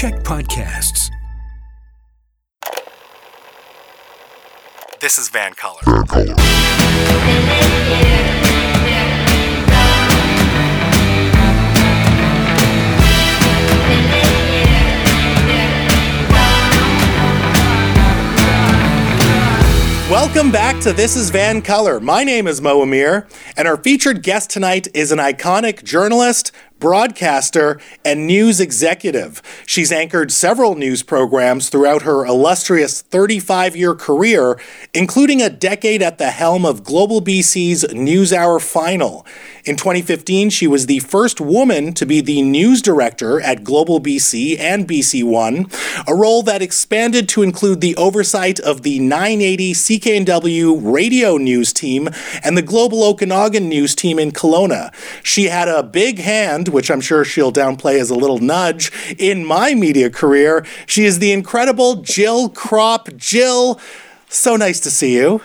Check 0.00 0.14
podcasts. 0.20 1.10
This 4.98 5.18
is 5.18 5.28
VANCOLOUR. 5.28 5.82
Welcome 20.10 20.50
back 20.50 20.80
to 20.80 20.94
This 20.94 21.14
is 21.14 21.30
VANCOLOUR. 21.30 22.00
My 22.00 22.24
name 22.24 22.46
is 22.46 22.62
Mo 22.62 22.80
Amir, 22.80 23.28
and 23.54 23.68
our 23.68 23.76
featured 23.76 24.22
guest 24.22 24.48
tonight 24.48 24.88
is 24.94 25.12
an 25.12 25.18
iconic 25.18 25.84
journalist, 25.84 26.52
broadcaster, 26.80 27.78
and 28.04 28.26
news 28.26 28.58
executive. 28.58 29.42
She's 29.66 29.92
anchored 29.92 30.32
several 30.32 30.74
news 30.74 31.02
programs 31.02 31.68
throughout 31.68 32.02
her 32.02 32.24
illustrious 32.24 33.02
35 33.02 33.76
year 33.76 33.94
career, 33.94 34.58
including 34.92 35.40
a 35.40 35.50
decade 35.50 36.02
at 36.02 36.18
the 36.18 36.30
helm 36.30 36.64
of 36.66 36.82
Global 36.82 37.20
BC's 37.20 37.84
NewsHour 37.84 38.60
Final. 38.60 39.26
In 39.64 39.76
2015, 39.76 40.48
she 40.48 40.66
was 40.66 40.86
the 40.86 41.00
first 41.00 41.40
woman 41.40 41.92
to 41.92 42.06
be 42.06 42.22
the 42.22 42.40
news 42.40 42.80
director 42.80 43.40
at 43.42 43.62
Global 43.62 44.00
BC 44.00 44.58
and 44.58 44.88
BC 44.88 45.22
One, 45.22 45.66
a 46.08 46.14
role 46.14 46.42
that 46.44 46.62
expanded 46.62 47.28
to 47.30 47.42
include 47.42 47.82
the 47.82 47.94
oversight 47.96 48.58
of 48.58 48.82
the 48.82 48.98
980 48.98 49.74
CKNW 49.74 50.80
radio 50.82 51.36
news 51.36 51.74
team 51.74 52.08
and 52.42 52.56
the 52.56 52.62
Global 52.62 53.04
Okanagan 53.04 53.68
news 53.68 53.94
team 53.94 54.18
in 54.18 54.32
Kelowna. 54.32 54.94
She 55.22 55.44
had 55.44 55.68
a 55.68 55.82
big 55.82 56.18
hand 56.18 56.69
which 56.70 56.90
I'm 56.90 57.00
sure 57.00 57.24
she'll 57.24 57.52
downplay 57.52 57.98
as 57.98 58.10
a 58.10 58.14
little 58.14 58.38
nudge, 58.38 58.90
in 59.18 59.44
my 59.44 59.74
media 59.74 60.10
career. 60.10 60.64
She 60.86 61.04
is 61.04 61.18
the 61.18 61.32
incredible 61.32 61.96
Jill 61.96 62.50
Krop. 62.50 63.16
Jill, 63.16 63.80
so 64.28 64.56
nice 64.56 64.80
to 64.80 64.90
see 64.90 65.14
you. 65.16 65.40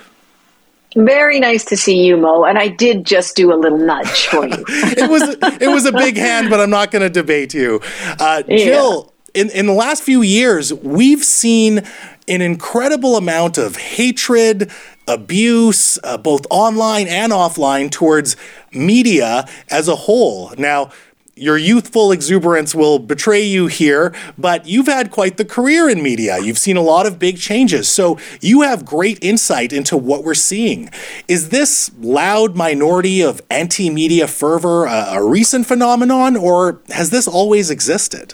Very 0.96 1.42
nice 1.42 1.66
to 1.66 1.78
see 1.78 2.06
you, 2.06 2.16
Mo. 2.16 2.46
And 2.46 2.58
I 2.58 2.70
did 2.70 3.06
just 3.06 3.36
do 3.36 3.54
a 3.54 3.58
little 3.58 3.78
nudge 3.78 4.28
for 4.28 4.48
you. 4.48 4.64
it 4.68 5.10
was 5.10 5.24
it 5.62 5.68
was 5.68 5.86
a 5.86 5.92
big 5.92 6.16
hand, 6.16 6.50
but 6.50 6.62
I'm 6.62 6.70
not 6.70 6.90
going 6.92 7.02
to 7.02 7.10
debate 7.10 7.54
you, 7.54 7.82
uh, 8.20 8.44
yeah. 8.48 8.58
Jill. 8.58 9.14
In 9.34 9.50
in 9.50 9.66
the 9.66 9.74
last 9.74 10.04
few 10.04 10.22
years, 10.22 10.74
we've 10.74 11.24
seen 11.24 11.84
an 12.30 12.42
incredible 12.42 13.18
amount 13.18 13.58
of 13.58 13.76
hatred, 13.76 14.72
abuse, 15.08 16.00
uh, 16.04 16.18
both 16.18 16.48
online 16.50 17.08
and 17.08 17.34
offline, 17.34 17.92
towards 17.92 18.38
media 18.72 19.46
as 19.70 19.90
a 19.90 19.96
whole. 19.96 20.54
Now, 20.58 20.92
your 21.38 21.58
youthful 21.58 22.14
exuberance 22.14 22.74
will 22.74 22.98
betray 22.98 23.44
you 23.44 23.68
here, 23.68 24.14
but 24.38 24.66
you've 24.66 24.86
had 24.86 25.12
quite 25.12 25.36
the 25.36 25.44
career 25.44 25.90
in 25.90 26.02
media. 26.02 26.40
You've 26.40 26.58
seen 26.58 26.78
a 26.78 26.82
lot 26.82 27.06
of 27.06 27.20
big 27.20 27.38
changes. 27.38 27.90
So 27.90 28.18
you 28.40 28.62
have 28.62 28.86
great 28.86 29.22
insight 29.22 29.74
into 29.74 29.98
what 29.98 30.24
we're 30.24 30.34
seeing. 30.34 30.90
Is 31.28 31.50
this 31.50 31.92
loud 32.00 32.56
minority 32.56 33.22
of 33.22 33.42
anti 33.50 33.90
media 33.90 34.28
fervor 34.28 34.86
a, 34.86 35.16
a, 35.16 35.24
recent 35.26 35.66
phenomenon, 35.66 36.38
or 36.38 36.80
has 36.90 37.10
this 37.10 37.28
always 37.28 37.70
existed? 37.70 38.34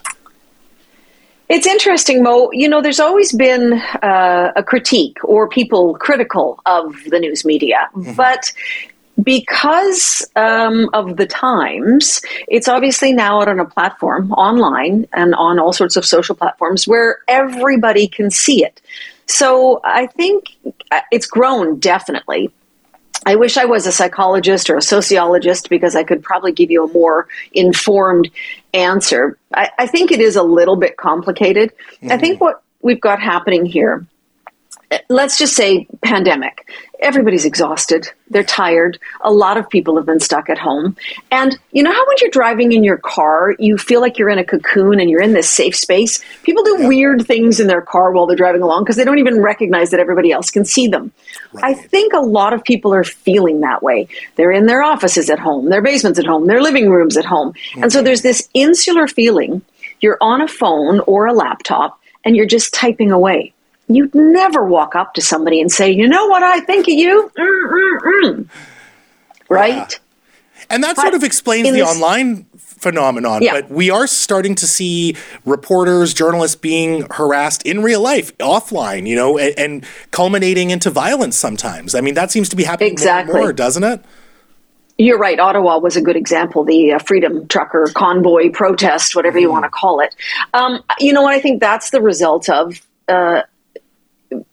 It's 1.50 1.66
interesting, 1.66 2.22
Mo. 2.22 2.52
You 2.52 2.70
know, 2.70 2.82
there's 2.82 3.00
always 3.00 3.34
been 3.34 3.74
uh, 4.04 4.52
a 4.56 4.64
critique 4.64 5.18
or 5.24 5.50
people 5.50 5.96
critical 5.96 6.62
of 6.68 6.96
the 7.08 7.20
news 7.20 7.44
media. 7.46 7.90
Mm-hmm. 7.96 8.14
But 8.14 8.52
because 9.24 10.26
um, 10.36 10.90
of 10.94 11.18
the 11.18 11.26
times, 11.26 12.22
it's 12.48 12.68
obviously 12.68 13.14
now 13.14 13.42
out 13.42 13.48
on 13.48 13.60
a 13.60 13.66
platform 13.66 14.32
online 14.34 15.08
and 15.14 15.36
on 15.36 15.60
all 15.60 15.74
sorts 15.74 15.96
of 15.96 16.06
social 16.06 16.36
platforms 16.36 16.88
where 16.88 17.20
everybody 17.28 18.08
can 18.08 18.30
see 18.30 18.64
it. 18.64 18.82
So 19.26 19.82
I 19.84 20.08
think 20.08 20.56
uh, 20.92 21.02
it's 21.12 21.26
grown 21.26 21.80
definitely. 21.80 22.52
I 23.26 23.36
wish 23.36 23.58
I 23.58 23.66
was 23.66 23.86
a 23.86 23.92
psychologist 23.92 24.70
or 24.70 24.78
a 24.78 24.82
sociologist 24.82 25.70
because 25.70 25.96
I 25.96 26.04
could 26.04 26.24
probably 26.24 26.52
give 26.52 26.72
you 26.72 26.86
a 26.86 26.92
more 26.92 27.28
informed 27.54 28.30
answer. 28.74 29.38
I, 29.54 29.70
I 29.78 29.88
think 29.88 30.12
it 30.12 30.20
is 30.20 30.36
a 30.36 30.44
little 30.44 30.76
bit 30.76 30.98
complicated. 30.98 31.72
Mm-hmm. 31.98 32.12
I 32.12 32.18
think 32.18 32.42
what 32.42 32.64
we've 32.82 33.00
got 33.00 33.22
happening 33.22 33.66
here 33.66 34.06
let's 35.10 35.38
just 35.38 35.56
say 35.56 35.88
pandemic. 36.02 36.68
Everybody's 37.00 37.46
exhausted. 37.46 38.08
They're 38.30 38.44
tired. 38.44 39.00
A 39.22 39.32
lot 39.32 39.58
of 39.58 39.70
people 39.70 39.96
have 39.96 40.06
been 40.06 40.20
stuck 40.20 40.50
at 40.50 40.58
home. 40.58 40.96
And 41.32 41.58
you 41.72 41.82
know 41.82 41.92
how 41.92 42.08
when 42.08 42.18
you're 42.22 42.30
driving 42.30 42.74
in 42.74 42.84
your 42.84 42.98
car, 42.98 43.56
you 43.58 43.78
feel 43.78 44.02
like 44.02 44.20
you're 44.20 44.30
in 44.30 44.38
a 44.38 44.44
cocoon 44.44 45.00
and 45.00 45.10
you're 45.10 45.22
in 45.22 45.34
this 45.34 45.50
safe 45.50 45.76
space? 45.76 46.24
People 46.44 46.64
do 46.64 46.78
yeah. 46.80 46.88
weird 46.88 47.26
things 47.26 47.60
in 47.60 47.68
their 47.68 47.82
car 47.82 48.12
while 48.12 48.28
they're 48.28 48.36
driving 48.36 48.62
along 48.62 48.84
because 48.84 48.98
they 48.98 49.04
don't 49.04 49.18
even 49.18 49.42
recognize 49.42 49.90
that 49.92 50.00
everybody 50.00 50.32
else 50.32 50.52
can 50.52 50.66
see 50.66 50.88
them. 50.88 51.12
Right. 51.54 51.64
I 51.66 51.74
think 51.74 52.14
a 52.14 52.20
lot 52.20 52.54
of 52.54 52.64
people 52.64 52.94
are 52.94 53.04
feeling 53.04 53.62
that 53.62 53.82
way. 53.82 54.08
They're 54.36 54.52
in 54.52 54.68
their 54.68 54.84
offices 54.84 55.30
at 55.30 55.40
home, 55.40 55.70
their 55.70 55.82
basements 55.82 56.20
at 56.20 56.26
home, 56.26 56.48
their 56.48 56.62
living 56.62 56.90
rooms 56.90 57.18
at 57.18 57.26
home. 57.26 57.54
Mm-hmm. 57.54 57.84
And 57.84 57.94
so 57.94 58.04
there's 58.04 58.22
this 58.22 58.48
insular 58.54 59.08
feeling. 59.08 59.62
You're 60.02 60.18
on 60.22 60.42
a 60.42 60.48
phone 60.48 61.00
or 61.02 61.26
a 61.26 61.34
laptop 61.34 62.00
and 62.24 62.36
you're 62.36 62.46
just 62.46 62.74
typing 62.74 63.12
away 63.12 63.54
You'd 63.96 64.16
never 64.16 64.66
walk 64.66 64.96
up 64.96 65.14
to 65.16 65.22
somebody 65.22 65.62
and 65.62 65.72
say, 65.72 65.90
"You 65.92 66.08
know 66.08 66.28
what 66.28 66.44
I 66.44 66.60
think 66.62 66.88
of 66.88 66.94
you," 66.94 67.32
Mm-mm-mm. 67.38 68.48
right? 69.50 69.92
Yeah. 69.92 70.66
And 70.70 70.84
that 70.84 70.96
sort 70.96 71.14
of 71.14 71.24
explains 71.24 71.68
the 71.68 71.80
this, 71.80 71.90
online 71.90 72.46
phenomenon. 72.56 73.42
Yeah. 73.42 73.54
But 73.54 73.70
we 73.70 73.90
are 73.90 74.08
starting 74.08 74.56
to 74.56 74.68
see 74.68 75.16
reporters, 75.46 76.14
journalists 76.14 76.56
being 76.56 77.06
harassed 77.12 77.64
in 77.66 77.84
real 77.84 78.02
life, 78.02 78.36
offline, 78.40 79.06
you 79.08 79.16
know, 79.16 79.38
and, 79.38 79.54
and 79.58 79.86
culminating 80.12 80.72
into 80.72 80.90
violence 80.90 81.36
sometimes. 81.36 81.94
I 81.94 82.02
mean, 82.02 82.16
that 82.16 82.32
seems 82.32 82.50
to 82.50 82.56
be 82.56 82.64
happening 82.64 82.94
exactly. 82.94 83.34
more, 83.34 83.44
more 83.44 83.54
doesn't 83.54 83.84
it? 83.84 84.04
You're 84.98 85.18
right. 85.18 85.40
Ottawa 85.40 85.80
was 85.80 85.96
a 85.96 86.02
good 86.02 86.16
example. 86.16 86.64
The 86.64 86.94
uh, 86.94 87.00
Freedom 87.00 87.48
Trucker 87.48 87.90
convoy 87.94 88.52
protest, 88.52 89.16
whatever 89.16 89.40
you 89.40 89.50
want 89.52 89.66
to 89.66 89.70
call 89.70 90.00
it. 90.00 90.16
Um, 90.54 90.84
you 91.00 91.14
know 91.14 91.24
what? 91.24 91.34
I 91.34 91.40
think 91.40 91.60
that's 91.60 91.90
the 91.90 92.02
result 92.02 92.50
of 92.50 92.82
uh, 93.08 93.42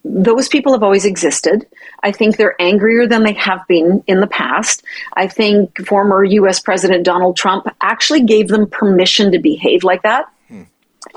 those 0.09 0.49
people 0.49 0.73
have 0.73 0.83
always 0.83 1.05
existed. 1.05 1.67
I 2.03 2.13
think 2.13 2.37
they're 2.37 2.61
angrier 2.61 3.07
than 3.07 3.25
they 3.25 3.35
have 3.35 3.67
been 3.69 4.03
in 4.07 4.21
the 4.21 4.27
past. 4.27 4.83
I 5.15 5.29
think 5.29 5.87
former 5.87 6.25
US 6.25 6.61
President 6.61 7.05
Donald 7.05 7.37
Trump 7.37 7.67
actually 7.83 8.23
gave 8.23 8.49
them 8.49 8.67
permission 8.67 9.31
to 9.33 9.39
behave 9.39 9.85
like 9.85 10.03
that. 10.03 10.27
Hmm. 10.49 10.63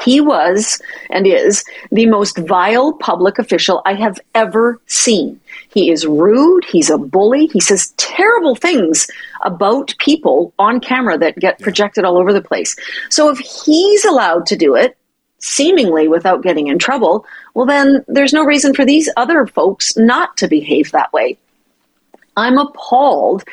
He 0.03 0.19
was 0.19 0.81
and 1.09 1.25
is 1.25 1.63
the 1.91 2.05
most 2.05 2.37
vile 2.37 2.93
public 2.93 3.39
official 3.39 3.81
I 3.85 3.93
have 3.93 4.19
ever 4.35 4.79
seen. 4.87 5.39
He 5.69 5.89
is 5.89 6.05
rude. 6.05 6.65
He's 6.65 6.89
a 6.89 6.97
bully. 6.97 7.47
He 7.47 7.61
says 7.61 7.93
terrible 7.97 8.55
things 8.55 9.07
about 9.43 9.95
people 9.99 10.53
on 10.59 10.81
camera 10.81 11.17
that 11.17 11.39
get 11.39 11.59
projected 11.59 12.03
all 12.03 12.17
over 12.17 12.33
the 12.33 12.41
place. 12.41 12.75
So 13.09 13.29
if 13.29 13.39
he's 13.39 14.03
allowed 14.03 14.45
to 14.47 14.57
do 14.57 14.75
it, 14.75 14.97
seemingly 15.41 16.07
without 16.07 16.43
getting 16.43 16.67
in 16.67 16.79
trouble, 16.79 17.25
well, 17.53 17.65
then 17.65 18.05
there's 18.07 18.33
no 18.33 18.45
reason 18.45 18.73
for 18.73 18.85
these 18.85 19.09
other 19.17 19.45
folks 19.45 19.97
not 19.97 20.37
to 20.37 20.47
behave 20.47 20.91
that 20.91 21.11
way. 21.11 21.37
I'm 22.37 22.57
appalled 22.57 23.43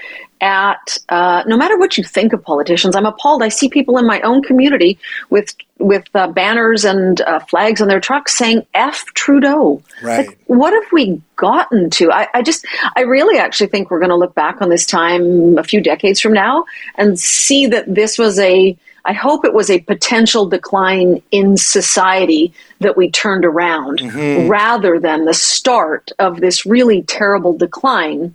at 0.41 0.99
uh, 1.09 1.43
no 1.47 1.57
matter 1.57 1.77
what 1.77 1.99
you 1.99 2.05
think 2.05 2.33
of 2.33 2.43
politicians. 2.43 2.95
I'm 2.95 3.07
appalled. 3.07 3.43
I 3.43 3.49
see 3.49 3.69
people 3.69 3.99
in 3.99 4.07
my 4.07 4.21
own 4.21 4.43
community 4.43 4.99
with 5.31 5.55
with 5.79 6.05
uh, 6.15 6.29
banners 6.29 6.85
and 6.85 7.21
uh, 7.23 7.41
flags 7.41 7.81
on 7.81 7.89
their 7.89 8.01
trucks 8.01 8.37
saying 8.37 8.65
"F 8.75 9.05
Trudeau." 9.15 9.83
Right. 10.03 10.29
Like, 10.29 10.39
what 10.47 10.73
have 10.73 10.93
we 10.93 11.21
gotten 11.37 11.91
to? 11.91 12.13
I, 12.13 12.29
I 12.35 12.43
just, 12.43 12.65
I 12.97 13.01
really 13.03 13.39
actually 13.39 13.69
think 13.69 13.91
we're 13.91 13.99
going 13.99 14.11
to 14.11 14.17
look 14.17 14.35
back 14.35 14.63
on 14.63 14.69
this 14.69 14.87
time 14.87 15.59
a 15.59 15.65
few 15.65 15.81
decades 15.81 16.21
from 16.21 16.33
now 16.33 16.65
and 16.95 17.19
see 17.19 17.67
that 17.67 17.93
this 17.93 18.17
was 18.17 18.39
a 18.39 18.77
I 19.09 19.15
hope 19.15 19.47
it 19.47 19.55
was 19.55 19.71
a 19.71 19.81
potential 19.81 20.45
decline 20.45 21.23
in 21.31 21.57
society 21.57 22.53
that 22.81 22.95
we 22.95 23.11
turned 23.11 23.47
around 23.47 24.01
mm-hmm. 24.01 24.51
rather 24.51 25.01
than 25.01 25.25
the 25.25 25.33
start 25.33 26.13
of 26.19 26.43
this 26.43 26.67
really 26.67 27.05
terrible 27.05 27.57
decline 27.57 28.35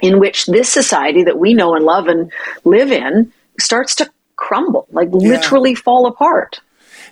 in 0.00 0.20
which 0.20 0.46
this 0.46 0.68
society 0.68 1.24
that 1.24 1.40
we 1.40 1.54
know 1.54 1.74
and 1.74 1.84
love 1.84 2.06
and 2.06 2.30
live 2.64 2.92
in 2.92 3.32
starts 3.58 3.96
to 3.96 4.08
crumble, 4.36 4.86
like 4.92 5.08
yeah. 5.10 5.28
literally 5.28 5.74
fall 5.74 6.06
apart. 6.06 6.60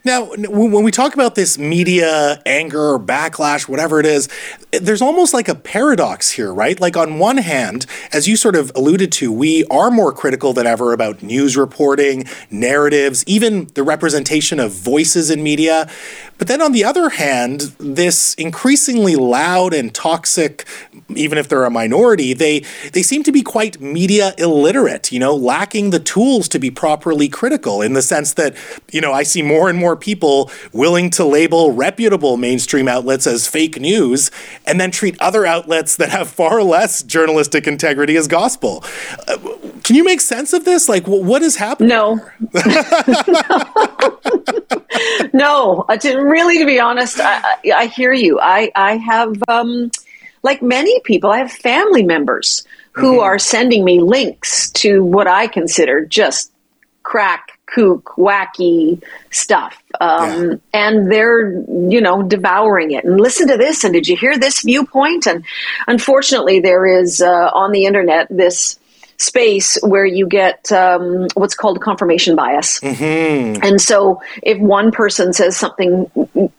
Now, 0.07 0.27
when 0.27 0.85
we 0.85 0.91
talk 0.91 1.15
about 1.15 1.35
this 1.35 1.57
media 1.57 2.43
anger 2.45 2.93
or 2.93 3.01
backlash, 3.01 3.67
whatever 3.67 4.01
it 4.01 4.05
is, 4.05 4.29
there's 4.71 5.01
almost 5.01 5.33
like 5.33 5.49
a 5.49 5.55
paradox 5.55 6.31
here, 6.33 6.53
right? 6.53 6.79
Like, 6.79 6.95
on 6.95 7.19
one 7.19 7.39
hand, 7.39 7.87
as 8.13 8.29
you 8.29 8.37
sort 8.37 8.55
of 8.55 8.71
alluded 8.75 9.11
to, 9.13 9.33
we 9.33 9.65
are 9.71 9.91
more 9.91 10.13
critical 10.13 10.53
than 10.53 10.67
ever 10.67 10.93
about 10.93 11.23
news 11.23 11.57
reporting, 11.57 12.25
narratives, 12.51 13.25
even 13.27 13.69
the 13.75 13.83
representation 13.83 14.61
of 14.61 14.73
voices 14.73 15.31
in 15.31 15.43
media. 15.43 15.89
But 16.37 16.49
then 16.49 16.61
on 16.61 16.73
the 16.73 16.85
other 16.85 17.09
hand, 17.09 17.75
this 17.79 18.35
increasingly 18.35 19.17
loud 19.17 19.73
and 19.73 19.95
toxic, 19.95 20.67
even 21.17 21.39
if 21.39 21.49
they're 21.49 21.65
a 21.65 21.71
minority, 21.71 22.35
they, 22.35 22.65
they 22.93 23.03
seem 23.03 23.23
to 23.23 23.33
be 23.33 23.41
quite 23.41 23.81
media 23.81 24.35
illiterate, 24.37 25.13
you 25.13 25.19
know, 25.19 25.35
lacking 25.35 25.91
the 25.91 26.01
tools 26.01 26.47
to 26.49 26.59
be 26.59 26.71
properly 26.71 27.29
critical 27.29 27.81
in 27.81 27.95
the 27.95 28.03
sense 28.03 28.35
that, 28.35 28.55
you 28.93 29.01
know, 29.01 29.13
I 29.13 29.23
see 29.23 29.41
more 29.41 29.71
and 29.71 29.79
more 29.79 29.94
more 29.95 30.01
people 30.01 30.51
willing 30.73 31.09
to 31.09 31.25
label 31.25 31.71
reputable 31.71 32.37
mainstream 32.37 32.89
outlets 32.89 33.29
as 33.29 33.47
fake 33.47 33.81
news 33.81 34.33
and 34.67 34.81
then 34.81 34.91
treat 34.91 35.17
other 35.21 35.47
outlets 35.47 35.95
that 35.97 36.09
have 36.09 36.29
far 36.29 36.63
less 36.63 37.05
journalistic 37.05 37.69
integrity 37.69 38.17
as 38.17 38.27
gospel. 38.27 38.83
Uh, 39.29 39.37
can 39.85 39.95
you 39.95 40.03
make 40.03 40.21
sense 40.21 40.53
of 40.53 40.65
this? 40.65 40.89
Like, 40.89 41.07
what 41.07 41.43
is 41.43 41.55
happening? 41.57 41.91
No. 41.91 42.15
no, 45.33 45.85
uh, 45.89 45.97
to, 45.97 46.17
really, 46.19 46.59
to 46.59 46.67
be 46.67 46.81
honest, 46.81 47.21
I, 47.21 47.43
I 47.77 47.87
hear 47.87 48.13
you. 48.13 48.41
I, 48.41 48.73
I 48.75 48.97
have, 48.97 49.37
um, 49.47 49.93
like 50.43 50.61
many 50.61 50.99
people, 51.05 51.31
I 51.31 51.39
have 51.39 51.53
family 51.53 52.03
members 52.03 52.67
who 52.93 53.13
mm-hmm. 53.13 53.21
are 53.21 53.39
sending 53.39 53.85
me 53.85 54.01
links 54.01 54.71
to 54.73 55.05
what 55.05 55.29
I 55.29 55.47
consider 55.47 56.05
just 56.05 56.51
crack, 57.05 57.59
kook, 57.67 58.15
wacky 58.17 59.03
stuff. 59.31 59.84
Um, 60.01 60.51
yeah. 60.51 60.57
And 60.73 61.11
they're, 61.11 61.51
you 61.51 62.01
know, 62.01 62.23
devouring 62.23 62.93
it. 62.93 63.05
And 63.05 63.21
listen 63.21 63.49
to 63.49 63.57
this. 63.57 63.85
And 63.85 63.93
did 63.93 64.09
you 64.09 64.17
hear 64.17 64.39
this 64.39 64.63
viewpoint? 64.63 65.27
And 65.27 65.45
unfortunately, 65.87 66.61
there 66.61 66.87
is 66.87 67.21
uh, 67.21 67.51
on 67.53 67.73
the 67.73 67.87
internet 67.87 68.27
this 68.31 68.79
space 69.17 69.79
where 69.83 70.05
you 70.05 70.27
get 70.27 70.71
um, 70.73 71.29
what's 71.35 71.55
called 71.55 71.81
confirmation 71.81 72.37
bias. 72.37 72.81
Mm-hmm. 72.81 73.63
And 73.63 73.81
so 73.81 74.21
if 74.43 74.59
one 74.59 74.91
person 74.91 75.33
says 75.33 75.57
something 75.57 76.11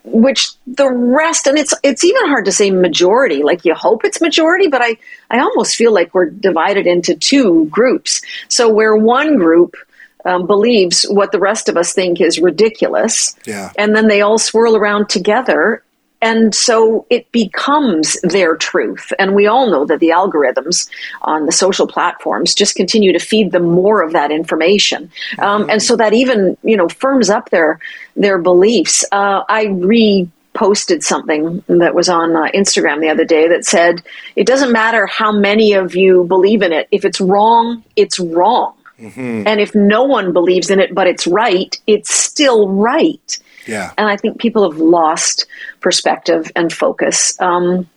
which 0.04 0.50
the 0.66 0.90
rest 0.90 1.46
and 1.46 1.58
it's 1.58 1.74
it's 1.82 2.02
even 2.04 2.26
hard 2.26 2.46
to 2.46 2.52
say 2.52 2.70
majority 2.70 3.42
like 3.42 3.64
you 3.64 3.74
hope 3.74 4.04
it's 4.04 4.20
majority 4.20 4.66
but 4.66 4.80
I 4.82 4.96
I 5.30 5.40
almost 5.40 5.76
feel 5.76 5.92
like 5.92 6.14
we're 6.14 6.30
divided 6.30 6.86
into 6.86 7.14
two 7.14 7.66
groups. 7.66 8.22
So 8.48 8.72
where 8.72 8.96
one 8.96 9.36
group 9.36 9.76
um, 10.26 10.46
believes 10.46 11.04
what 11.04 11.32
the 11.32 11.38
rest 11.38 11.68
of 11.68 11.76
us 11.76 11.92
think 11.92 12.20
is 12.20 12.38
ridiculous. 12.38 13.36
Yeah. 13.46 13.72
And 13.78 13.94
then 13.94 14.08
they 14.08 14.20
all 14.20 14.38
swirl 14.38 14.76
around 14.76 15.08
together 15.08 15.82
and 16.22 16.54
so 16.54 17.06
it 17.10 17.30
becomes 17.30 18.20
their 18.22 18.56
truth. 18.56 19.12
And 19.18 19.34
we 19.34 19.46
all 19.46 19.70
know 19.70 19.84
that 19.84 20.00
the 20.00 20.08
algorithms 20.08 20.88
on 21.22 21.46
the 21.46 21.52
social 21.52 21.86
platforms 21.86 22.54
just 22.54 22.74
continue 22.74 23.12
to 23.12 23.18
feed 23.18 23.52
them 23.52 23.64
more 23.64 24.02
of 24.02 24.12
that 24.12 24.30
information. 24.30 25.10
Um, 25.38 25.68
and 25.68 25.82
so 25.82 25.96
that 25.96 26.14
even, 26.14 26.56
you 26.62 26.76
know, 26.76 26.88
firms 26.88 27.28
up 27.28 27.50
their, 27.50 27.78
their 28.16 28.38
beliefs. 28.38 29.04
Uh, 29.12 29.44
I 29.48 29.66
reposted 29.66 31.02
something 31.02 31.62
that 31.68 31.94
was 31.94 32.08
on 32.08 32.34
uh, 32.34 32.50
Instagram 32.54 33.00
the 33.00 33.10
other 33.10 33.24
day 33.24 33.48
that 33.48 33.66
said, 33.66 34.02
it 34.36 34.46
doesn't 34.46 34.72
matter 34.72 35.06
how 35.06 35.32
many 35.32 35.74
of 35.74 35.94
you 35.94 36.24
believe 36.24 36.62
in 36.62 36.72
it. 36.72 36.88
If 36.90 37.04
it's 37.04 37.20
wrong, 37.20 37.84
it's 37.94 38.18
wrong. 38.18 38.75
Mm-hmm. 39.00 39.46
And 39.46 39.60
if 39.60 39.74
no 39.74 40.04
one 40.04 40.32
believes 40.32 40.70
in 40.70 40.80
it, 40.80 40.94
but 40.94 41.06
it's 41.06 41.26
right, 41.26 41.78
it's 41.86 42.14
still 42.14 42.68
right. 42.68 43.38
Yeah. 43.66 43.92
And 43.98 44.08
I 44.08 44.16
think 44.16 44.40
people 44.40 44.70
have 44.70 44.80
lost 44.80 45.46
perspective 45.80 46.50
and 46.56 46.72
focus 46.72 47.38
um, 47.40 47.88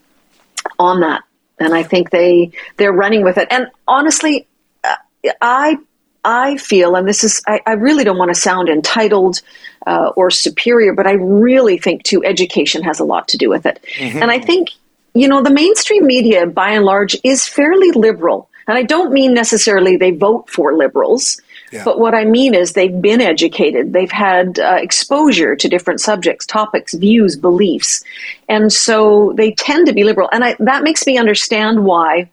on 0.78 1.02
that. 1.02 1.24
And 1.60 1.74
I 1.74 1.84
think 1.84 2.10
they 2.10 2.52
they're 2.78 2.94
running 2.94 3.24
with 3.24 3.38
it. 3.38 3.48
And 3.52 3.68
honestly, 3.88 4.48
uh, 4.84 4.96
I 5.42 5.78
I 6.24 6.58
feel, 6.58 6.96
and 6.96 7.08
this 7.08 7.24
is, 7.24 7.42
I, 7.48 7.62
I 7.66 7.74
really 7.74 8.04
don't 8.04 8.18
want 8.18 8.30
to 8.30 8.40
sound 8.40 8.68
entitled 8.68 9.42
uh, 9.88 10.12
or 10.18 10.30
superior, 10.30 10.94
but 10.94 11.08
I 11.08 11.14
really 11.14 11.78
think 11.78 12.04
too, 12.04 12.24
education 12.26 12.84
has 12.84 13.00
a 13.00 13.06
lot 13.06 13.30
to 13.30 13.38
do 13.38 13.50
with 13.50 13.66
it. 13.66 13.84
Mm-hmm. 13.98 14.22
And 14.22 14.30
I 14.30 14.40
think, 14.40 14.70
you 15.14 15.30
know, 15.30 15.42
the 15.42 15.50
mainstream 15.50 16.06
media 16.06 16.46
by 16.46 16.72
and 16.72 16.84
large 16.84 17.16
is 17.24 17.48
fairly 17.48 17.92
liberal. 17.92 18.50
And 18.70 18.78
I 18.78 18.84
don't 18.84 19.12
mean 19.12 19.34
necessarily 19.34 19.98
they 19.98 20.12
vote 20.12 20.48
for 20.48 20.76
liberals. 20.76 21.42
Yeah. 21.72 21.84
But 21.84 22.00
what 22.00 22.14
I 22.14 22.24
mean 22.24 22.54
is 22.54 22.74
they've 22.74 23.02
been 23.02 23.20
educated, 23.20 23.94
they've 23.94 24.12
had 24.12 24.60
uh, 24.60 24.78
exposure 24.80 25.56
to 25.56 25.68
different 25.68 26.02
subjects, 26.02 26.46
topics, 26.46 26.94
views, 26.94 27.36
beliefs. 27.36 28.04
And 28.48 28.72
so 28.72 29.34
they 29.36 29.54
tend 29.54 29.88
to 29.88 29.94
be 29.94 30.04
liberal. 30.04 30.30
And 30.32 30.44
I, 30.44 30.56
that 30.60 30.84
makes 30.84 31.08
me 31.08 31.18
understand 31.18 31.84
why 31.84 32.30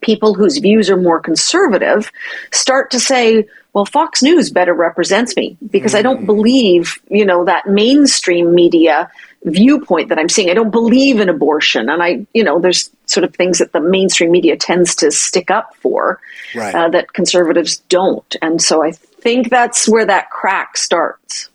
people 0.00 0.32
whose 0.32 0.56
views 0.56 0.88
are 0.88 0.96
more 0.96 1.20
conservative 1.20 2.10
start 2.52 2.90
to 2.92 2.98
say, 3.00 3.46
well, 3.74 3.84
Fox 3.84 4.22
News 4.22 4.50
better 4.50 4.72
represents 4.72 5.36
me 5.36 5.58
because 5.70 5.92
mm. 5.92 5.98
I 5.98 6.02
don't 6.02 6.22
mm. 6.22 6.26
believe, 6.26 6.98
you 7.10 7.26
know, 7.26 7.44
that 7.44 7.66
mainstream 7.66 8.54
media 8.54 9.10
viewpoint 9.44 10.08
that 10.10 10.18
I'm 10.18 10.28
seeing. 10.28 10.50
I 10.50 10.54
don't 10.54 10.70
believe 10.70 11.18
in 11.18 11.28
abortion. 11.28 11.88
And 11.88 12.02
I, 12.02 12.26
you 12.34 12.44
know, 12.44 12.58
there's 12.58 12.90
sort 13.06 13.24
of 13.24 13.34
things 13.34 13.58
that 13.58 13.72
the 13.72 13.80
mainstream 13.80 14.30
media 14.30 14.56
tends 14.56 14.94
to 14.96 15.10
stick 15.10 15.50
up 15.50 15.74
for 15.76 16.20
right. 16.54 16.74
uh, 16.74 16.88
that 16.90 17.12
conservatives 17.12 17.78
don't. 17.88 18.36
And 18.42 18.60
so 18.60 18.82
I 18.82 18.92
think 18.92 19.50
that's 19.50 19.88
where 19.88 20.06
that 20.06 20.30
crack 20.30 20.76
starts. 20.76 21.48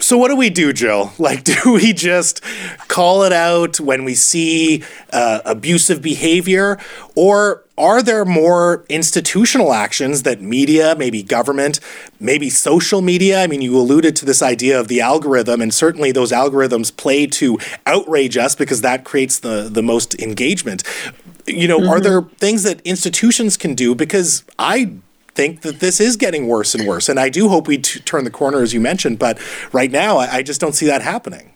So 0.00 0.16
what 0.16 0.28
do 0.28 0.36
we 0.36 0.50
do, 0.50 0.72
Jill? 0.72 1.12
Like, 1.18 1.44
do 1.44 1.74
we 1.74 1.92
just 1.92 2.42
call 2.88 3.24
it 3.24 3.32
out 3.32 3.78
when 3.78 4.04
we 4.04 4.14
see 4.14 4.82
uh, 5.12 5.40
abusive 5.44 6.00
behavior, 6.00 6.78
or 7.14 7.64
are 7.80 8.02
there 8.02 8.24
more 8.24 8.84
institutional 8.88 9.72
actions 9.72 10.22
that 10.24 10.42
media, 10.42 10.94
maybe 10.96 11.22
government, 11.22 11.80
maybe 12.20 12.50
social 12.50 13.00
media? 13.00 13.42
I 13.42 13.46
mean, 13.46 13.62
you 13.62 13.76
alluded 13.76 14.14
to 14.16 14.26
this 14.26 14.42
idea 14.42 14.78
of 14.78 14.88
the 14.88 15.00
algorithm, 15.00 15.62
and 15.62 15.72
certainly 15.72 16.12
those 16.12 16.30
algorithms 16.30 16.94
play 16.94 17.26
to 17.26 17.58
outrage 17.86 18.36
us 18.36 18.54
because 18.54 18.82
that 18.82 19.04
creates 19.04 19.38
the 19.38 19.68
the 19.72 19.82
most 19.82 20.14
engagement. 20.20 20.82
You 21.46 21.66
know, 21.66 21.80
mm-hmm. 21.80 21.88
are 21.88 22.00
there 22.00 22.22
things 22.22 22.62
that 22.64 22.80
institutions 22.82 23.56
can 23.56 23.74
do? 23.74 23.94
Because 23.94 24.44
I 24.58 24.92
think 25.34 25.62
that 25.62 25.80
this 25.80 26.00
is 26.00 26.16
getting 26.16 26.48
worse 26.48 26.74
and 26.74 26.86
worse. 26.86 27.08
And 27.08 27.18
I 27.18 27.30
do 27.30 27.48
hope 27.48 27.66
we 27.66 27.78
t- 27.78 28.00
turn 28.00 28.24
the 28.24 28.30
corner, 28.30 28.60
as 28.60 28.74
you 28.74 28.80
mentioned, 28.80 29.18
but 29.18 29.38
right 29.72 29.90
now 29.90 30.18
I, 30.18 30.36
I 30.36 30.42
just 30.42 30.60
don't 30.60 30.74
see 30.74 30.86
that 30.86 31.02
happening. 31.02 31.52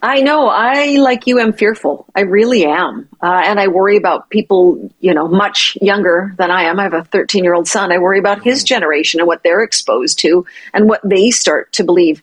I 0.00 0.20
know. 0.20 0.46
I, 0.48 0.96
like 0.96 1.26
you, 1.26 1.40
am 1.40 1.52
fearful. 1.52 2.06
I 2.14 2.20
really 2.20 2.64
am. 2.64 3.08
Uh, 3.20 3.42
and 3.44 3.58
I 3.58 3.66
worry 3.66 3.96
about 3.96 4.30
people, 4.30 4.92
you 5.00 5.12
know, 5.12 5.26
much 5.26 5.76
younger 5.80 6.34
than 6.38 6.52
I 6.52 6.64
am. 6.64 6.78
I 6.78 6.84
have 6.84 6.94
a 6.94 7.04
13 7.04 7.42
year 7.42 7.54
old 7.54 7.66
son. 7.66 7.90
I 7.90 7.98
worry 7.98 8.20
about 8.20 8.42
his 8.42 8.62
generation 8.62 9.18
and 9.18 9.26
what 9.26 9.42
they're 9.42 9.62
exposed 9.62 10.20
to 10.20 10.46
and 10.72 10.88
what 10.88 11.00
they 11.02 11.30
start 11.30 11.72
to 11.74 11.84
believe. 11.84 12.22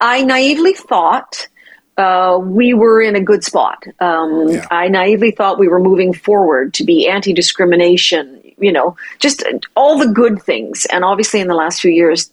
I 0.00 0.22
naively 0.22 0.74
thought 0.74 1.48
uh, 1.96 2.38
we 2.40 2.74
were 2.74 3.00
in 3.02 3.16
a 3.16 3.20
good 3.20 3.42
spot. 3.42 3.84
Um, 3.98 4.48
yeah. 4.48 4.66
I 4.70 4.88
naively 4.88 5.32
thought 5.32 5.58
we 5.58 5.68
were 5.68 5.80
moving 5.80 6.12
forward 6.12 6.74
to 6.74 6.84
be 6.84 7.08
anti 7.08 7.32
discrimination, 7.32 8.40
you 8.58 8.72
know, 8.72 8.96
just 9.18 9.42
all 9.76 9.98
the 9.98 10.08
good 10.08 10.42
things. 10.42 10.86
And 10.92 11.04
obviously, 11.04 11.40
in 11.40 11.48
the 11.48 11.54
last 11.54 11.80
few 11.80 11.90
years, 11.90 12.30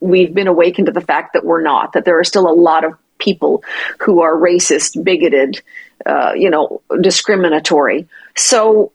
we've 0.00 0.34
been 0.34 0.48
awakened 0.48 0.86
to 0.86 0.92
the 0.92 1.00
fact 1.00 1.32
that 1.32 1.44
we're 1.44 1.62
not, 1.62 1.92
that 1.94 2.04
there 2.04 2.18
are 2.18 2.24
still 2.24 2.48
a 2.48 2.52
lot 2.52 2.84
of 2.84 2.94
people 3.18 3.62
who 4.00 4.20
are 4.20 4.34
racist, 4.34 5.02
bigoted, 5.02 5.62
uh, 6.06 6.32
you 6.34 6.50
know, 6.50 6.82
discriminatory. 7.00 8.06
So 8.36 8.92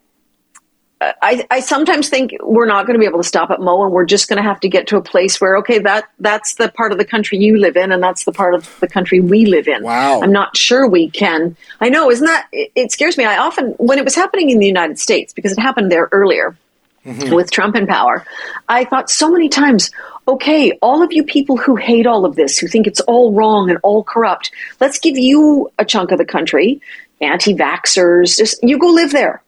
I, 1.02 1.48
I 1.50 1.62
sometimes 1.62 2.10
think 2.10 2.36
we're 2.42 2.66
not 2.66 2.86
going 2.86 2.96
to 2.96 3.00
be 3.00 3.06
able 3.06 3.20
to 3.20 3.28
stop 3.28 3.52
at 3.52 3.62
Mo, 3.62 3.84
and 3.84 3.94
we're 3.94 4.06
just 4.06 4.28
going 4.28 4.36
to 4.36 4.44
have 4.44 4.60
to 4.60 4.68
get 4.68 4.88
to 4.88 4.98
a 4.98 5.02
place 5.02 5.40
where, 5.40 5.56
okay, 5.58 5.80
that 5.80 6.10
that's 6.20 6.56
the 6.56 6.70
part 6.70 6.92
of 6.92 6.98
the 6.98 7.06
country 7.06 7.38
you 7.38 7.58
live 7.58 7.78
in, 7.78 7.94
and 7.94 8.04
that's 8.04 8.26
the 8.26 8.34
part 8.34 8.54
of 8.54 8.78
the 8.82 8.88
country 8.88 9.22
we 9.22 9.46
live 9.46 9.70
in. 9.70 9.82
Wow. 9.82 10.22
I'm 10.22 10.34
not 10.34 10.58
sure 10.58 10.90
we 10.90 11.10
can. 11.10 11.56
I 11.80 11.88
know, 11.88 12.12
isn't 12.12 12.26
that? 12.26 12.48
It, 12.52 12.74
it 12.76 12.92
scares 12.92 13.18
me. 13.18 13.24
I 13.24 13.38
often, 13.38 13.72
when 13.78 13.98
it 13.98 14.04
was 14.04 14.14
happening 14.14 14.50
in 14.50 14.60
the 14.60 14.68
United 14.68 15.00
States, 15.00 15.32
because 15.32 15.54
it 15.54 15.60
happened 15.60 15.90
there 15.90 16.10
earlier 16.12 16.58
mm-hmm. 17.06 17.34
with 17.34 17.52
Trump 17.52 17.76
in 17.76 17.88
power, 17.88 18.26
I 18.68 18.86
thought 18.86 19.10
so 19.10 19.30
many 19.30 19.50
times, 19.50 19.92
okay, 20.28 20.72
all 20.82 21.02
of 21.02 21.12
you 21.12 21.24
people 21.24 21.58
who 21.58 21.76
hate 21.76 22.06
all 22.06 22.26
of 22.26 22.36
this, 22.36 22.58
who 22.58 22.68
think 22.68 22.88
it's 22.88 23.02
all 23.02 23.34
wrong 23.34 23.70
and 23.70 23.80
all 23.84 24.04
corrupt, 24.04 24.52
let's 24.80 25.00
give 25.00 25.18
you 25.18 25.72
a 25.80 25.86
chunk 25.86 26.12
of 26.12 26.18
the 26.18 26.26
country, 26.26 26.82
anti-vaxxers, 27.22 28.38
just 28.38 28.64
you 28.64 28.78
go 28.80 28.88
live 28.88 29.12
there. 29.12 29.44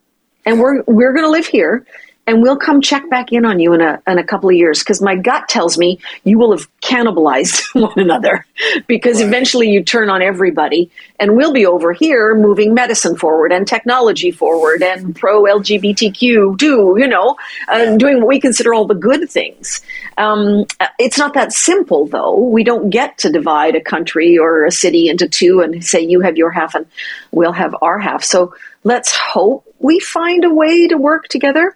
And 0.45 0.59
we're 0.59 0.81
we're 0.83 1.13
to 1.13 1.29
live 1.29 1.45
here 1.45 1.85
and 2.31 2.41
we'll 2.41 2.57
come 2.57 2.79
check 2.79 3.09
back 3.09 3.33
in 3.33 3.43
on 3.43 3.59
you 3.59 3.73
in 3.73 3.81
a, 3.81 4.01
in 4.07 4.17
a 4.17 4.23
couple 4.23 4.47
of 4.47 4.55
years 4.55 4.79
because 4.79 5.01
my 5.01 5.17
gut 5.17 5.49
tells 5.49 5.77
me 5.77 5.99
you 6.23 6.39
will 6.39 6.51
have 6.51 6.65
cannibalized 6.79 7.61
one 7.79 7.99
another 7.99 8.45
because 8.87 9.17
right. 9.17 9.27
eventually 9.27 9.69
you 9.69 9.83
turn 9.83 10.09
on 10.09 10.21
everybody 10.21 10.89
and 11.19 11.35
we'll 11.35 11.51
be 11.51 11.65
over 11.65 11.91
here 11.91 12.33
moving 12.33 12.73
medicine 12.73 13.17
forward 13.17 13.51
and 13.51 13.67
technology 13.67 14.31
forward 14.31 14.81
and 14.81 15.13
pro 15.13 15.43
lgbtq 15.43 16.57
do 16.57 16.95
you 16.97 17.07
know 17.07 17.35
uh, 17.67 17.97
doing 17.97 18.19
what 18.19 18.27
we 18.27 18.39
consider 18.39 18.73
all 18.73 18.85
the 18.85 18.95
good 18.95 19.29
things 19.29 19.81
um, 20.17 20.65
it's 20.99 21.17
not 21.17 21.33
that 21.33 21.51
simple 21.51 22.05
though 22.05 22.37
we 22.37 22.63
don't 22.63 22.91
get 22.91 23.17
to 23.17 23.29
divide 23.29 23.75
a 23.75 23.81
country 23.81 24.37
or 24.37 24.65
a 24.65 24.71
city 24.71 25.09
into 25.09 25.27
two 25.27 25.59
and 25.59 25.83
say 25.83 25.99
you 25.99 26.21
have 26.21 26.37
your 26.37 26.49
half 26.49 26.75
and 26.75 26.85
we'll 27.31 27.51
have 27.51 27.75
our 27.81 27.99
half 27.99 28.23
so 28.23 28.55
let's 28.85 29.13
hope 29.15 29.67
we 29.81 29.99
find 29.99 30.43
a 30.43 30.53
way 30.53 30.87
to 30.87 30.97
work 30.97 31.27
together. 31.27 31.75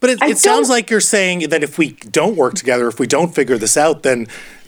But 0.00 0.10
it, 0.10 0.22
it 0.22 0.38
sounds 0.38 0.68
like 0.68 0.90
you're 0.90 1.00
saying 1.00 1.48
that 1.50 1.62
if 1.62 1.78
we 1.78 1.92
don't 1.92 2.36
work 2.36 2.54
together, 2.54 2.88
if 2.88 2.98
we 2.98 3.06
don't 3.06 3.34
figure 3.34 3.58
this 3.58 3.76
out, 3.76 4.02
then 4.02 4.26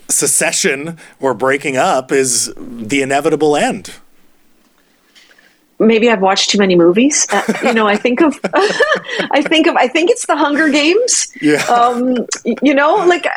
secession 0.09 0.97
or 1.19 1.33
breaking 1.33 1.77
up 1.77 2.11
is 2.11 2.53
the 2.57 3.01
inevitable 3.01 3.55
end. 3.55 3.95
Maybe 5.77 6.09
I've 6.09 6.21
watched 6.21 6.51
too 6.51 6.57
many 6.57 6.75
movies. 6.75 7.27
Uh, 7.29 7.41
you 7.63 7.73
know, 7.73 7.85
I 7.85 7.97
think 7.97 8.21
of, 8.21 8.39
I 8.53 9.41
think 9.41 9.67
of, 9.67 9.75
I 9.75 9.89
think 9.89 10.09
it's 10.09 10.25
the 10.25 10.35
Hunger 10.35 10.69
Games. 10.69 11.27
Yeah. 11.41 11.63
Um, 11.65 12.25
you 12.61 12.73
know, 12.73 12.95
like 12.95 13.27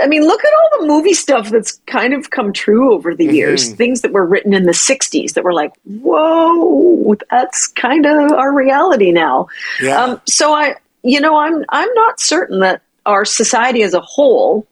I 0.00 0.06
mean, 0.06 0.22
look 0.22 0.44
at 0.44 0.52
all 0.52 0.80
the 0.80 0.86
movie 0.86 1.14
stuff 1.14 1.50
that's 1.50 1.72
kind 1.86 2.14
of 2.14 2.30
come 2.30 2.52
true 2.52 2.92
over 2.92 3.14
the 3.14 3.26
years. 3.26 3.66
Mm-hmm. 3.66 3.76
Things 3.76 4.00
that 4.02 4.12
were 4.12 4.24
written 4.24 4.54
in 4.54 4.64
the 4.64 4.72
60s 4.72 5.34
that 5.34 5.44
were 5.44 5.52
like, 5.52 5.72
whoa, 5.84 7.14
that's 7.30 7.66
kind 7.66 8.06
of 8.06 8.32
our 8.32 8.52
reality 8.54 9.12
now. 9.12 9.48
Yeah. 9.80 10.02
Um, 10.02 10.20
so 10.26 10.54
I, 10.54 10.76
you 11.02 11.20
know, 11.20 11.36
I'm, 11.36 11.64
I'm 11.68 11.92
not 11.94 12.20
certain 12.20 12.60
that 12.60 12.82
our 13.06 13.24
society 13.24 13.82
as 13.82 13.94
a 13.94 14.00
whole 14.00 14.66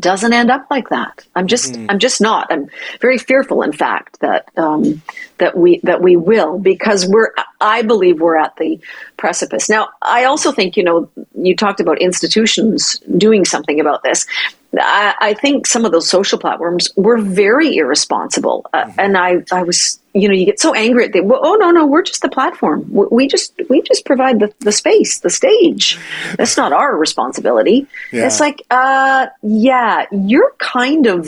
doesn't 0.00 0.32
end 0.32 0.50
up 0.50 0.66
like 0.70 0.88
that. 0.88 1.26
I'm 1.34 1.46
just, 1.46 1.70
Mm-hmm. 1.70 1.86
I'm 1.90 1.98
just 1.98 2.20
not. 2.20 2.50
I'm 2.50 2.68
very 3.00 3.18
fearful, 3.18 3.62
in 3.62 3.72
fact, 3.72 4.20
that 4.20 4.48
um, 4.56 5.02
that 5.38 5.56
we 5.56 5.80
that 5.84 6.02
we 6.02 6.16
will 6.16 6.58
because 6.58 7.06
we're. 7.06 7.32
I 7.60 7.82
believe 7.82 8.20
we're 8.20 8.36
at 8.36 8.56
the 8.56 8.80
precipice. 9.16 9.68
Now, 9.68 9.90
I 10.02 10.24
also 10.24 10.52
think 10.52 10.76
you 10.76 10.84
know 10.84 11.10
you 11.34 11.54
talked 11.54 11.80
about 11.80 12.00
institutions 12.00 12.98
doing 13.16 13.44
something 13.44 13.80
about 13.80 14.02
this. 14.02 14.26
I, 14.78 15.14
I 15.20 15.34
think 15.34 15.66
some 15.66 15.84
of 15.84 15.92
those 15.92 16.08
social 16.08 16.38
platforms 16.38 16.90
were 16.96 17.18
very 17.18 17.76
irresponsible, 17.76 18.66
uh, 18.72 18.84
Mm-hmm. 18.84 19.00
and 19.00 19.18
I, 19.18 19.42
I 19.52 19.62
was, 19.62 20.00
you 20.14 20.28
know, 20.28 20.34
you 20.34 20.46
get 20.46 20.60
so 20.60 20.74
angry 20.74 21.04
at 21.06 21.12
them. 21.12 21.28
Well, 21.28 21.40
oh 21.42 21.54
no, 21.56 21.70
no, 21.70 21.86
we're 21.86 22.02
just 22.02 22.22
the 22.22 22.28
platform. 22.28 22.86
We, 22.90 23.06
we 23.10 23.26
just, 23.28 23.52
we 23.68 23.82
just 23.82 24.04
provide 24.04 24.40
the, 24.40 24.52
the 24.60 24.72
space, 24.72 25.20
the 25.20 25.30
stage. 25.30 25.98
That's 26.36 26.56
not 26.56 26.72
our 26.72 26.96
responsibility. 26.96 27.86
Yeah. 28.12 28.26
It's 28.26 28.40
like, 28.40 28.62
uh, 28.70 29.26
yeah, 29.42 30.06
you're 30.12 30.54
kind 30.58 31.06
of 31.06 31.26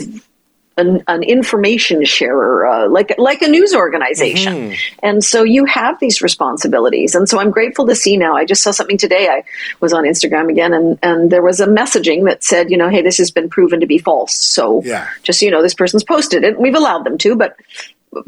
an, 0.77 1.03
an 1.07 1.23
information 1.23 2.03
sharer, 2.03 2.65
uh, 2.65 2.89
like 2.89 3.13
like 3.17 3.41
a 3.41 3.47
news 3.47 3.73
organization, 3.75 4.73
and 5.03 5.23
so 5.23 5.43
you 5.43 5.65
have 5.65 5.99
these 5.99 6.21
responsibilities. 6.21 7.13
And 7.15 7.29
so 7.29 7.39
I'm 7.39 7.51
grateful 7.51 7.85
to 7.87 7.95
see 7.95 8.17
now. 8.17 8.35
I 8.35 8.45
just 8.45 8.63
saw 8.63 8.71
something 8.71 8.97
today. 8.97 9.27
I 9.29 9.43
was 9.81 9.93
on 9.93 10.03
Instagram 10.03 10.49
again, 10.49 10.73
and 10.73 10.97
and 11.03 11.31
there 11.31 11.43
was 11.43 11.59
a 11.59 11.67
messaging 11.67 12.25
that 12.25 12.43
said, 12.43 12.71
you 12.71 12.77
know, 12.77 12.89
hey, 12.89 13.01
this 13.01 13.17
has 13.17 13.29
been 13.31 13.49
proven 13.49 13.79
to 13.81 13.85
be 13.85 13.97
false. 13.99 14.33
So 14.35 14.81
Yeah. 14.83 15.07
just 15.21 15.39
so 15.39 15.45
you 15.45 15.51
know, 15.51 15.61
this 15.61 15.75
person's 15.75 16.03
posted 16.03 16.43
it. 16.43 16.59
We've 16.59 16.75
allowed 16.75 17.03
them 17.05 17.17
to, 17.19 17.35
but 17.35 17.55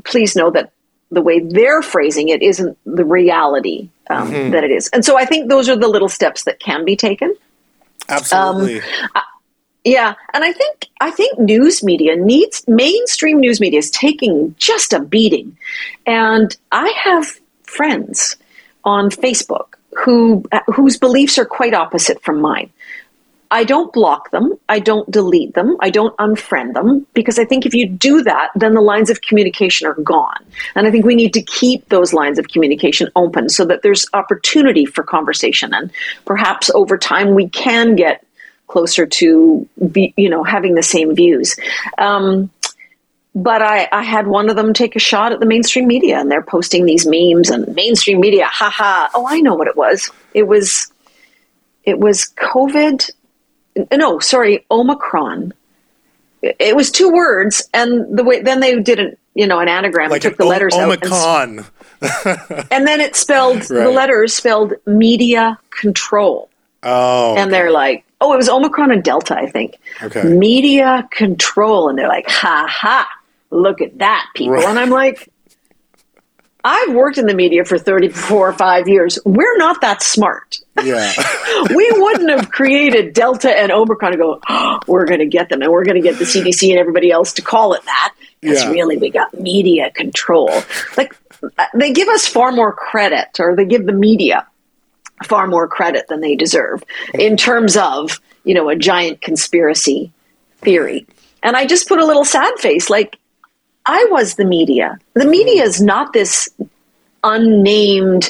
please 0.03 0.35
know 0.35 0.51
that 0.51 0.71
the 1.11 1.21
way 1.21 1.39
they're 1.39 1.81
phrasing 1.81 2.29
it 2.29 2.41
isn't 2.41 2.77
the 2.85 3.05
reality 3.05 3.89
um, 4.09 4.51
that 4.51 4.63
it 4.63 4.71
is. 4.71 4.87
And 4.89 5.03
so 5.05 5.17
I 5.17 5.25
think 5.25 5.49
those 5.49 5.69
are 5.69 5.75
the 5.75 5.87
little 5.87 6.09
steps 6.09 6.43
that 6.43 6.59
can 6.59 6.85
be 6.85 6.95
taken. 6.95 7.35
Absolutely. 8.09 8.81
Yeah, 9.85 10.15
and 10.33 10.43
I 10.43 10.51
think 10.51 10.87
I 10.99 11.11
think 11.11 11.37
news 11.37 11.83
media 11.83 12.15
needs 12.15 12.67
mainstream 12.67 13.39
news 13.39 13.61
media 13.61 13.77
is 13.77 13.91
taking 13.91 14.55
just 14.57 14.93
a 14.93 14.99
beating, 14.99 15.55
and 16.07 16.57
I 16.71 16.91
have 17.03 17.27
friends 17.63 18.35
on 18.83 19.11
Facebook 19.11 19.75
who 19.95 20.43
whose 20.73 20.97
beliefs 20.97 21.37
are 21.37 21.45
quite 21.45 21.75
opposite 21.75 22.21
from 22.23 22.41
mine. 22.41 22.71
I 23.51 23.63
don't 23.63 23.93
block 23.93 24.31
them. 24.31 24.55
I 24.67 24.79
don't 24.79 25.09
delete 25.09 25.53
them. 25.53 25.77
I 25.79 25.91
don't 25.91 26.17
unfriend 26.17 26.73
them 26.73 27.05
because 27.13 27.37
I 27.37 27.45
think 27.45 27.67
if 27.67 27.75
you 27.75 27.87
do 27.87 28.23
that, 28.23 28.49
then 28.55 28.73
the 28.73 28.81
lines 28.81 29.11
of 29.11 29.21
communication 29.21 29.87
are 29.87 29.93
gone. 29.93 30.43
And 30.73 30.87
I 30.87 30.91
think 30.91 31.05
we 31.05 31.15
need 31.15 31.33
to 31.35 31.43
keep 31.43 31.87
those 31.89 32.11
lines 32.11 32.39
of 32.39 32.47
communication 32.47 33.09
open 33.15 33.49
so 33.49 33.63
that 33.65 33.83
there's 33.83 34.07
opportunity 34.13 34.85
for 34.85 35.03
conversation. 35.03 35.75
And 35.75 35.91
perhaps 36.25 36.71
over 36.71 36.97
time 36.97 37.35
we 37.35 37.47
can 37.47 37.95
get 37.95 38.25
closer 38.67 39.05
to 39.05 39.67
be, 39.91 40.13
you 40.17 40.29
know, 40.29 40.43
having 40.43 40.75
the 40.75 40.83
same 40.83 41.15
views. 41.15 41.55
Um, 41.97 42.49
but 43.33 43.61
I, 43.61 43.87
I 43.91 44.01
had 44.03 44.27
one 44.27 44.49
of 44.49 44.55
them 44.55 44.73
take 44.73 44.95
a 44.95 44.99
shot 44.99 45.31
at 45.33 45.39
the 45.39 45.45
mainstream 45.45 45.87
media 45.87 46.19
and 46.19 46.31
they're 46.31 46.41
posting 46.41 46.85
these 46.85 47.05
memes 47.05 47.49
and 47.49 47.73
mainstream 47.75 48.19
media, 48.21 48.45
haha. 48.45 49.09
Oh, 49.13 49.25
I 49.27 49.41
know 49.41 49.55
what 49.55 49.67
it 49.67 49.75
was. 49.75 50.09
It 50.33 50.43
was, 50.47 50.91
it 51.83 51.99
was 51.99 52.31
COVID. 52.37 53.09
No, 53.91 54.19
sorry, 54.19 54.65
Omicron. 54.71 55.53
It 56.41 56.75
was 56.75 56.91
two 56.91 57.11
words, 57.11 57.67
and 57.73 58.17
the 58.17 58.23
way 58.23 58.41
then 58.41 58.59
they 58.59 58.79
did 58.79 58.99
an 58.99 59.17
you 59.33 59.47
know 59.47 59.59
an 59.59 59.67
anagram 59.67 60.11
like 60.11 60.23
and 60.23 60.31
took 60.31 60.37
the 60.37 60.45
letters 60.45 60.75
o- 60.75 60.79
out, 60.79 61.03
and, 61.03 61.11
Omicron. 61.11 61.65
and 62.71 62.87
then 62.87 63.01
it 63.01 63.15
spelled 63.15 63.63
the 63.63 63.89
letters 63.89 64.33
spelled 64.33 64.75
media 64.85 65.57
control, 65.71 66.49
Oh. 66.83 67.35
and 67.35 67.51
they're 67.51 67.71
like, 67.71 68.04
oh, 68.21 68.33
it 68.33 68.37
was 68.37 68.49
Omicron 68.49 68.91
and 68.91 69.03
Delta, 69.03 69.35
I 69.37 69.47
think. 69.49 69.75
Okay. 70.01 70.23
Media 70.23 71.07
control, 71.11 71.89
and 71.89 71.97
they're 71.97 72.07
like, 72.07 72.27
ha 72.29 72.65
ha, 72.69 73.07
look 73.51 73.81
at 73.81 73.97
that, 73.99 74.25
people, 74.35 74.53
Right. 74.55 74.65
and 74.65 74.79
I'm 74.79 74.89
like. 74.89 75.29
I've 76.67 76.95
worked 76.95 77.19
in 77.19 77.27
the 77.27 77.35
media 77.35 77.63
for 77.63 77.77
34 77.77 78.49
or 78.49 78.51
5 78.51 78.87
years. 78.87 79.19
We're 79.23 79.55
not 79.57 79.81
that 79.81 80.01
smart. 80.01 80.61
yeah. 80.83 81.11
we 81.75 81.91
wouldn't 81.91 82.27
have 82.31 82.49
created 82.49 83.13
Delta 83.13 83.55
and 83.55 83.71
Omicron 83.71 84.13
to 84.13 84.17
go, 84.17 84.39
oh, 84.49 84.79
we're 84.87 85.05
going 85.05 85.19
to 85.19 85.27
get 85.27 85.49
them 85.49 85.61
and 85.61 85.71
we're 85.71 85.85
going 85.85 86.01
to 86.01 86.01
get 86.01 86.17
the 86.17 86.25
CDC 86.25 86.71
and 86.71 86.79
everybody 86.79 87.11
else 87.11 87.33
to 87.33 87.43
call 87.43 87.73
it 87.75 87.83
that. 87.85 88.15
Because 88.41 88.63
Yeah. 88.63 88.71
really, 88.71 88.97
we 88.97 89.11
got 89.11 89.31
media 89.39 89.91
control. 89.91 90.49
Like, 90.97 91.15
they 91.75 91.91
give 91.93 92.07
us 92.07 92.25
far 92.27 92.51
more 92.51 92.73
credit, 92.73 93.39
or 93.39 93.55
they 93.55 93.65
give 93.65 93.85
the 93.85 93.93
media 93.93 94.47
far 95.23 95.47
more 95.47 95.67
credit 95.67 96.07
than 96.07 96.21
they 96.21 96.35
deserve 96.35 96.83
in 97.13 97.37
terms 97.37 97.77
of, 97.77 98.19
you 98.43 98.53
know, 98.53 98.69
a 98.69 98.75
giant 98.75 99.21
conspiracy 99.21 100.11
theory. 100.61 101.05
And 101.41 101.55
I 101.55 101.65
just 101.65 101.87
put 101.87 101.99
a 101.99 102.05
little 102.05 102.25
sad 102.25 102.53
face 102.59 102.89
like, 102.89 103.17
I 103.85 104.07
was 104.09 104.35
the 104.35 104.45
media. 104.45 104.99
The 105.13 105.25
media 105.25 105.63
is 105.63 105.81
not 105.81 106.11
this 106.11 106.49
unnamed, 107.23 108.29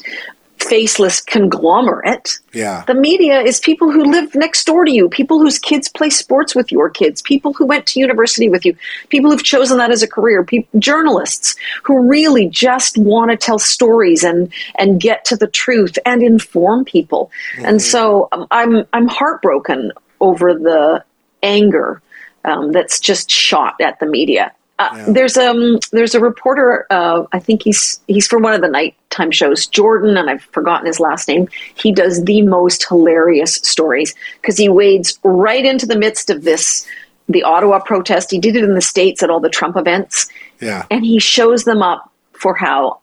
faceless 0.69 1.22
conglomerate. 1.22 2.39
Yeah. 2.53 2.84
The 2.88 2.93
media 2.93 3.41
is 3.41 3.60
people 3.60 3.91
who 3.91 4.03
live 4.03 4.36
next 4.36 4.65
door 4.65 4.86
to 4.86 4.91
you, 4.91 5.10
people 5.10 5.39
whose 5.39 5.60
kids 5.60 5.89
play 5.89 6.10
sports 6.10 6.55
with 6.55 6.72
your 6.72 6.89
kids, 6.89 7.22
people 7.22 7.53
who 7.53 7.65
went 7.65 7.86
to 7.88 8.00
university 8.00 8.50
with 8.50 8.65
you, 8.65 8.75
people 9.10 9.31
who've 9.31 9.43
chosen 9.43 9.77
that 9.77 9.91
as 9.91 10.03
a 10.03 10.07
career, 10.07 10.43
peop 10.43 10.67
journalists 10.79 11.55
who 11.84 12.00
really 12.00 12.48
just 12.48 12.98
want 12.98 13.31
to 13.31 13.38
tell 13.38 13.60
stories 13.60 14.24
and 14.24 14.51
and 14.77 15.00
get 15.01 15.25
to 15.25 15.36
the 15.36 15.48
truth 15.48 15.98
and 16.05 16.24
inform 16.24 16.86
people. 16.86 17.31
And 17.60 17.81
so 17.81 18.27
um, 18.31 18.48
I'm 18.51 18.86
I'm 18.93 19.07
heartbroken 19.07 19.91
over 20.19 20.53
the 20.53 21.03
anger 21.43 22.01
um, 22.43 22.72
that's 22.72 23.00
just 23.00 23.29
shot 23.29 23.75
at 23.81 24.00
the 24.00 24.05
media. 24.05 24.51
Uh, 24.77 25.10
There's 25.12 25.38
um 25.38 25.79
there's 25.94 26.15
a 26.15 26.20
reporter 26.20 26.86
uh, 26.89 27.25
I 27.32 27.39
think 27.39 27.63
he's 27.63 28.01
he's 28.08 28.27
from 28.27 28.44
one 28.44 28.53
of 28.53 28.60
the 28.62 28.67
nighttime 28.67 29.32
shows 29.32 29.67
Jordan 29.67 30.17
and 30.17 30.29
I've 30.29 30.41
forgotten 30.44 30.86
his 30.86 31.00
last 31.00 31.29
name. 31.29 31.48
He 31.75 31.94
does 31.94 32.24
the 32.25 32.41
most 32.41 32.86
hilarious 32.88 33.55
stories 33.55 34.13
because 34.41 34.58
he 34.58 34.67
wades 34.67 35.17
right 35.24 35.65
into 35.65 35.86
the 35.86 35.98
midst 35.98 36.29
of 36.29 36.44
this 36.44 36.86
the 37.29 37.44
Ottawa 37.44 37.79
protest. 37.79 38.29
He 38.32 38.38
did 38.39 38.58
it 38.58 38.65
in 38.65 38.74
the 38.75 38.82
states 38.82 39.24
at 39.24 39.29
all 39.29 39.39
the 39.39 39.50
Trump 39.50 39.77
events 39.77 40.27
Yeah. 40.60 40.86
and 40.91 41.05
he 41.05 41.20
shows 41.20 41.63
them 41.63 41.82
up 41.82 42.12
for 42.34 42.53
how 42.53 43.00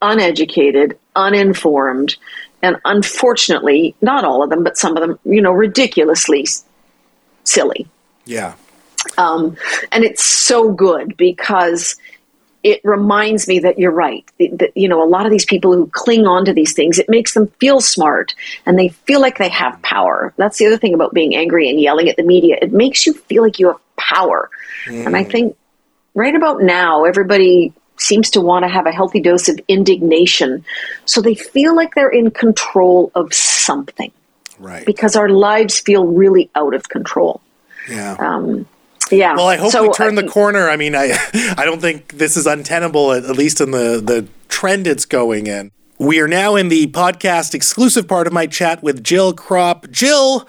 uneducated, 0.00 0.98
uninformed, 1.16 2.16
and 2.62 2.76
unfortunately, 2.84 3.94
not 4.00 4.24
all 4.24 4.42
of 4.42 4.50
them, 4.50 4.64
but 4.64 4.76
some 4.78 4.96
of 4.96 5.02
them, 5.06 5.18
you 5.24 5.40
know, 5.42 5.52
ridiculously 5.52 6.46
silly. 7.44 7.86
Yeah. 8.24 8.54
Um, 9.18 9.56
and 9.92 10.04
it's 10.04 10.24
so 10.24 10.72
good 10.72 11.16
because 11.16 11.96
it 12.62 12.80
reminds 12.82 13.46
me 13.46 13.58
that 13.58 13.78
you're 13.78 13.90
right. 13.90 14.24
That, 14.38 14.72
you 14.74 14.88
know, 14.88 15.02
a 15.02 15.08
lot 15.08 15.26
of 15.26 15.30
these 15.30 15.44
people 15.44 15.74
who 15.74 15.86
cling 15.88 16.26
on 16.26 16.46
to 16.46 16.52
these 16.54 16.72
things, 16.72 16.98
it 16.98 17.08
makes 17.10 17.34
them 17.34 17.48
feel 17.60 17.80
smart 17.80 18.34
and 18.64 18.78
they 18.78 18.88
feel 18.88 19.20
like 19.20 19.36
they 19.36 19.50
have 19.50 19.80
power. 19.82 20.32
That's 20.38 20.56
the 20.56 20.66
other 20.66 20.78
thing 20.78 20.94
about 20.94 21.12
being 21.12 21.36
angry 21.36 21.68
and 21.68 21.78
yelling 21.78 22.08
at 22.08 22.16
the 22.16 22.22
media. 22.22 22.56
It 22.62 22.72
makes 22.72 23.04
you 23.06 23.12
feel 23.12 23.42
like 23.42 23.58
you 23.58 23.66
have 23.68 23.80
power. 23.96 24.48
And 24.86 25.14
I 25.16 25.24
think 25.24 25.56
right 26.14 26.34
about 26.34 26.62
now, 26.62 27.04
everybody 27.04 27.72
seems 27.96 28.30
to 28.30 28.40
want 28.40 28.64
to 28.64 28.68
have 28.68 28.86
a 28.86 28.92
healthy 28.92 29.20
dose 29.20 29.48
of 29.48 29.60
indignation 29.68 30.64
so 31.04 31.20
they 31.20 31.34
feel 31.34 31.76
like 31.76 31.94
they're 31.94 32.10
in 32.10 32.30
control 32.30 33.12
of 33.14 33.32
something 33.32 34.10
Right. 34.58 34.84
because 34.84 35.16
our 35.16 35.28
lives 35.28 35.80
feel 35.80 36.06
really 36.06 36.50
out 36.54 36.74
of 36.74 36.88
control. 36.88 37.40
Yeah. 37.88 38.16
Um, 38.18 38.66
yeah. 39.10 39.34
Well, 39.34 39.48
I 39.48 39.56
hope 39.56 39.72
So, 39.72 39.82
we 39.82 39.92
turn 39.92 40.14
the 40.14 40.26
uh, 40.26 40.30
corner. 40.30 40.68
I 40.68 40.76
mean, 40.76 40.94
I 40.94 41.16
I 41.58 41.64
don't 41.64 41.80
think 41.80 42.18
this 42.18 42.36
is 42.36 42.46
untenable, 42.46 43.12
at, 43.12 43.24
at 43.24 43.36
least 43.36 43.60
in 43.60 43.70
the 43.70 44.00
the 44.04 44.26
trend 44.48 44.86
it's 44.86 45.04
going 45.04 45.46
in. 45.46 45.70
We 45.98 46.20
are 46.20 46.28
now 46.28 46.56
in 46.56 46.68
the 46.68 46.86
podcast 46.88 47.54
exclusive 47.54 48.08
part 48.08 48.26
of 48.26 48.32
my 48.32 48.46
chat 48.46 48.82
with 48.82 49.04
Jill 49.04 49.32
Krop. 49.32 49.90
Jill, 49.90 50.48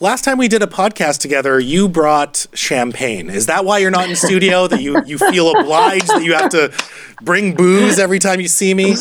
last 0.00 0.22
time 0.22 0.36
we 0.36 0.48
did 0.48 0.62
a 0.62 0.66
podcast 0.66 1.20
together, 1.20 1.58
you 1.58 1.88
brought 1.88 2.46
champagne. 2.52 3.30
Is 3.30 3.46
that 3.46 3.64
why 3.64 3.78
you're 3.78 3.90
not 3.90 4.08
in 4.10 4.16
studio? 4.16 4.66
that 4.66 4.82
you 4.82 5.02
you 5.06 5.18
feel 5.18 5.50
obliged 5.50 6.08
that 6.08 6.22
you 6.24 6.34
have 6.34 6.50
to 6.50 6.72
bring 7.22 7.54
booze 7.54 7.98
every 7.98 8.18
time 8.18 8.40
you 8.40 8.48
see 8.48 8.74
me? 8.74 8.94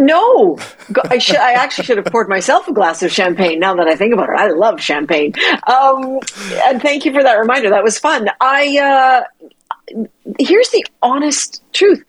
No, 0.00 0.58
I 1.08 1.18
should. 1.18 1.36
I 1.36 1.52
actually 1.52 1.84
should 1.84 1.96
have 1.98 2.06
poured 2.06 2.28
myself 2.28 2.66
a 2.68 2.72
glass 2.72 3.02
of 3.02 3.12
champagne. 3.12 3.60
Now 3.60 3.74
that 3.76 3.86
I 3.86 3.96
think 3.96 4.12
about 4.14 4.28
it, 4.30 4.36
I 4.38 4.48
love 4.48 4.80
champagne. 4.80 5.34
Um, 5.66 6.18
and 6.66 6.80
thank 6.82 7.04
you 7.04 7.12
for 7.12 7.22
that 7.22 7.34
reminder. 7.34 7.70
That 7.70 7.84
was 7.84 7.98
fun. 7.98 8.28
I 8.40 8.78
uh, 8.78 10.04
here's 10.38 10.70
the 10.70 10.84
honest 11.02 11.62
truth. 11.72 12.04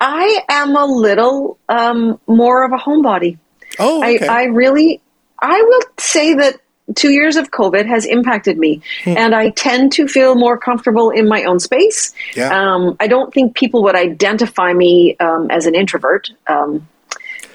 I 0.00 0.44
am 0.48 0.76
a 0.76 0.84
little 0.86 1.58
um, 1.68 2.20
more 2.26 2.64
of 2.64 2.72
a 2.72 2.76
homebody. 2.76 3.38
Oh, 3.78 3.98
okay. 3.98 4.26
I, 4.26 4.42
I 4.42 4.44
really, 4.44 5.00
I 5.40 5.60
will 5.60 5.80
say 5.98 6.34
that 6.34 6.56
two 6.94 7.10
years 7.10 7.36
of 7.36 7.50
COVID 7.50 7.84
has 7.86 8.06
impacted 8.06 8.56
me, 8.58 8.80
Hmm. 9.04 9.14
and 9.18 9.34
I 9.34 9.50
tend 9.50 9.92
to 9.92 10.06
feel 10.08 10.36
more 10.36 10.56
comfortable 10.56 11.10
in 11.10 11.28
my 11.28 11.44
own 11.44 11.60
space. 11.60 12.14
Yeah. 12.34 12.48
Um, 12.48 12.96
I 13.00 13.08
don't 13.08 13.34
think 13.34 13.54
people 13.56 13.82
would 13.82 13.96
identify 13.96 14.72
me 14.72 15.16
um, 15.18 15.50
as 15.50 15.66
an 15.66 15.74
introvert. 15.74 16.30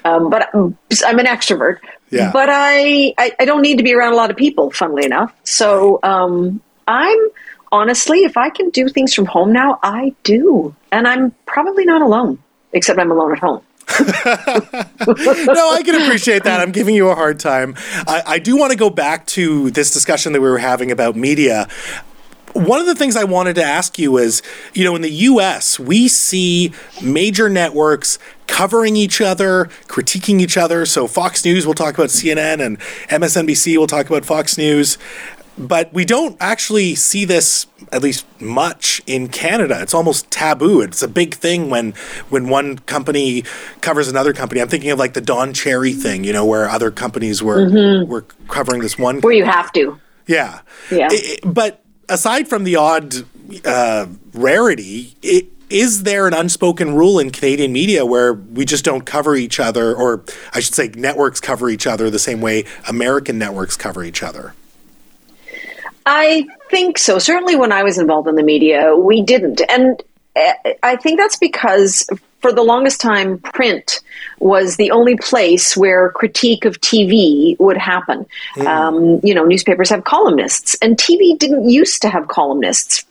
Um, 0.04 0.24
um, 0.24 0.30
but 0.30 0.48
I'm 0.54 1.18
an 1.18 1.26
extrovert. 1.26 1.78
Yeah. 2.10 2.30
But 2.32 2.48
I, 2.50 3.14
I, 3.18 3.32
I 3.40 3.44
don't 3.44 3.62
need 3.62 3.78
to 3.78 3.82
be 3.82 3.94
around 3.94 4.12
a 4.12 4.16
lot 4.16 4.30
of 4.30 4.36
people, 4.36 4.70
funnily 4.70 5.04
enough. 5.04 5.34
So 5.44 5.98
um, 6.02 6.60
I'm 6.86 7.18
honestly, 7.72 8.24
if 8.24 8.36
I 8.36 8.50
can 8.50 8.70
do 8.70 8.88
things 8.88 9.14
from 9.14 9.26
home 9.26 9.52
now, 9.52 9.80
I 9.82 10.14
do. 10.22 10.74
And 10.92 11.08
I'm 11.08 11.32
probably 11.46 11.84
not 11.84 12.02
alone, 12.02 12.38
except 12.72 12.98
I'm 12.98 13.10
alone 13.10 13.32
at 13.32 13.38
home. 13.38 13.62
no, 14.00 14.04
I 14.06 15.82
can 15.84 16.00
appreciate 16.02 16.44
that. 16.44 16.60
I'm 16.60 16.72
giving 16.72 16.94
you 16.94 17.08
a 17.08 17.14
hard 17.14 17.38
time. 17.38 17.74
I, 18.06 18.22
I 18.26 18.38
do 18.38 18.56
want 18.56 18.72
to 18.72 18.78
go 18.78 18.90
back 18.90 19.26
to 19.28 19.70
this 19.70 19.92
discussion 19.92 20.32
that 20.32 20.40
we 20.40 20.48
were 20.48 20.58
having 20.58 20.90
about 20.90 21.16
media. 21.16 21.68
One 22.54 22.80
of 22.80 22.86
the 22.86 22.94
things 22.94 23.16
I 23.16 23.24
wanted 23.24 23.56
to 23.56 23.64
ask 23.64 23.98
you 23.98 24.16
is, 24.18 24.42
you 24.72 24.84
know, 24.84 24.94
in 24.94 25.02
the 25.02 25.10
US, 25.10 25.78
we 25.78 26.08
see 26.08 26.72
major 27.02 27.48
networks 27.48 28.18
covering 28.46 28.96
each 28.96 29.20
other, 29.20 29.66
critiquing 29.88 30.40
each 30.40 30.56
other. 30.56 30.86
So 30.86 31.06
Fox 31.06 31.44
News 31.44 31.66
will 31.66 31.74
talk 31.74 31.94
about 31.94 32.10
CNN 32.10 32.64
and 32.64 32.78
MSNBC 33.08 33.76
will 33.76 33.86
talk 33.86 34.06
about 34.08 34.24
Fox 34.24 34.56
News. 34.58 34.98
But 35.56 35.92
we 35.92 36.04
don't 36.04 36.36
actually 36.40 36.96
see 36.96 37.24
this 37.24 37.68
at 37.92 38.02
least 38.02 38.26
much 38.40 39.00
in 39.06 39.28
Canada. 39.28 39.80
It's 39.80 39.94
almost 39.94 40.28
taboo. 40.32 40.80
It's 40.80 41.00
a 41.00 41.06
big 41.06 41.32
thing 41.34 41.70
when 41.70 41.92
when 42.28 42.48
one 42.48 42.78
company 42.80 43.44
covers 43.80 44.08
another 44.08 44.32
company. 44.32 44.60
I'm 44.60 44.66
thinking 44.68 44.90
of 44.90 44.98
like 44.98 45.14
the 45.14 45.20
Don 45.20 45.52
Cherry 45.54 45.92
thing, 45.92 46.24
you 46.24 46.32
know, 46.32 46.44
where 46.44 46.68
other 46.68 46.90
companies 46.90 47.40
were 47.40 48.04
were 48.04 48.22
covering 48.48 48.80
this 48.82 48.98
one. 48.98 49.20
Where 49.20 49.32
you 49.32 49.44
have 49.44 49.70
to. 49.74 50.00
Yeah. 50.26 50.60
Yeah. 50.90 51.06
I- 51.12 51.36
I- 51.44 51.48
but 51.48 51.84
aside 52.08 52.48
from 52.48 52.64
the 52.64 52.74
odd 52.74 53.14
uh, 53.64 54.06
rarity, 54.32 55.16
i 55.22 55.46
is 55.70 56.02
there 56.02 56.26
an 56.26 56.34
unspoken 56.34 56.94
rule 56.94 57.18
in 57.18 57.30
Canadian 57.30 57.72
media 57.72 58.04
where 58.04 58.32
we 58.32 58.64
just 58.64 58.84
don't 58.84 59.04
cover 59.04 59.34
each 59.34 59.58
other, 59.58 59.94
or 59.94 60.24
I 60.52 60.60
should 60.60 60.74
say, 60.74 60.88
networks 60.88 61.40
cover 61.40 61.68
each 61.68 61.86
other 61.86 62.10
the 62.10 62.18
same 62.18 62.40
way 62.40 62.64
American 62.88 63.38
networks 63.38 63.76
cover 63.76 64.04
each 64.04 64.22
other? 64.22 64.54
I 66.06 66.46
think 66.70 66.98
so. 66.98 67.18
Certainly, 67.18 67.56
when 67.56 67.72
I 67.72 67.82
was 67.82 67.98
involved 67.98 68.28
in 68.28 68.34
the 68.34 68.42
media, 68.42 68.94
we 68.94 69.22
didn't, 69.22 69.62
and 69.70 70.02
uh, 70.36 70.52
I 70.82 70.96
think 70.96 71.18
that's 71.18 71.36
because 71.36 72.06
for 72.44 72.52
the 72.52 72.62
longest 72.62 73.00
time, 73.00 73.38
print 73.38 74.02
was 74.38 74.76
the 74.76 74.90
only 74.90 75.16
place 75.16 75.74
where 75.78 76.10
critique 76.10 76.66
of 76.66 76.78
TV 76.82 77.58
would 77.58 77.78
happen. 77.78 78.26
Um, 78.66 79.18
you 79.22 79.34
know, 79.34 79.44
newspapers 79.44 79.88
have 79.88 80.04
columnists, 80.04 80.76
and 80.82 80.98
TV 80.98 81.38
didn't 81.38 81.70
used 81.70 82.02
to 82.02 82.10
have 82.10 82.28
columnists. 82.28 83.06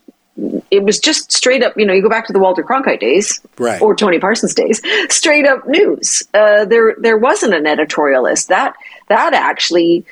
It 0.71 0.83
was 0.83 0.99
just 0.99 1.31
straight 1.31 1.63
up. 1.63 1.73
You 1.77 1.85
know, 1.85 1.93
you 1.93 2.01
go 2.01 2.09
back 2.09 2.25
to 2.27 2.33
the 2.33 2.39
Walter 2.39 2.63
Cronkite 2.63 2.99
days, 2.99 3.39
Right. 3.59 3.79
or 3.81 3.95
Tony 3.95 4.17
Parsons 4.19 4.55
days, 4.55 4.81
straight 5.09 5.45
up 5.45 5.67
news. 5.67 6.23
Uh, 6.33 6.65
there, 6.65 6.95
there 6.97 7.17
wasn't 7.17 7.53
an 7.53 7.65
editorialist. 7.65 8.47
That 8.47 8.75
that 9.09 9.33
actually 9.33 10.05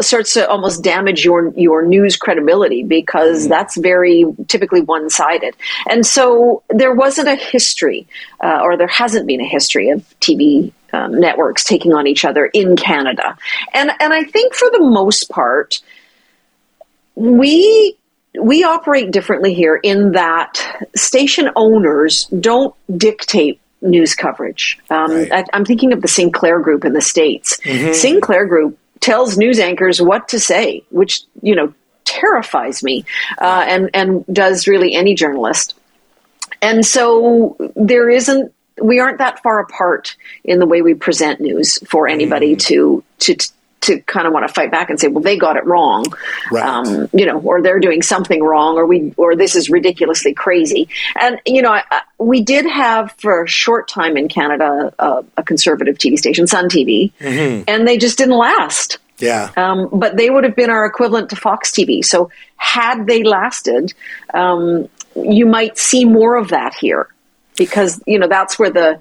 starts 0.00 0.32
to 0.32 0.48
almost 0.48 0.82
damage 0.82 1.22
your 1.22 1.52
your 1.54 1.84
news 1.84 2.16
credibility 2.16 2.82
because 2.82 3.46
that's 3.48 3.76
very 3.76 4.24
typically 4.48 4.80
one 4.80 5.10
sided. 5.10 5.54
And 5.90 6.06
so 6.06 6.62
there 6.70 6.94
wasn't 6.94 7.28
a 7.28 7.36
history, 7.36 8.06
uh, 8.42 8.60
or 8.62 8.78
there 8.78 8.86
hasn't 8.86 9.26
been 9.26 9.42
a 9.42 9.48
history 9.48 9.90
of 9.90 10.02
TV. 10.20 10.72
Um, 10.92 11.20
networks 11.20 11.62
taking 11.62 11.92
on 11.92 12.08
each 12.08 12.24
other 12.24 12.46
in 12.46 12.74
Canada, 12.74 13.36
and 13.72 13.92
and 14.00 14.12
I 14.12 14.24
think 14.24 14.54
for 14.56 14.68
the 14.70 14.80
most 14.80 15.28
part, 15.30 15.78
we 17.14 17.96
we 18.40 18.64
operate 18.64 19.10
differently 19.10 19.54
here 19.54 19.76
in 19.76 20.12
that 20.12 20.86
station 20.96 21.50
owners 21.56 22.26
don't 22.26 22.74
dictate 22.96 23.60
news 23.82 24.14
coverage. 24.14 24.78
Um, 24.90 25.10
Right. 25.12 25.32
I, 25.32 25.44
I'm 25.52 25.64
thinking 25.64 25.92
of 25.92 26.02
the 26.02 26.08
Sinclair 26.08 26.60
Group 26.60 26.84
in 26.84 26.92
the 26.92 27.00
states. 27.00 27.58
Sinclair 27.94 28.46
Group 28.46 28.78
tells 29.00 29.38
news 29.38 29.58
anchors 29.58 30.00
what 30.00 30.28
to 30.28 30.38
say, 30.40 30.82
which 30.90 31.22
you 31.42 31.54
know 31.54 31.72
terrifies 32.04 32.82
me, 32.82 33.04
uh, 33.40 33.64
and 33.66 33.90
and 33.94 34.24
does 34.26 34.66
really 34.66 34.94
any 34.94 35.14
journalist. 35.14 35.74
And 36.62 36.84
so 36.84 37.56
there 37.76 38.10
isn't. 38.10 38.52
We 38.82 38.98
aren't 38.98 39.18
that 39.18 39.42
far 39.42 39.60
apart 39.60 40.16
in 40.44 40.58
the 40.58 40.66
way 40.66 40.80
we 40.80 40.94
present 40.94 41.40
news 41.40 41.78
for 41.88 42.08
anybody 42.08 42.56
to 42.56 43.04
to 43.20 43.36
to 43.82 44.00
kind 44.02 44.26
of 44.26 44.32
want 44.32 44.46
to 44.46 44.52
fight 44.52 44.70
back 44.70 44.90
and 44.90 45.00
say, 45.00 45.08
well, 45.08 45.22
they 45.22 45.36
got 45.36 45.56
it 45.56 45.64
wrong, 45.64 46.04
Right. 46.52 46.64
um, 46.64 47.08
you 47.12 47.24
know, 47.24 47.40
or 47.40 47.62
they're 47.62 47.80
doing 47.80 48.02
something 48.02 48.42
wrong, 48.42 48.76
or 48.76 48.86
we, 48.86 49.14
or 49.16 49.36
this 49.36 49.56
is 49.56 49.70
ridiculously 49.70 50.34
crazy. 50.34 50.88
And 51.20 51.40
you 51.46 51.62
know, 51.62 51.72
I, 51.72 51.82
I, 51.90 52.02
we 52.18 52.42
did 52.42 52.66
have 52.66 53.12
for 53.12 53.44
a 53.44 53.48
short 53.48 53.88
time 53.88 54.16
in 54.16 54.28
Canada 54.28 54.92
uh, 54.98 55.22
a 55.36 55.42
conservative 55.42 55.96
TV 55.98 56.18
station, 56.18 56.46
Sun 56.46 56.68
TV, 56.68 57.12
and 57.20 57.86
they 57.88 57.96
just 57.96 58.18
didn't 58.18 58.36
last. 58.36 58.98
Yeah. 59.18 59.50
Um, 59.56 59.88
but 59.92 60.16
they 60.16 60.30
would 60.30 60.44
have 60.44 60.56
been 60.56 60.70
our 60.70 60.86
equivalent 60.86 61.28
to 61.30 61.36
Fox 61.36 61.70
TV. 61.70 62.02
So 62.02 62.30
had 62.56 63.06
they 63.06 63.22
lasted, 63.22 63.92
um, 64.32 64.88
you 65.14 65.44
might 65.44 65.76
see 65.76 66.04
more 66.06 66.36
of 66.36 66.48
that 66.48 66.74
here, 66.74 67.08
because 67.56 68.02
you 68.06 68.18
know 68.18 68.28
that's 68.28 68.58
where 68.58 68.70
the 68.70 69.00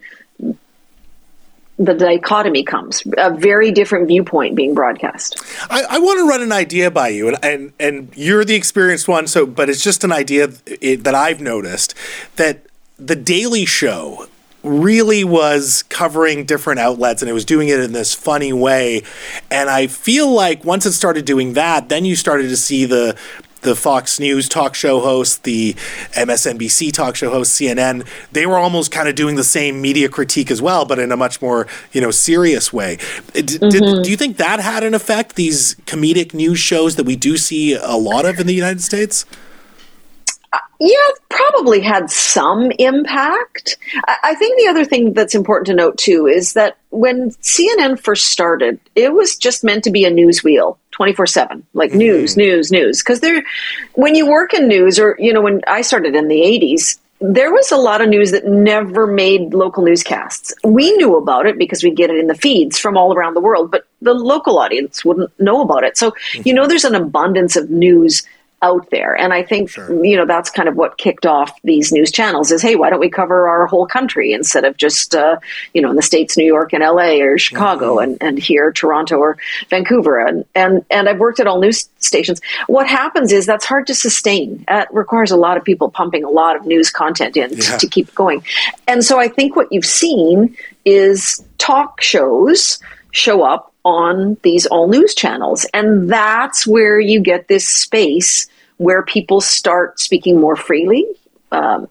the 1.80 1.94
dichotomy 1.94 2.62
comes 2.62 3.02
a 3.18 3.34
very 3.34 3.72
different 3.72 4.08
viewpoint 4.08 4.56
being 4.56 4.74
broadcast. 4.74 5.42
I, 5.70 5.86
I 5.90 6.00
want 6.00 6.20
to 6.20 6.28
run 6.28 6.42
an 6.42 6.52
idea 6.52 6.92
by 6.92 7.08
you, 7.08 7.30
and, 7.30 7.38
and 7.44 7.74
and 7.80 8.14
you're 8.16 8.44
the 8.44 8.56
experienced 8.56 9.08
one. 9.08 9.28
So, 9.28 9.46
but 9.46 9.70
it's 9.70 9.84
just 9.84 10.04
an 10.04 10.12
idea 10.12 10.48
that 10.48 11.16
I've 11.16 11.40
noticed 11.40 11.96
that 12.36 12.66
the 12.98 13.16
Daily 13.16 13.66
Show 13.66 14.28
really 14.62 15.24
was 15.24 15.84
covering 15.84 16.44
different 16.44 16.82
outlets, 16.82 17.22
and 17.22 17.30
it 17.30 17.34
was 17.34 17.46
doing 17.46 17.70
it 17.70 17.80
in 17.80 17.94
this 17.94 18.14
funny 18.14 18.52
way. 18.52 19.04
And 19.50 19.70
I 19.70 19.88
feel 19.88 20.30
like 20.30 20.66
once 20.66 20.86
it 20.86 20.92
started 20.92 21.24
doing 21.24 21.54
that, 21.54 21.88
then 21.88 22.04
you 22.04 22.18
started 22.18 22.50
to 22.50 22.58
see 22.58 22.84
the 22.84 23.18
the 23.62 23.76
Fox 23.76 24.20
News 24.20 24.48
talk 24.48 24.76
show 24.76 25.00
host, 25.00 25.44
the 25.44 25.74
MSNBC 26.14 26.92
talk 26.94 27.16
show 27.16 27.30
host, 27.30 27.60
CNN, 27.60 28.08
they 28.32 28.46
were 28.46 28.58
almost 28.58 28.92
kind 28.92 29.10
of 29.10 29.16
doing 29.16 29.36
the 29.36 29.44
same 29.44 29.82
media 29.82 30.10
critique 30.10 30.50
as 30.52 30.62
well, 30.62 30.86
but 30.86 31.00
in 31.00 31.12
a 31.12 31.18
much 31.18 31.42
more, 31.42 31.68
you 31.92 32.02
know, 32.02 32.12
serious 32.12 32.72
way. 32.72 32.98
D- 33.34 33.42
did- 33.42 33.62
mm-hmm. 33.62 34.02
do 34.02 34.12
you 34.12 34.18
think 34.18 34.38
that 34.38 34.60
had 34.60 34.84
an 34.84 34.94
effect, 34.94 35.36
these 35.36 35.76
comedic 35.86 36.34
news 36.34 36.60
shows 36.60 36.96
that 36.96 37.06
we 37.06 37.16
do 37.16 37.38
see 37.38 37.74
a 37.74 37.96
lot 37.96 38.26
of 38.26 38.40
in 38.40 38.48
the 38.48 38.54
United 38.54 38.82
States? 38.82 39.26
Yeah, 40.80 40.96
probably 41.30 41.82
had 41.82 42.10
some 42.10 42.72
impact. 42.80 43.78
I, 44.08 44.34
think 44.36 44.58
the 44.58 44.68
other 44.68 44.86
thing 44.86 45.14
that's 45.14 45.36
important 45.36 45.68
to 45.68 45.74
note 45.74 45.98
too 45.98 46.26
is 46.26 46.54
that 46.54 46.78
when 46.90 47.32
CNN 47.32 48.00
first 48.00 48.28
started, 48.28 48.80
it 48.96 49.14
was 49.14 49.36
just 49.36 49.64
meant 49.64 49.84
to 49.84 49.92
be 49.92 50.06
a 50.06 50.10
news 50.10 50.44
wheel. 50.44 50.78
24 50.92 51.28
7 51.28 51.66
like 51.76 51.92
mm-hmm. 51.92 52.00
news 52.00 52.36
news 52.36 52.72
news 52.74 53.02
because 53.02 53.22
there 53.22 53.42
when 53.94 54.16
you 54.16 54.28
work 54.28 54.54
in 54.54 54.68
news 54.68 55.00
or 55.00 55.16
you 55.18 55.32
know 55.32 55.40
when 55.40 55.62
i 55.66 55.82
started 55.82 56.14
in 56.14 56.28
the 56.28 56.42
80s 56.42 56.98
there 57.22 57.52
was 57.52 57.72
a 57.72 57.78
lot 57.78 58.02
of 58.02 58.10
news 58.10 58.32
that 58.32 58.46
never 58.46 59.06
made 59.06 59.54
local 59.54 59.84
newscasts. 59.84 60.54
We 60.64 60.92
knew 60.94 61.18
about 61.18 61.46
it 61.46 61.58
because 61.58 61.84
we 61.84 61.92
get 61.92 62.10
it 62.10 62.18
in 62.18 62.28
the 62.28 62.36
feeds 62.36 62.80
from 62.80 62.96
all 62.96 63.14
around 63.14 63.34
the 63.34 63.42
world, 63.42 63.72
but 63.72 63.86
the 64.02 64.14
local 64.14 64.58
audience 64.58 65.04
wouldn't 65.04 65.38
know 65.40 65.62
about 65.62 65.84
it. 65.84 65.98
So, 65.98 66.14
you 66.34 66.42
mm-hmm. 66.42 66.56
know, 66.56 66.68
there's 66.68 66.86
an 66.86 66.96
abundance 66.96 67.58
of 67.58 67.70
news 67.70 68.24
out 68.62 68.90
there. 68.92 69.16
And 69.16 69.34
I 69.34 69.44
think, 69.44 69.76
you 69.78 70.18
know, 70.18 70.26
that's 70.26 70.50
kind 70.50 70.68
of 70.68 70.76
what 70.76 70.98
kicked 70.98 71.26
off 71.26 71.52
these 71.64 71.92
news 71.92 72.12
channels 72.12 72.52
is, 72.52 72.62
hey, 72.62 72.76
why 72.76 72.90
don't 72.90 73.00
we 73.00 73.10
cover 73.10 73.48
our 73.48 73.68
whole 73.68 73.86
country 73.88 74.34
instead 74.34 74.66
of 74.66 74.76
just, 74.78 75.16
uh, 75.16 75.38
you 75.74 75.82
know, 75.82 75.90
in 75.90 75.96
the 75.96 76.02
States, 76.02 76.38
New 76.38 76.46
York 76.46 76.74
and 76.74 76.84
LA 76.84 77.20
or 77.22 77.38
Chicago 77.38 78.00
and, 78.00 78.18
and 78.22 78.38
here, 78.38 78.72
Toronto 78.72 79.18
or 79.18 79.38
Vancouver. 79.70 80.20
And, 80.20 80.46
and, 80.56 80.84
and 80.90 81.08
I've 81.08 81.20
worked 81.20 81.40
at 81.40 81.48
all 81.48 81.60
news 81.60 81.90
stations. 82.00 82.42
What 82.68 82.88
happens 82.88 83.32
is 83.32 83.46
that's 83.46 83.66
hard 83.66 83.88
to 83.88 83.96
sustain. 83.96 84.66
That 84.68 84.94
requires 84.94 85.32
a 85.32 85.38
lot 85.38 85.58
of 85.58 85.64
people 85.64 85.90
pumping 85.90 86.24
a 86.24 86.30
lot 86.30 86.56
of 86.56 86.66
news 86.66 86.90
content 86.92 87.38
in 87.38 87.52
Yeah. 87.54 87.78
to 87.78 87.88
keep 87.88 88.14
going. 88.16 88.44
And 88.88 89.04
so 89.04 89.20
I 89.20 89.28
think 89.28 89.56
what 89.56 89.72
you've 89.72 89.86
seen 89.86 90.56
is 90.86 91.44
talk 91.58 92.02
shows 92.02 92.80
show 93.12 93.44
up 93.44 93.69
on 93.84 94.38
these 94.44 94.66
all 94.66 94.88
news 94.88 95.14
channels. 95.14 95.66
And 95.74 96.10
that's 96.12 96.68
where 96.68 97.00
you 97.00 97.20
get 97.20 97.48
this 97.48 97.68
space 97.68 98.48
where 98.78 99.04
people 99.04 99.42
start 99.42 100.00
speaking 100.00 100.40
more 100.40 100.56
freely. 100.56 101.06
Um, 101.52 101.88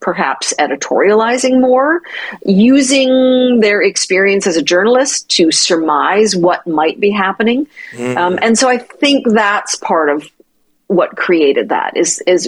perhaps 0.00 0.52
editorializing 0.58 1.60
more, 1.60 2.02
using 2.44 3.60
their 3.60 3.80
experience 3.80 4.46
as 4.48 4.56
a 4.56 4.62
journalist 4.62 5.28
to 5.30 5.52
surmise 5.52 6.34
what 6.34 6.66
might 6.66 6.98
be 6.98 7.10
happening. 7.10 7.68
Um, 8.16 8.38
and 8.42 8.58
so 8.58 8.68
I 8.68 8.78
think 8.78 9.26
that's 9.28 9.76
part 9.76 10.10
of 10.10 10.28
what 10.88 11.16
created 11.16 11.68
that 11.68 11.96
is, 11.96 12.20
is, 12.26 12.46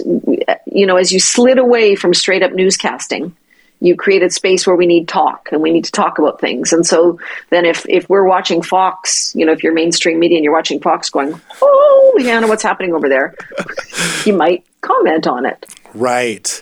you 0.65 0.85
know, 0.85 0.97
as 0.97 1.11
you 1.13 1.19
slid 1.19 1.57
away 1.57 1.95
from 1.95 2.13
straight 2.13 2.43
up 2.43 2.51
newscasting, 2.51 3.31
you 3.79 3.95
created 3.95 4.31
space 4.31 4.65
where 4.65 4.75
we 4.75 4.85
need 4.85 5.07
talk 5.07 5.49
and 5.51 5.61
we 5.61 5.71
need 5.71 5.85
to 5.85 5.91
talk 5.91 6.17
about 6.17 6.39
things. 6.39 6.73
And 6.73 6.85
so 6.85 7.19
then 7.49 7.65
if, 7.65 7.85
if 7.89 8.09
we're 8.09 8.25
watching 8.25 8.61
Fox, 8.61 9.33
you 9.35 9.45
know, 9.45 9.51
if 9.51 9.63
you're 9.63 9.73
mainstream 9.73 10.19
media 10.19 10.37
and 10.37 10.43
you're 10.43 10.53
watching 10.53 10.79
Fox 10.79 11.09
going, 11.09 11.39
oh, 11.61 12.19
Hannah, 12.21 12.47
what's 12.47 12.63
happening 12.63 12.93
over 12.93 13.09
there? 13.09 13.35
you 14.25 14.33
might 14.33 14.65
comment 14.81 15.27
on 15.27 15.45
it. 15.45 15.65
Right. 15.93 16.61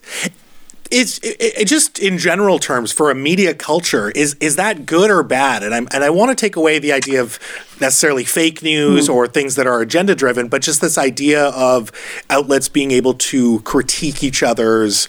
It's 0.91 1.17
it, 1.19 1.37
it 1.39 1.67
just 1.67 1.97
in 1.97 2.19
general 2.19 2.59
terms 2.59 2.91
for 2.91 3.09
a 3.09 3.15
media 3.15 3.55
culture 3.55 4.11
is 4.11 4.35
is 4.39 4.57
that 4.57 4.85
good 4.85 5.09
or 5.09 5.23
bad? 5.23 5.63
And 5.63 5.73
I'm 5.73 5.87
and 5.91 6.03
I 6.03 6.11
want 6.11 6.29
to 6.29 6.35
take 6.35 6.55
away 6.55 6.77
the 6.77 6.93
idea 6.93 7.19
of 7.19 7.39
necessarily 7.81 8.23
fake 8.23 8.61
news 8.61 9.07
mm. 9.07 9.13
or 9.13 9.27
things 9.27 9.55
that 9.55 9.65
are 9.65 9.81
agenda 9.81 10.13
driven, 10.13 10.49
but 10.49 10.61
just 10.61 10.81
this 10.81 10.99
idea 10.99 11.45
of 11.45 11.91
outlets 12.29 12.69
being 12.69 12.91
able 12.91 13.15
to 13.15 13.59
critique 13.61 14.23
each 14.23 14.43
other's 14.43 15.07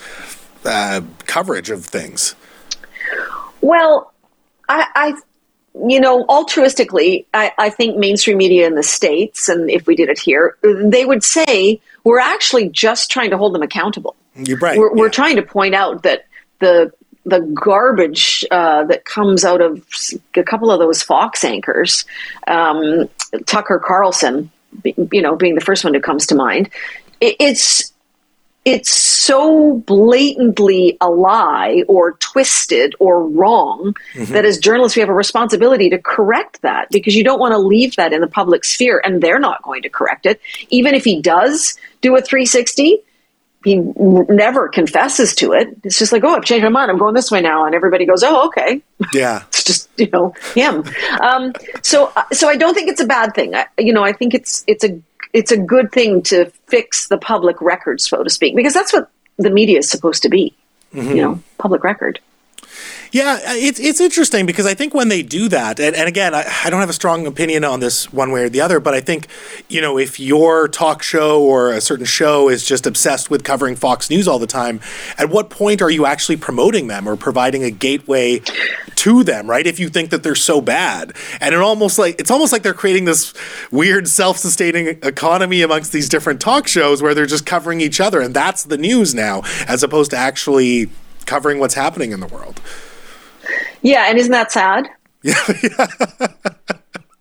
uh, 0.65 1.03
coverage 1.27 1.71
of 1.71 1.85
things? 1.85 2.35
Well, 3.61 4.13
I, 4.69 4.87
I 4.95 5.15
you 5.89 6.01
know, 6.01 6.25
altruistically, 6.27 7.27
I, 7.35 7.53
I, 7.59 7.71
think 7.71 7.97
mainstream 7.97 8.39
media 8.39 8.67
in 8.67 8.77
the 8.77 8.83
States, 8.83 9.49
and 9.49 9.69
if 9.69 9.89
we 9.89 9.97
did 9.97 10.09
it 10.09 10.21
here, 10.21 10.57
they 10.63 11.05
would 11.05 11.25
say 11.25 11.81
we're 12.05 12.21
actually 12.21 12.69
just 12.69 13.11
trying 13.11 13.31
to 13.31 13.37
hold 13.37 13.55
them 13.55 13.63
accountable. 13.63 14.15
You're 14.37 14.59
right. 14.59 14.79
We're, 14.79 14.95
yeah. 14.95 15.01
we're 15.01 15.11
trying 15.11 15.37
to 15.37 15.43
point 15.43 15.75
out 15.75 16.05
that 16.05 16.27
the 16.61 16.93
the 17.27 17.41
garbage 17.41 18.45
uh, 18.51 18.85
that 18.85 19.07
comes 19.07 19.45
out 19.45 19.63
of 19.63 19.83
a 20.37 20.43
couple 20.43 20.71
of 20.71 20.79
those 20.79 21.03
Fox 21.03 21.43
anchors, 21.43 22.05
um, 22.47 23.09
Tucker 23.47 23.79
Carlson, 23.79 24.51
you 24.85 25.23
know, 25.23 25.35
being 25.35 25.55
the 25.55 25.63
first 25.63 25.85
one 25.85 25.95
who 25.95 26.01
comes 26.01 26.27
to 26.27 26.35
mind, 26.35 26.69
it, 27.23 27.37
it's 27.41 27.94
it's 28.65 28.91
so 28.91 29.79
blatantly 29.87 30.97
a 31.01 31.11
lie 31.11 31.83
or 31.87 32.13
twisted 32.13 32.95
or 32.99 33.27
wrong 33.29 33.95
mm-hmm. 34.15 34.33
that 34.33 34.45
as 34.45 34.59
journalists 34.59 34.97
we 34.97 35.01
have 35.01 35.09
a 35.11 35.15
responsibility 35.15 35.91
to 35.91 35.99
correct 35.99 36.63
that 36.63 36.89
because 36.91 37.15
you 37.15 37.23
don't 37.23 37.39
want 37.39 37.53
to 37.53 37.59
leave 37.59 37.95
that 37.97 38.13
in 38.13 38.21
the 38.21 38.27
public 38.27 38.65
sphere 38.65 39.03
and 39.05 39.23
they're 39.23 39.39
not 39.39 39.63
going 39.63 39.83
to 39.83 39.89
correct 39.89 40.25
it. 40.25 40.41
Even 40.71 40.95
if 40.95 41.05
he 41.05 41.21
does 41.21 41.77
do 42.01 42.17
a 42.17 42.23
360 42.23 43.01
he 43.65 43.77
never 43.77 44.69
confesses 44.69 45.35
to 45.37 45.53
it. 45.53 45.75
It's 45.85 45.99
just 45.99 46.13
like 46.13 46.23
oh 46.23 46.35
i've 46.37 46.45
changed 46.45 46.65
my 46.65 46.69
mind. 46.69 46.91
I'm 46.91 46.99
going 46.99 47.15
this 47.15 47.31
way 47.31 47.41
now. 47.41 47.65
And 47.65 47.75
everybody 47.75 48.05
goes 48.07 48.23
oh 48.23 48.47
okay. 48.49 48.83
Yeah. 49.13 49.43
It's 49.49 49.65
just 49.65 49.89
you 49.97 50.11
know 50.11 50.35
him. 50.55 50.85
Um, 51.23 51.53
so 51.83 52.13
so 52.33 52.49
i 52.49 52.57
don't 52.57 52.75
think 52.75 52.89
it's 52.89 53.01
a 53.01 53.07
bad 53.07 53.35
thing. 53.35 53.55
I, 53.55 53.67
you 53.79 53.93
know 53.93 54.05
i 54.05 54.13
think 54.13 54.35
it's 54.35 54.65
it's 54.67 54.85
a 54.85 55.01
it's 55.35 55.51
a 55.51 55.59
good 55.59 55.93
thing 55.93 56.23
to 56.23 56.47
fix 56.69 57.09
the 57.09 57.19
public 57.19 57.61
record, 57.61 58.01
so 58.01 58.23
to 58.23 58.31
speak, 58.31 58.57
because 58.57 58.73
that's 58.73 58.93
what 58.93 59.11
the 59.37 59.51
media 59.51 59.79
is 59.79 59.91
supposed 59.91 60.23
to 60.23 60.31
be. 60.31 60.55
Mm-hmm. 60.95 61.11
You 61.11 61.23
know, 61.23 61.43
public 61.59 61.83
record. 61.83 62.21
Yeah, 63.15 63.39
it's 63.45 63.79
it's 63.79 64.01
interesting 64.01 64.45
because 64.45 64.67
I 64.67 64.75
think 64.75 64.93
when 64.93 65.07
they 65.07 65.23
do 65.23 65.49
that, 65.51 65.79
and, 65.79 65.95
and 65.95 66.09
again, 66.09 66.35
I, 66.35 66.53
I, 66.65 66.69
don't 66.69 66.81
have 66.81 66.91
a 66.91 66.95
strong 66.95 67.29
opinion 67.29 67.63
on 67.63 67.79
this 67.79 68.13
one 68.13 68.33
way 68.33 68.43
or 68.43 68.49
the 68.49 68.61
other, 68.61 68.81
but 68.81 68.93
I 68.93 69.01
think, 69.01 69.29
you 69.69 69.81
know, 69.81 69.97
if 69.97 70.19
your 70.19 70.67
talk 70.67 71.01
show 71.01 71.41
or 71.41 71.71
a 71.71 71.81
certain 71.81 72.07
show 72.07 72.49
is 72.49 72.67
just 72.67 72.89
obsessed 72.89 73.31
with 73.31 73.45
covering 73.45 73.77
Fox 73.77 74.11
News 74.11 74.27
all 74.27 74.41
the 74.41 74.49
time, 74.49 74.81
at 75.17 75.31
what 75.31 75.49
point 75.49 75.81
are 75.81 75.93
you 75.93 76.07
actually 76.07 76.39
promoting 76.39 76.89
them 76.89 77.09
or 77.09 77.15
providing 77.15 77.63
a 77.63 77.71
gateway 77.71 78.41
to 78.97 79.23
them, 79.23 79.49
right? 79.49 79.65
If 79.65 79.79
you 79.79 79.91
think 79.91 80.11
that 80.11 80.25
they're 80.25 80.35
so 80.35 80.61
bad. 80.61 81.13
And 81.41 81.55
it 81.55 81.61
almost 81.61 82.01
like 82.01 82.19
it's 82.19 82.33
almost 82.33 82.53
like 82.53 82.65
they're 82.65 82.75
creating 82.75 83.05
this 83.05 83.33
weird 83.71 84.09
self-sustaining 84.09 84.89
economy 85.05 85.63
amongst 85.63 85.93
these 85.93 86.09
different 86.09 86.41
talk 86.41 86.67
shows 86.67 87.01
where 87.01 87.15
they're 87.15 87.27
just 87.27 87.47
covering 87.47 87.81
each 87.81 88.01
other 88.01 88.21
and 88.21 88.35
that's 88.35 88.65
the 88.65 88.77
news 88.77 89.15
now 89.15 89.43
as 89.69 89.85
opposed 89.85 90.11
to 90.11 90.17
actually 90.17 90.91
covering 91.27 91.61
what's 91.61 91.75
happening 91.75 92.11
in 92.11 92.19
the 92.19 92.27
world. 92.27 92.61
Yeah, 93.83 94.07
and 94.09 94.19
isn't 94.19 94.33
that 94.33 94.53
sad? 94.53 94.89
Yeah. 95.23 96.27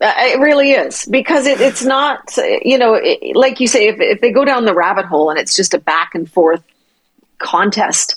Uh, 0.00 0.12
it 0.18 0.38
really 0.38 0.72
is 0.72 1.06
because 1.06 1.46
it, 1.46 1.62
it's 1.62 1.82
not, 1.82 2.36
you 2.62 2.76
know, 2.76 2.92
it, 2.92 3.34
like 3.34 3.58
you 3.58 3.66
say, 3.66 3.86
if, 3.88 3.98
if 4.00 4.20
they 4.20 4.32
go 4.32 4.44
down 4.44 4.66
the 4.66 4.74
rabbit 4.74 5.06
hole 5.06 5.30
and 5.30 5.38
it's 5.38 5.56
just 5.56 5.72
a 5.72 5.78
back 5.78 6.14
and 6.14 6.30
forth 6.30 6.62
contest, 7.38 8.14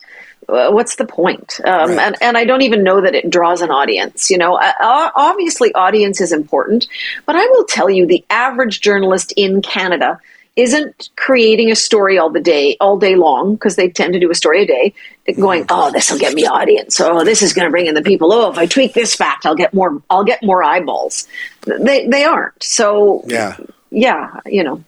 uh, 0.50 0.70
what's 0.72 0.96
the 0.98 1.06
point? 1.06 1.62
Um, 1.64 1.92
right. 1.92 2.00
and, 2.00 2.16
and 2.20 2.38
I 2.38 2.44
don't 2.44 2.64
even 2.64 2.84
know 2.84 3.00
that 3.00 3.16
it 3.16 3.30
draws 3.30 3.62
an 3.62 3.72
audience. 3.72 4.30
You 4.30 4.38
know, 4.38 4.56
uh, 4.56 4.74
obviously, 5.16 5.74
audience 5.76 6.20
is 6.20 6.34
important, 6.34 6.88
but 7.26 7.38
I 7.38 7.46
will 7.48 7.64
tell 7.64 7.90
you 7.90 8.06
the 8.06 8.26
average 8.30 8.82
journalist 8.82 9.32
in 9.38 9.62
Canada 9.62 10.20
isn't 10.58 11.10
creating 11.16 11.72
a 11.72 11.76
story 11.76 12.18
all 12.18 12.30
the 12.30 12.42
day, 12.42 12.76
all 12.82 12.98
day 12.98 13.16
long, 13.16 13.54
because 13.54 13.76
they 13.76 13.90
tend 13.90 14.14
to 14.14 14.20
do 14.20 14.30
a 14.32 14.36
story 14.36 14.64
a 14.64 14.66
day, 14.66 14.94
going, 15.40 15.64
mm-hmm. 15.64 15.80
oh, 15.80 15.92
this 15.92 16.12
will 16.12 16.18
get 16.18 16.34
me 16.34 16.46
audience. 16.46 17.00
Oh, 17.00 17.24
this 17.24 17.42
is 17.42 17.54
going 17.54 17.66
to 17.66 17.72
bring 17.72 17.86
in 17.86 17.94
the 17.94 18.02
people. 18.02 18.34
Oh, 18.34 18.52
if 18.52 18.58
I 18.58 18.66
tweak 18.66 18.94
this 18.94 19.16
fact, 19.16 19.46
I'll 19.46 19.56
get 19.56 19.74
more. 19.74 20.02
I'll 20.10 20.24
get 20.24 20.44
more 20.44 20.64
eyeballs. 20.64 21.28
They 21.66 22.08
they 22.08 22.24
aren't. 22.24 22.62
So 22.62 23.24
yeah, 23.28 23.56
yeah, 23.92 24.42
you 24.46 24.64
know. 24.64 24.84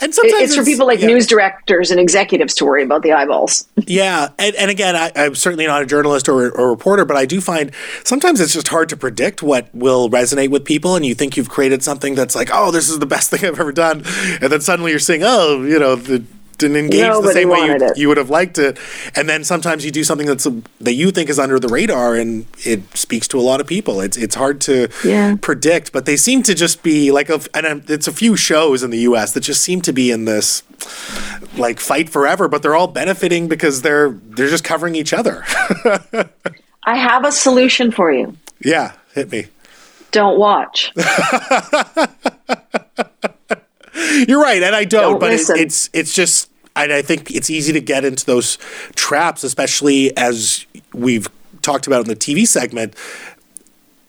And 0.00 0.14
sometimes 0.14 0.42
it's, 0.42 0.52
it's 0.52 0.56
for 0.56 0.64
people 0.64 0.86
like 0.86 1.00
yeah. 1.00 1.08
news 1.08 1.26
directors 1.26 1.90
and 1.90 2.00
executives 2.00 2.54
to 2.56 2.64
worry 2.64 2.82
about 2.82 3.02
the 3.02 3.12
eyeballs. 3.12 3.68
Yeah, 3.84 4.28
and, 4.38 4.54
and 4.56 4.70
again, 4.70 4.96
I, 4.96 5.10
am 5.16 5.34
certainly 5.34 5.66
not 5.66 5.82
a 5.82 5.86
journalist 5.86 6.28
or, 6.28 6.50
or 6.52 6.68
a 6.68 6.70
reporter, 6.70 7.04
but 7.04 7.16
I 7.16 7.26
do 7.26 7.40
find 7.40 7.72
sometimes 8.04 8.40
it's 8.40 8.52
just 8.52 8.68
hard 8.68 8.88
to 8.90 8.96
predict 8.96 9.42
what 9.42 9.68
will 9.74 10.08
resonate 10.08 10.50
with 10.50 10.64
people. 10.64 10.94
And 10.96 11.04
you 11.04 11.14
think 11.14 11.36
you've 11.36 11.50
created 11.50 11.82
something 11.82 12.14
that's 12.14 12.34
like, 12.34 12.48
oh, 12.52 12.70
this 12.70 12.88
is 12.88 13.00
the 13.00 13.06
best 13.06 13.30
thing 13.30 13.44
I've 13.44 13.58
ever 13.58 13.72
done, 13.72 14.04
and 14.40 14.52
then 14.52 14.60
suddenly 14.60 14.92
you're 14.92 15.00
saying, 15.00 15.22
oh, 15.24 15.62
you 15.62 15.78
know, 15.78 15.96
the 15.96 16.24
didn't 16.58 16.76
engage 16.76 17.00
Nobody 17.00 17.26
the 17.26 17.32
same 17.32 17.48
way 17.48 17.66
you, 17.66 17.92
you, 17.96 18.08
would 18.08 18.16
have 18.16 18.30
liked 18.30 18.58
it. 18.58 18.78
And 19.14 19.28
then 19.28 19.44
sometimes 19.44 19.84
you 19.84 19.90
do 19.90 20.04
something 20.04 20.26
that's 20.26 20.46
that 20.80 20.94
you 20.94 21.10
think 21.10 21.28
is 21.28 21.38
under 21.38 21.58
the 21.58 21.68
radar, 21.68 22.14
and 22.14 22.46
it 22.58 22.96
speaks 22.96 23.28
to 23.28 23.38
a 23.38 23.42
lot 23.42 23.60
of 23.60 23.66
people. 23.66 24.00
It's 24.00 24.16
it's 24.16 24.34
hard 24.34 24.60
to 24.62 24.88
yeah. 25.04 25.36
predict, 25.40 25.92
but 25.92 26.06
they 26.06 26.16
seem 26.16 26.42
to 26.44 26.54
just 26.54 26.82
be 26.82 27.10
like 27.10 27.28
a, 27.28 27.40
and 27.54 27.88
it's 27.90 28.08
a 28.08 28.12
few 28.12 28.36
shows 28.36 28.82
in 28.82 28.90
the 28.90 29.00
U.S. 29.00 29.32
that 29.32 29.40
just 29.40 29.62
seem 29.62 29.80
to 29.82 29.92
be 29.92 30.10
in 30.10 30.24
this 30.24 30.62
like 31.56 31.80
fight 31.80 32.08
forever, 32.08 32.48
but 32.48 32.62
they're 32.62 32.74
all 32.74 32.88
benefiting 32.88 33.48
because 33.48 33.82
they're 33.82 34.10
they're 34.10 34.48
just 34.48 34.64
covering 34.64 34.94
each 34.94 35.12
other. 35.12 35.44
I 36.84 36.96
have 36.96 37.24
a 37.24 37.32
solution 37.32 37.92
for 37.92 38.12
you. 38.12 38.36
Yeah, 38.64 38.92
hit 39.14 39.30
me. 39.30 39.46
Don't 40.10 40.38
watch. 40.38 40.92
You're 44.28 44.42
right, 44.42 44.62
and 44.62 44.74
I 44.74 44.84
don't. 44.84 45.12
don't 45.12 45.20
but 45.20 45.32
it, 45.32 45.40
it's 45.50 45.90
it's 45.92 46.14
just, 46.14 46.50
and 46.76 46.92
I 46.92 47.02
think 47.02 47.30
it's 47.30 47.50
easy 47.50 47.72
to 47.72 47.80
get 47.80 48.04
into 48.04 48.24
those 48.26 48.58
traps, 48.94 49.44
especially 49.44 50.16
as 50.16 50.66
we've 50.92 51.28
talked 51.62 51.86
about 51.86 52.02
in 52.02 52.08
the 52.08 52.16
TV 52.16 52.46
segment. 52.46 52.94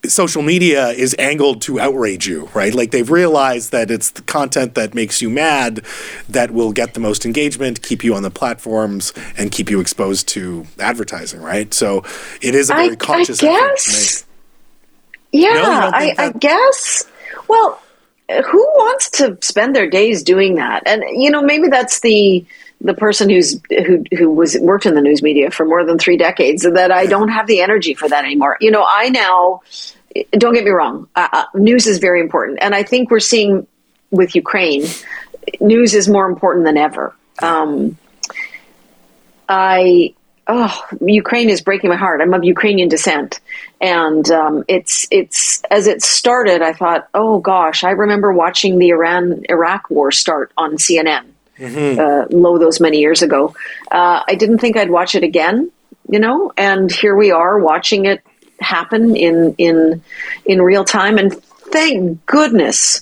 Social 0.06 0.42
media 0.42 0.90
is 0.90 1.16
angled 1.18 1.62
to 1.62 1.80
outrage 1.80 2.28
you, 2.28 2.50
right? 2.54 2.74
Like 2.74 2.92
they've 2.92 3.10
realized 3.10 3.72
that 3.72 3.90
it's 3.90 4.12
the 4.12 4.22
content 4.24 4.76
that 4.76 4.94
makes 4.94 5.22
you 5.22 5.30
mad 5.30 5.86
that 6.28 6.52
will 6.52 6.74
get 6.74 6.94
the 6.94 7.00
most 7.00 7.26
engagement, 7.26 7.82
keep 7.82 8.04
you 8.04 8.14
on 8.14 8.22
the 8.22 8.30
platforms, 8.30 9.14
and 9.38 9.50
keep 9.50 9.70
you 9.70 9.80
exposed 9.80 10.28
to 10.30 10.66
advertising, 10.78 11.42
right? 11.42 11.74
So 11.74 12.04
it 12.42 12.54
is 12.54 12.70
a 12.70 12.74
very 12.74 12.92
I, 12.92 12.96
conscious 12.96 13.42
I 13.42 13.48
guess. 13.48 14.26
Yeah, 15.32 15.54
no, 15.54 15.92
I, 15.94 16.16
I 16.18 16.32
guess. 16.34 17.06
Well, 17.48 17.82
who 18.42 18.60
wants 18.76 19.10
to 19.12 19.38
spend 19.42 19.76
their 19.76 19.90
days 19.90 20.24
doing 20.24 20.56
that? 20.56 20.84
And 20.86 21.04
you 21.22 21.30
know, 21.30 21.42
maybe 21.42 21.68
that's 21.68 22.00
the 22.02 22.46
the 22.82 22.94
person 22.94 23.30
who's 23.30 23.60
who 23.70 24.04
who 24.18 24.30
was 24.30 24.58
worked 24.60 24.86
in 24.86 24.96
the 24.96 25.02
news 25.02 25.22
media 25.22 25.52
for 25.52 25.66
more 25.66 25.86
than 25.86 25.98
three 25.98 26.18
decades 26.18 26.64
that 26.64 26.92
I 26.92 27.06
don't 27.06 27.30
have 27.30 27.48
the 27.48 27.62
energy 27.62 27.94
for 27.94 28.10
that 28.10 28.26
anymore. 28.26 28.58
You 28.60 28.72
know, 28.72 28.86
I 28.88 29.10
now 29.10 29.62
don't 30.32 30.54
get 30.54 30.64
me 30.64 30.72
wrong, 30.72 31.08
uh, 31.16 31.28
uh, 31.32 31.46
news 31.56 31.88
is 31.88 31.98
very 32.00 32.20
important, 32.20 32.60
and 32.62 32.76
I 32.76 32.84
think 32.84 33.10
we're 33.10 33.20
seeing 33.20 33.66
with 34.12 34.36
Ukraine, 34.36 34.86
news 35.60 35.94
is 35.96 36.08
more 36.08 36.28
important 36.28 36.66
than 36.66 36.78
ever. 36.78 37.16
Um, 37.42 37.98
I 39.50 40.14
oh, 40.48 40.86
Ukraine 41.02 41.50
is 41.50 41.62
breaking 41.62 41.90
my 41.90 41.96
heart. 41.96 42.22
I'm 42.22 42.34
of 42.34 42.44
Ukrainian 42.44 42.90
descent, 42.90 43.40
and 43.82 44.30
um, 44.32 44.64
it's 44.68 45.08
it's 45.12 45.62
as 45.72 45.88
it 45.88 46.02
started. 46.02 46.62
I 46.62 46.74
thought, 46.74 47.08
oh 47.14 47.40
gosh, 47.40 47.84
I 47.84 47.92
remember 47.92 48.34
watching 48.34 48.80
the 48.80 48.90
Iran 48.90 49.44
Iraq 49.50 49.90
war 49.90 50.12
start 50.12 50.52
on 50.58 50.78
CNN. 50.78 51.26
Mm-hmm. 51.60 52.00
Uh, 52.00 52.36
low 52.36 52.58
those 52.58 52.80
many 52.80 53.00
years 53.00 53.22
ago. 53.22 53.56
Uh, 53.92 54.24
I 54.28 54.34
didn't 54.36 54.58
think 54.58 54.76
I'd 54.76 54.90
watch 54.90 55.14
it 55.14 55.24
again, 55.24 55.72
you 56.10 56.20
know, 56.20 56.52
and 56.58 56.92
here 56.92 57.16
we 57.16 57.30
are 57.32 57.60
watching 57.60 58.06
it 58.06 58.24
happen 58.60 59.16
in 59.16 59.56
in 59.58 60.02
in 60.46 60.62
real 60.62 60.84
time. 60.84 61.18
And 61.18 61.34
thank 61.44 62.26
goodness 62.26 63.02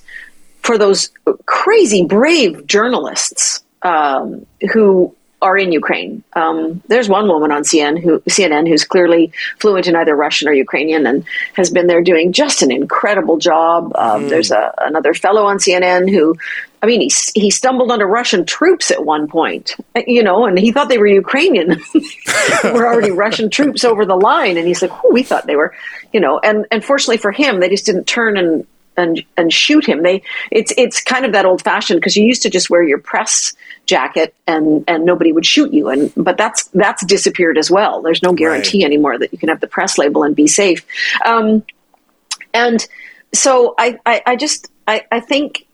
for 0.64 0.78
those 0.78 1.12
crazy 1.46 2.06
brave 2.06 2.68
journalists 2.68 3.64
um, 3.82 4.46
who 4.74 5.16
are 5.42 5.58
in 5.58 5.72
Ukraine. 5.72 6.24
Um, 6.34 6.82
there's 6.88 7.10
one 7.10 7.28
woman 7.28 7.52
on 7.52 7.64
CNN, 7.64 8.02
who, 8.02 8.20
CNN 8.22 8.68
who's 8.68 8.84
clearly 8.84 9.32
fluent 9.60 9.88
in 9.88 9.96
either 9.96 10.16
Russian 10.16 10.48
or 10.48 10.54
Ukrainian 10.54 11.08
and 11.08 11.26
has 11.56 11.70
been 11.70 11.88
there 11.88 12.02
doing 12.02 12.32
just 12.32 12.62
an 12.62 12.72
incredible 12.72 13.38
job. 13.38 13.92
Um, 13.96 14.26
mm. 14.26 14.30
There's 14.30 14.52
a, 14.52 14.74
another 14.78 15.14
fellow 15.14 15.44
on 15.44 15.58
CNN 15.58 16.10
who, 16.10 16.36
I 16.84 16.86
mean, 16.86 17.02
he, 17.02 17.12
he 17.34 17.50
stumbled 17.50 17.92
onto 17.92 18.06
Russian 18.06 18.46
troops 18.46 18.92
at 18.92 19.04
one 19.04 19.28
point, 19.28 19.76
you 20.06 20.22
know, 20.22 20.46
and 20.46 20.60
he 20.60 20.72
thought 20.72 20.90
they 20.90 21.00
were 21.00 21.08
Ukrainian. 21.08 21.82
were 22.64 22.88
already 22.88 23.12
Russian 23.26 23.50
troops 23.50 23.84
over 23.84 24.06
the 24.06 24.16
line. 24.16 24.58
And 24.58 24.68
he's 24.68 24.82
like, 24.82 24.92
oh, 24.92 25.12
we 25.12 25.24
thought 25.24 25.48
they 25.48 25.56
were, 25.56 25.74
you 26.14 26.20
know, 26.20 26.40
and, 26.40 26.68
and 26.72 26.86
fortunately 26.86 27.18
for 27.18 27.32
him, 27.32 27.60
they 27.60 27.70
just 27.70 27.86
didn't 27.86 28.06
turn 28.06 28.38
and 28.38 28.68
and 28.98 29.24
and 29.38 29.54
shoot 29.54 29.86
him. 29.86 30.04
They 30.04 30.22
it's 30.52 30.74
it's 30.78 31.02
kind 31.02 31.26
of 31.26 31.32
that 31.32 31.46
old 31.46 31.64
fashioned 31.64 32.00
because 32.00 32.18
you 32.18 32.26
used 32.26 32.42
to 32.44 32.50
just 32.50 32.70
wear 32.70 32.84
your 32.84 33.00
press 33.00 33.54
jacket 33.86 34.34
and 34.48 34.84
and 34.88 35.06
nobody 35.06 35.32
would 35.32 35.46
shoot 35.46 35.74
you 35.74 35.90
and 35.90 36.14
but 36.16 36.38
that's 36.38 36.66
that's 36.68 37.06
disappeared 37.06 37.58
as 37.58 37.70
well. 37.70 38.02
There's 38.02 38.24
no 38.24 38.34
guarantee 38.34 38.80
right. 38.80 38.86
anymore 38.86 39.18
that 39.18 39.32
you 39.32 39.38
can 39.38 39.50
have 39.50 39.60
the 39.60 39.68
press 39.68 39.98
label 39.98 40.24
and 40.24 40.36
be 40.36 40.48
safe. 40.48 40.86
Um, 41.26 41.64
and 42.54 42.86
so 43.34 43.76
I, 43.78 44.00
I, 44.06 44.22
I 44.26 44.36
just 44.36 44.72
I, 44.88 45.06
I 45.12 45.20
think 45.20 45.68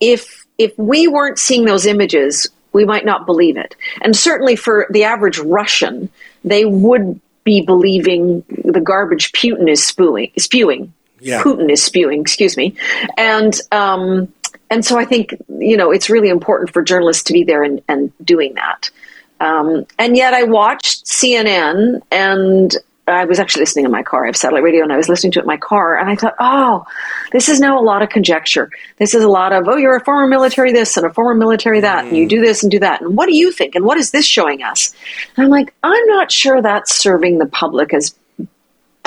if 0.00 0.46
if 0.58 0.76
we 0.78 1.08
weren't 1.08 1.38
seeing 1.38 1.64
those 1.64 1.86
images, 1.86 2.48
we 2.72 2.84
might 2.84 3.04
not 3.04 3.26
believe 3.26 3.56
it. 3.56 3.76
And 4.02 4.16
certainly 4.16 4.56
for 4.56 4.86
the 4.90 5.04
average 5.04 5.38
Russian, 5.38 6.10
they 6.44 6.64
would 6.64 7.20
be 7.44 7.62
believing 7.62 8.44
the 8.48 8.80
garbage 8.80 9.32
Putin 9.32 9.68
is 9.68 9.84
spewing, 9.84 10.30
spewing 10.38 10.92
yeah. 11.22 11.42
Putin 11.42 11.70
is 11.70 11.82
spewing, 11.82 12.20
excuse 12.20 12.56
me. 12.56 12.74
And 13.16 13.58
um, 13.70 14.32
and 14.72 14.84
so 14.84 14.98
I 14.98 15.04
think 15.04 15.34
you 15.48 15.76
know 15.76 15.90
it's 15.90 16.08
really 16.08 16.30
important 16.30 16.72
for 16.72 16.82
journalists 16.82 17.24
to 17.24 17.32
be 17.32 17.44
there 17.44 17.62
and, 17.62 17.82
and 17.88 18.12
doing 18.24 18.54
that. 18.54 18.90
Um, 19.38 19.86
and 19.98 20.16
yet 20.16 20.34
I 20.34 20.44
watched 20.44 21.04
CNN 21.04 22.00
and 22.10 22.76
I 23.08 23.24
was 23.24 23.40
actually 23.40 23.62
listening 23.62 23.84
in 23.84 23.90
my 23.90 24.04
car. 24.04 24.24
I 24.24 24.28
have 24.28 24.36
satellite 24.36 24.62
radio 24.62 24.84
and 24.84 24.92
I 24.92 24.96
was 24.96 25.08
listening 25.08 25.32
to 25.32 25.40
it 25.40 25.42
in 25.42 25.48
my 25.48 25.56
car 25.56 25.98
and 25.98 26.08
I 26.08 26.14
thought, 26.14 26.36
oh, 26.38 26.84
this 27.32 27.48
is 27.48 27.58
now 27.58 27.78
a 27.78 27.82
lot 27.82 28.02
of 28.02 28.10
conjecture. 28.10 28.70
This 28.98 29.12
is 29.14 29.24
a 29.24 29.28
lot 29.28 29.52
of, 29.52 29.66
oh, 29.66 29.76
you're 29.76 29.96
a 29.96 30.04
former 30.04 30.28
military 30.28 30.72
this 30.72 30.96
and 30.96 31.04
a 31.04 31.12
former 31.12 31.34
military 31.34 31.80
that, 31.80 32.04
mm. 32.04 32.08
and 32.08 32.16
you 32.16 32.28
do 32.28 32.40
this 32.40 32.62
and 32.62 32.70
do 32.70 32.78
that. 32.78 33.02
And 33.02 33.16
what 33.16 33.26
do 33.26 33.36
you 33.36 33.50
think? 33.50 33.74
And 33.74 33.84
what 33.84 33.98
is 33.98 34.12
this 34.12 34.24
showing 34.24 34.62
us? 34.62 34.94
And 35.36 35.44
I'm 35.44 35.50
like, 35.50 35.74
I'm 35.82 36.06
not 36.06 36.30
sure 36.30 36.62
that's 36.62 36.94
serving 36.94 37.38
the 37.38 37.46
public 37.46 37.92
as 37.92 38.14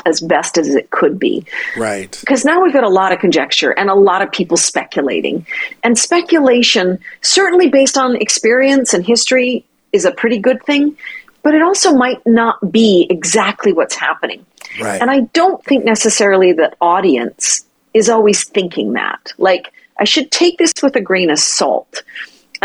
as 0.05 0.21
best 0.21 0.57
as 0.57 0.75
it 0.75 0.89
could 0.91 1.19
be. 1.19 1.45
Right. 1.77 2.15
Because 2.19 2.45
now 2.45 2.61
we've 2.61 2.73
got 2.73 2.83
a 2.83 2.89
lot 2.89 3.11
of 3.11 3.19
conjecture 3.19 3.71
and 3.71 3.89
a 3.89 3.95
lot 3.95 4.21
of 4.21 4.31
people 4.31 4.57
speculating. 4.57 5.45
And 5.83 5.97
speculation, 5.97 6.99
certainly 7.21 7.69
based 7.69 7.97
on 7.97 8.15
experience 8.15 8.93
and 8.93 9.05
history, 9.05 9.65
is 9.91 10.05
a 10.05 10.11
pretty 10.11 10.37
good 10.37 10.61
thing, 10.63 10.97
but 11.41 11.53
it 11.55 11.61
also 11.61 11.93
might 11.93 12.25
not 12.25 12.71
be 12.71 13.07
exactly 13.09 13.71
what's 13.73 13.95
happening. 13.95 14.45
Right. 14.81 15.01
And 15.01 15.09
I 15.09 15.21
don't 15.21 15.63
think 15.63 15.85
necessarily 15.85 16.51
that 16.53 16.75
audience 16.81 17.65
is 17.93 18.09
always 18.09 18.43
thinking 18.43 18.93
that. 18.93 19.31
Like, 19.37 19.71
I 19.97 20.03
should 20.03 20.31
take 20.31 20.57
this 20.57 20.73
with 20.83 20.95
a 20.97 21.01
grain 21.01 21.29
of 21.29 21.39
salt 21.39 22.03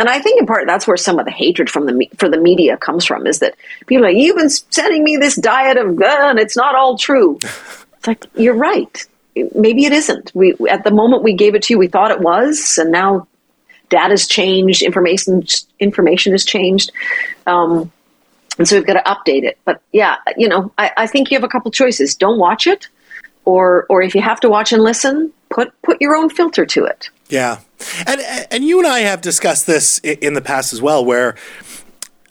and 0.00 0.08
I 0.08 0.18
think 0.18 0.40
in 0.40 0.46
part 0.46 0.66
that's 0.66 0.86
where 0.86 0.96
some 0.96 1.18
of 1.18 1.26
the 1.26 1.30
hatred 1.30 1.68
from 1.68 1.84
the 1.84 2.08
for 2.16 2.30
the 2.30 2.38
media 2.38 2.78
comes 2.78 3.04
from 3.04 3.26
is 3.26 3.40
that 3.40 3.54
people 3.86 4.06
are 4.06 4.08
like 4.08 4.16
you've 4.16 4.38
been 4.38 4.48
sending 4.48 5.04
me 5.04 5.18
this 5.18 5.36
diet 5.36 5.76
of 5.76 5.94
gun, 5.94 6.38
it's 6.38 6.56
not 6.56 6.74
all 6.74 6.96
true. 6.96 7.36
it's 7.42 8.06
like 8.06 8.24
you're 8.34 8.54
right. 8.54 9.06
Maybe 9.54 9.84
it 9.84 9.92
isn't. 9.92 10.32
We 10.34 10.54
at 10.70 10.84
the 10.84 10.90
moment 10.90 11.22
we 11.22 11.34
gave 11.34 11.54
it 11.54 11.64
to 11.64 11.74
you, 11.74 11.78
we 11.78 11.86
thought 11.86 12.10
it 12.12 12.20
was, 12.20 12.78
and 12.78 12.90
now 12.90 13.28
data's 13.90 14.26
changed, 14.26 14.80
information 14.80 15.44
information 15.80 16.32
has 16.32 16.46
changed. 16.46 16.92
Um, 17.46 17.92
and 18.56 18.66
so 18.66 18.76
we've 18.76 18.86
got 18.86 18.94
to 18.94 19.02
update 19.02 19.44
it. 19.44 19.58
But 19.66 19.82
yeah, 19.92 20.16
you 20.38 20.48
know, 20.48 20.72
I, 20.78 20.92
I 20.96 21.06
think 21.08 21.30
you 21.30 21.36
have 21.36 21.44
a 21.44 21.48
couple 21.48 21.70
choices. 21.70 22.14
Don't 22.14 22.38
watch 22.38 22.66
it, 22.66 22.88
or 23.44 23.84
or 23.90 24.00
if 24.00 24.14
you 24.14 24.22
have 24.22 24.40
to 24.40 24.48
watch 24.48 24.72
and 24.72 24.82
listen, 24.82 25.30
put 25.50 25.74
put 25.82 26.00
your 26.00 26.16
own 26.16 26.30
filter 26.30 26.64
to 26.64 26.84
it. 26.86 27.10
Yeah, 27.30 27.60
and 28.06 28.20
and 28.50 28.64
you 28.64 28.78
and 28.78 28.88
I 28.88 29.00
have 29.00 29.20
discussed 29.20 29.66
this 29.66 29.98
in 29.98 30.34
the 30.34 30.40
past 30.42 30.72
as 30.72 30.82
well, 30.82 31.04
where 31.04 31.36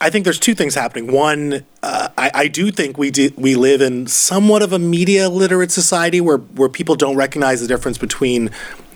I 0.02 0.10
think 0.10 0.24
there's 0.24 0.40
two 0.40 0.56
things 0.56 0.76
happening. 0.76 1.12
One, 1.12 1.66
uh, 1.84 2.10
I, 2.18 2.32
I, 2.34 2.48
do 2.48 2.72
think 2.72 2.98
we 2.98 3.12
do, 3.12 3.32
we 3.36 3.56
live 3.56 3.82
in 3.82 4.08
somewhat 4.08 4.62
of 4.62 4.72
a 4.72 4.80
media 4.80 5.28
literate 5.28 5.72
society 5.72 6.22
where 6.22 6.38
where 6.38 6.70
people 6.70 6.96
don't 6.96 7.18
recognize 7.18 7.60
the 7.60 7.68
difference 7.68 7.98
between 7.98 8.50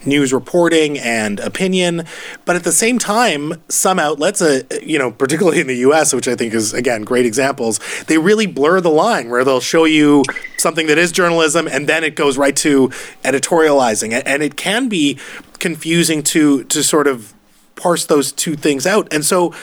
news 0.05 0.33
reporting 0.33 0.97
and 0.99 1.39
opinion. 1.39 2.05
But 2.45 2.55
at 2.55 2.63
the 2.63 2.71
same 2.71 2.99
time, 2.99 3.61
some 3.69 3.99
outlets, 3.99 4.41
uh, 4.41 4.63
you 4.81 4.97
know, 4.97 5.11
particularly 5.11 5.59
in 5.59 5.67
the 5.67 5.77
US, 5.77 6.13
which 6.13 6.27
I 6.27 6.35
think 6.35 6.53
is, 6.53 6.73
again, 6.73 7.03
great 7.03 7.25
examples, 7.25 7.79
they 8.07 8.17
really 8.17 8.45
blur 8.45 8.81
the 8.81 8.89
line 8.89 9.29
where 9.29 9.43
they'll 9.43 9.59
show 9.59 9.85
you 9.85 10.23
something 10.57 10.87
that 10.87 10.97
is 10.97 11.11
journalism 11.11 11.67
and 11.67 11.87
then 11.87 12.03
it 12.03 12.15
goes 12.15 12.37
right 12.37 12.55
to 12.57 12.89
editorializing. 13.23 14.21
And 14.25 14.43
it 14.43 14.55
can 14.55 14.89
be 14.89 15.17
confusing 15.59 16.23
to, 16.23 16.63
to 16.65 16.83
sort 16.83 17.07
of 17.07 17.33
parse 17.75 18.05
those 18.05 18.31
two 18.31 18.55
things 18.55 18.85
out. 18.85 19.11
And 19.11 19.25
so 19.25 19.53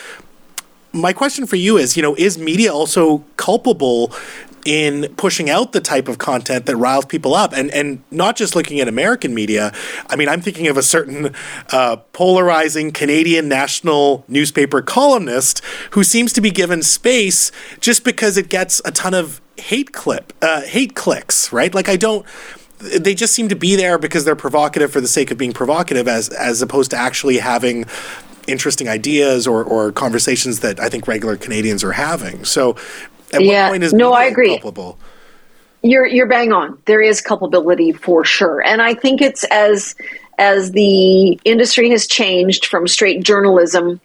my 0.92 1.12
question 1.12 1.46
for 1.46 1.56
you 1.56 1.76
is, 1.76 1.96
you 1.96 2.02
know, 2.02 2.14
is 2.16 2.38
media 2.38 2.72
also 2.72 3.24
culpable 3.36 4.12
in 4.64 5.12
pushing 5.16 5.48
out 5.48 5.72
the 5.72 5.80
type 5.80 6.08
of 6.08 6.18
content 6.18 6.66
that 6.66 6.76
riles 6.76 7.06
people 7.06 7.34
up 7.34 7.52
and 7.54 7.70
and 7.70 8.02
not 8.10 8.36
just 8.36 8.54
looking 8.54 8.80
at 8.80 8.88
American 8.88 9.34
media. 9.34 9.72
I 10.08 10.16
mean, 10.16 10.28
I'm 10.28 10.40
thinking 10.40 10.68
of 10.68 10.76
a 10.76 10.82
certain 10.82 11.34
uh, 11.72 11.96
polarizing 12.12 12.92
Canadian 12.92 13.48
national 13.48 14.24
newspaper 14.28 14.82
columnist 14.82 15.62
who 15.92 16.04
seems 16.04 16.32
to 16.34 16.40
be 16.40 16.50
given 16.50 16.82
space 16.82 17.50
just 17.80 18.04
because 18.04 18.36
it 18.36 18.48
gets 18.48 18.82
a 18.84 18.90
ton 18.90 19.14
of 19.14 19.40
hate 19.58 19.92
clip 19.92 20.32
uh, 20.42 20.62
hate 20.62 20.94
clicks, 20.94 21.52
right? 21.52 21.74
Like 21.74 21.88
I 21.88 21.96
don't 21.96 22.26
they 22.80 23.14
just 23.14 23.34
seem 23.34 23.48
to 23.48 23.56
be 23.56 23.76
there 23.76 23.98
because 23.98 24.24
they're 24.24 24.34
provocative 24.36 24.90
for 24.90 25.02
the 25.02 25.08
sake 25.08 25.30
of 25.30 25.36
being 25.36 25.52
provocative 25.52 26.08
as 26.08 26.28
as 26.30 26.62
opposed 26.62 26.90
to 26.90 26.96
actually 26.96 27.38
having 27.38 27.84
interesting 28.46 28.88
ideas 28.88 29.46
or, 29.46 29.62
or 29.64 29.92
conversations 29.92 30.60
that 30.60 30.80
I 30.80 30.88
think 30.88 31.06
regular 31.06 31.36
Canadians 31.36 31.84
are 31.84 31.92
having. 31.92 32.44
So 32.44 32.76
at 33.32 33.42
yeah. 33.42 33.64
what 33.64 33.72
point 33.72 33.82
is 33.84 33.92
no, 33.92 34.12
I 34.12 34.24
agree. 34.24 34.50
culpable? 34.50 34.98
You're 35.82 36.06
you're 36.06 36.26
bang 36.26 36.52
on. 36.52 36.78
There 36.84 37.00
is 37.00 37.20
culpability 37.20 37.92
for 37.92 38.24
sure, 38.24 38.60
and 38.60 38.82
I 38.82 38.94
think 38.94 39.22
it's 39.22 39.44
as 39.44 39.94
as 40.38 40.72
the 40.72 41.40
industry 41.44 41.90
has 41.90 42.06
changed 42.06 42.66
from 42.66 42.86
straight 42.86 43.22
journalism 43.22 44.00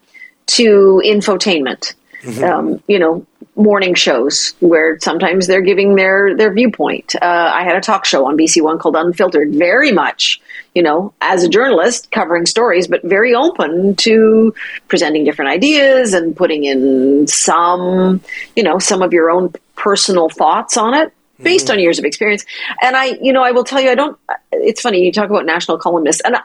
to 0.48 1.02
infotainment. 1.06 1.94
Mm-hmm. 2.26 2.44
Um, 2.44 2.84
you 2.88 3.00
know, 3.00 3.26
morning 3.56 3.94
shows 3.94 4.54
where 4.60 5.00
sometimes 5.00 5.48
they're 5.48 5.62
giving 5.62 5.96
their 5.96 6.36
their 6.36 6.54
viewpoint. 6.54 7.16
Uh, 7.22 7.52
I 7.54 7.64
had 7.64 7.76
a 7.76 7.82
talk 7.82 8.06
show 8.06 8.26
on 8.26 8.38
BC 8.38 8.62
One 8.62 8.80
called 8.80 8.96
Unfiltered, 8.96 9.54
very 9.54 9.92
much, 9.92 10.42
you 10.74 10.84
know, 10.84 11.14
as 11.22 11.44
a 11.44 11.50
journalist 11.50 12.12
covering 12.12 12.46
stories, 12.46 12.88
but 12.88 13.04
very 13.04 13.34
open 13.34 13.96
to 13.98 14.54
presenting 14.88 15.24
different 15.24 15.52
ideas 15.52 16.14
and 16.14 16.36
putting 16.36 16.66
in 16.66 17.28
some, 17.28 18.22
you 18.56 18.64
know, 18.64 18.80
some 18.80 19.02
of 19.02 19.14
your 19.14 19.30
own 19.30 19.54
personal 19.76 20.30
thoughts 20.30 20.78
on 20.78 20.94
it 20.94 21.14
based 21.42 21.66
mm-hmm. 21.66 21.74
on 21.74 21.80
years 21.80 22.00
of 22.00 22.06
experience. 22.06 22.46
And 22.82 22.96
I, 22.96 23.18
you 23.22 23.34
know, 23.34 23.44
I 23.44 23.52
will 23.52 23.64
tell 23.64 23.82
you, 23.82 23.90
I 23.90 23.96
don't. 23.96 24.18
It's 24.52 24.82
funny 24.82 25.04
you 25.04 25.12
talk 25.12 25.30
about 25.30 25.46
national 25.46 25.78
columnists, 25.78 26.22
and 26.26 26.36
I, 26.36 26.42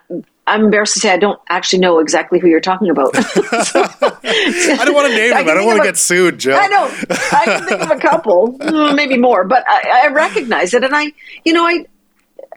I'm 0.46 0.64
embarrassed 0.64 0.94
to 0.94 1.00
say 1.00 1.12
I 1.12 1.16
don't 1.16 1.40
actually 1.48 1.78
know 1.78 2.00
exactly 2.00 2.38
who 2.38 2.48
you're 2.48 2.60
talking 2.60 2.90
about. 2.90 3.14
so, 3.14 3.22
I 3.24 4.82
don't 4.84 4.94
want 4.94 5.08
to 5.08 5.16
name 5.16 5.34
I 5.34 5.42
him. 5.42 5.48
I 5.48 5.54
don't 5.54 5.66
want 5.66 5.78
to 5.78 5.84
get 5.84 5.96
sued, 5.96 6.38
Joe. 6.38 6.56
I 6.56 6.66
know. 6.66 6.84
I 7.32 7.44
can 7.44 7.66
think 7.66 7.80
of 7.82 7.90
a 7.90 7.98
couple, 7.98 8.52
mm, 8.58 8.94
maybe 8.94 9.16
more, 9.16 9.44
but 9.44 9.64
I, 9.68 10.06
I 10.06 10.08
recognize 10.08 10.74
it, 10.74 10.82
and 10.82 10.94
I, 10.94 11.12
you 11.44 11.52
know, 11.52 11.64
I, 11.64 11.86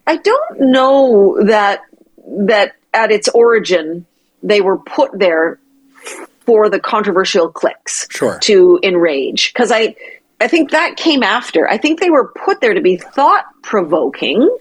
I 0.07 0.17
don't 0.17 0.59
know 0.59 1.43
that 1.45 1.81
that 2.25 2.73
at 2.93 3.11
its 3.11 3.27
origin 3.29 4.05
they 4.41 4.61
were 4.61 4.77
put 4.77 5.17
there 5.17 5.59
for 6.45 6.69
the 6.69 6.79
controversial 6.79 7.49
clicks 7.49 8.07
sure. 8.09 8.37
to 8.39 8.79
enrage 8.83 9.53
because 9.53 9.71
I 9.71 9.95
I 10.43 10.49
think 10.49 10.71
that 10.71 10.97
came 10.97 11.23
after. 11.23 11.69
I 11.69 11.77
think 11.77 12.01
they 12.01 12.09
were 12.09 12.27
put 12.27 12.59
there 12.59 12.73
to 12.73 12.81
be 12.81 12.97
thought 12.97 13.45
provoking, 13.61 14.55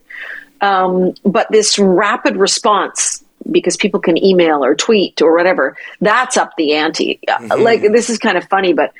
um, 0.60 1.14
but 1.24 1.50
this 1.50 1.76
rapid 1.76 2.36
response 2.36 3.24
because 3.50 3.76
people 3.76 3.98
can 3.98 4.22
email 4.22 4.64
or 4.64 4.76
tweet 4.76 5.20
or 5.20 5.34
whatever 5.34 5.76
that's 6.00 6.36
up 6.36 6.52
the 6.56 6.74
ante. 6.74 7.18
Mm-hmm. 7.28 7.62
Like 7.62 7.80
this 7.80 8.10
is 8.10 8.18
kind 8.18 8.38
of 8.38 8.44
funny, 8.48 8.74
but 8.74 8.92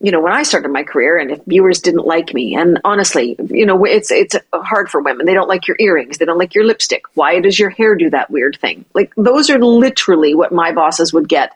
you 0.00 0.10
know 0.10 0.20
when 0.22 0.32
I 0.32 0.44
started 0.44 0.70
my 0.70 0.82
career 0.82 1.18
and 1.18 1.30
if 1.30 1.44
viewers 1.44 1.80
didn't 1.82 2.06
like 2.06 2.32
me, 2.32 2.54
and 2.54 2.80
honestly, 2.84 3.36
you 3.50 3.66
know 3.66 3.84
it's 3.84 4.10
it's 4.10 4.34
hard 4.54 4.88
for 4.88 5.02
women. 5.02 5.26
They 5.26 5.34
don't 5.34 5.48
like 5.48 5.68
your 5.68 5.76
earrings. 5.78 6.16
They 6.16 6.24
don't 6.24 6.38
like 6.38 6.54
your 6.54 6.64
lipstick. 6.64 7.02
Why 7.12 7.38
does 7.40 7.58
your 7.58 7.68
hair 7.68 7.94
do 7.96 8.08
that 8.08 8.30
weird 8.30 8.56
thing? 8.58 8.86
Like 8.94 9.12
those 9.16 9.50
are 9.50 9.58
literally 9.58 10.34
what 10.34 10.52
my 10.52 10.72
bosses 10.72 11.12
would 11.12 11.28
get 11.28 11.52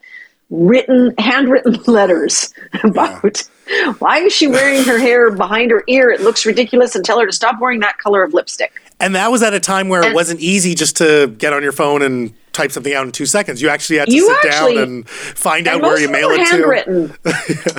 written 0.55 1.14
handwritten 1.19 1.75
letters 1.87 2.53
about 2.83 3.43
yeah. 3.69 3.93
why 3.99 4.19
is 4.19 4.33
she 4.33 4.47
wearing 4.47 4.85
her 4.85 4.99
hair 4.99 5.31
behind 5.31 5.71
her 5.71 5.83
ear 5.88 6.11
it 6.11 6.21
looks 6.21 6.47
ridiculous 6.47 6.95
and 6.95 7.05
tell 7.05 7.19
her 7.19 7.27
to 7.27 7.33
stop 7.33 7.57
wearing 7.61 7.81
that 7.81 7.99
color 7.99 8.23
of 8.23 8.33
lipstick 8.35 8.81
and 9.01 9.14
that 9.17 9.31
was 9.33 9.43
at 9.43 9.53
a 9.55 9.61
time 9.61 9.88
where 9.88 10.03
and, 10.03 10.12
it 10.12 10.14
wasn't 10.14 10.38
easy 10.40 10.75
just 10.75 10.97
to 10.99 11.27
get 11.38 11.53
on 11.53 11.62
your 11.62 11.73
phone 11.73 12.03
and 12.03 12.33
type 12.53 12.71
something 12.71 12.95
out 12.95 13.05
in 13.05 13.11
two 13.11 13.27
seconds. 13.27 13.61
You 13.61 13.69
actually 13.69 13.99
had 13.99 14.07
to 14.09 14.19
sit 14.19 14.37
actually- 14.45 14.75
down 14.77 14.83
and 14.85 15.09
find 15.09 15.67
out 15.67 15.75
And 15.75 15.83
where 15.83 15.99
you 15.99 16.09
mail 16.09 16.31
it 16.31 16.38
were 16.38 16.45
to. 16.45 16.51
handwritten. 16.51 17.14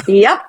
yep. 0.14 0.42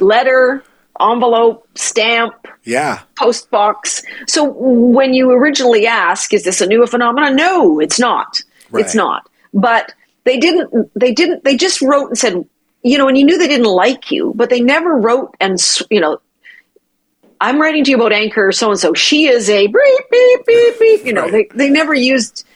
Letter, 0.00 0.64
envelope, 0.98 1.68
stamp, 1.74 2.34
Yeah. 2.64 3.00
post 3.18 3.50
box. 3.50 4.02
So 4.26 4.44
when 4.44 5.12
you 5.12 5.30
originally 5.30 5.86
ask, 5.86 6.32
is 6.32 6.42
this 6.44 6.62
a 6.62 6.66
new 6.66 6.86
phenomenon? 6.86 7.36
No, 7.36 7.78
it's 7.78 8.00
not. 8.00 8.40
Right. 8.70 8.82
It's 8.82 8.94
not. 8.94 9.28
But 9.52 9.92
they 10.24 10.38
didn't. 10.38 10.90
They 10.98 11.12
didn't. 11.12 11.44
They 11.44 11.56
just 11.56 11.80
wrote 11.82 12.08
and 12.08 12.18
said, 12.18 12.44
you 12.82 12.98
know, 12.98 13.08
and 13.08 13.16
you 13.16 13.24
knew 13.24 13.38
they 13.38 13.48
didn't 13.48 13.66
like 13.66 14.10
you, 14.10 14.32
but 14.34 14.50
they 14.50 14.60
never 14.60 14.94
wrote 14.96 15.34
and 15.40 15.58
you 15.90 16.00
know. 16.00 16.20
I'm 17.40 17.60
writing 17.60 17.84
to 17.84 17.90
you 17.90 17.96
about 17.96 18.12
anchor 18.12 18.52
so 18.52 18.70
and 18.70 18.78
so. 18.78 18.94
She 18.94 19.26
is 19.26 19.50
a 19.50 19.66
beep 19.66 20.10
beep 20.10 20.46
beep 20.46 20.78
beep. 20.78 21.04
You 21.04 21.12
know, 21.12 21.22
Right. 21.28 21.50
they 21.50 21.66
they 21.66 21.70
never 21.70 21.92
used 21.92 22.46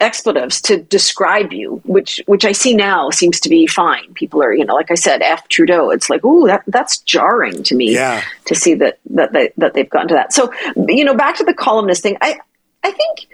expletives 0.00 0.60
to 0.60 0.76
describe 0.82 1.52
you, 1.52 1.80
which 1.84 2.20
which 2.26 2.44
I 2.44 2.52
see 2.52 2.74
now 2.74 3.10
seems 3.10 3.40
to 3.40 3.48
be 3.48 3.66
fine. 3.66 4.12
People 4.14 4.42
are, 4.42 4.52
you 4.52 4.64
know, 4.64 4.74
like 4.74 4.90
I 4.90 4.94
said, 4.94 5.22
F 5.22 5.48
Trudeau. 5.48 5.90
It's 5.90 6.10
like, 6.10 6.24
ooh, 6.24 6.46
that 6.46 6.62
that's 6.68 6.98
jarring 6.98 7.62
to 7.64 7.74
me 7.74 7.94
Yeah. 7.94 8.22
to 8.46 8.54
see 8.54 8.74
that 8.74 8.98
that 9.10 9.32
they, 9.32 9.52
that 9.56 9.74
they've 9.74 9.88
gotten 9.88 10.08
to 10.08 10.14
that. 10.14 10.32
So, 10.32 10.52
you 10.88 11.04
know, 11.04 11.14
back 11.14 11.36
to 11.38 11.44
the 11.44 11.54
columnist 11.54 12.02
thing. 12.02 12.16
I 12.20 12.38
I 12.84 12.90
think 12.92 13.26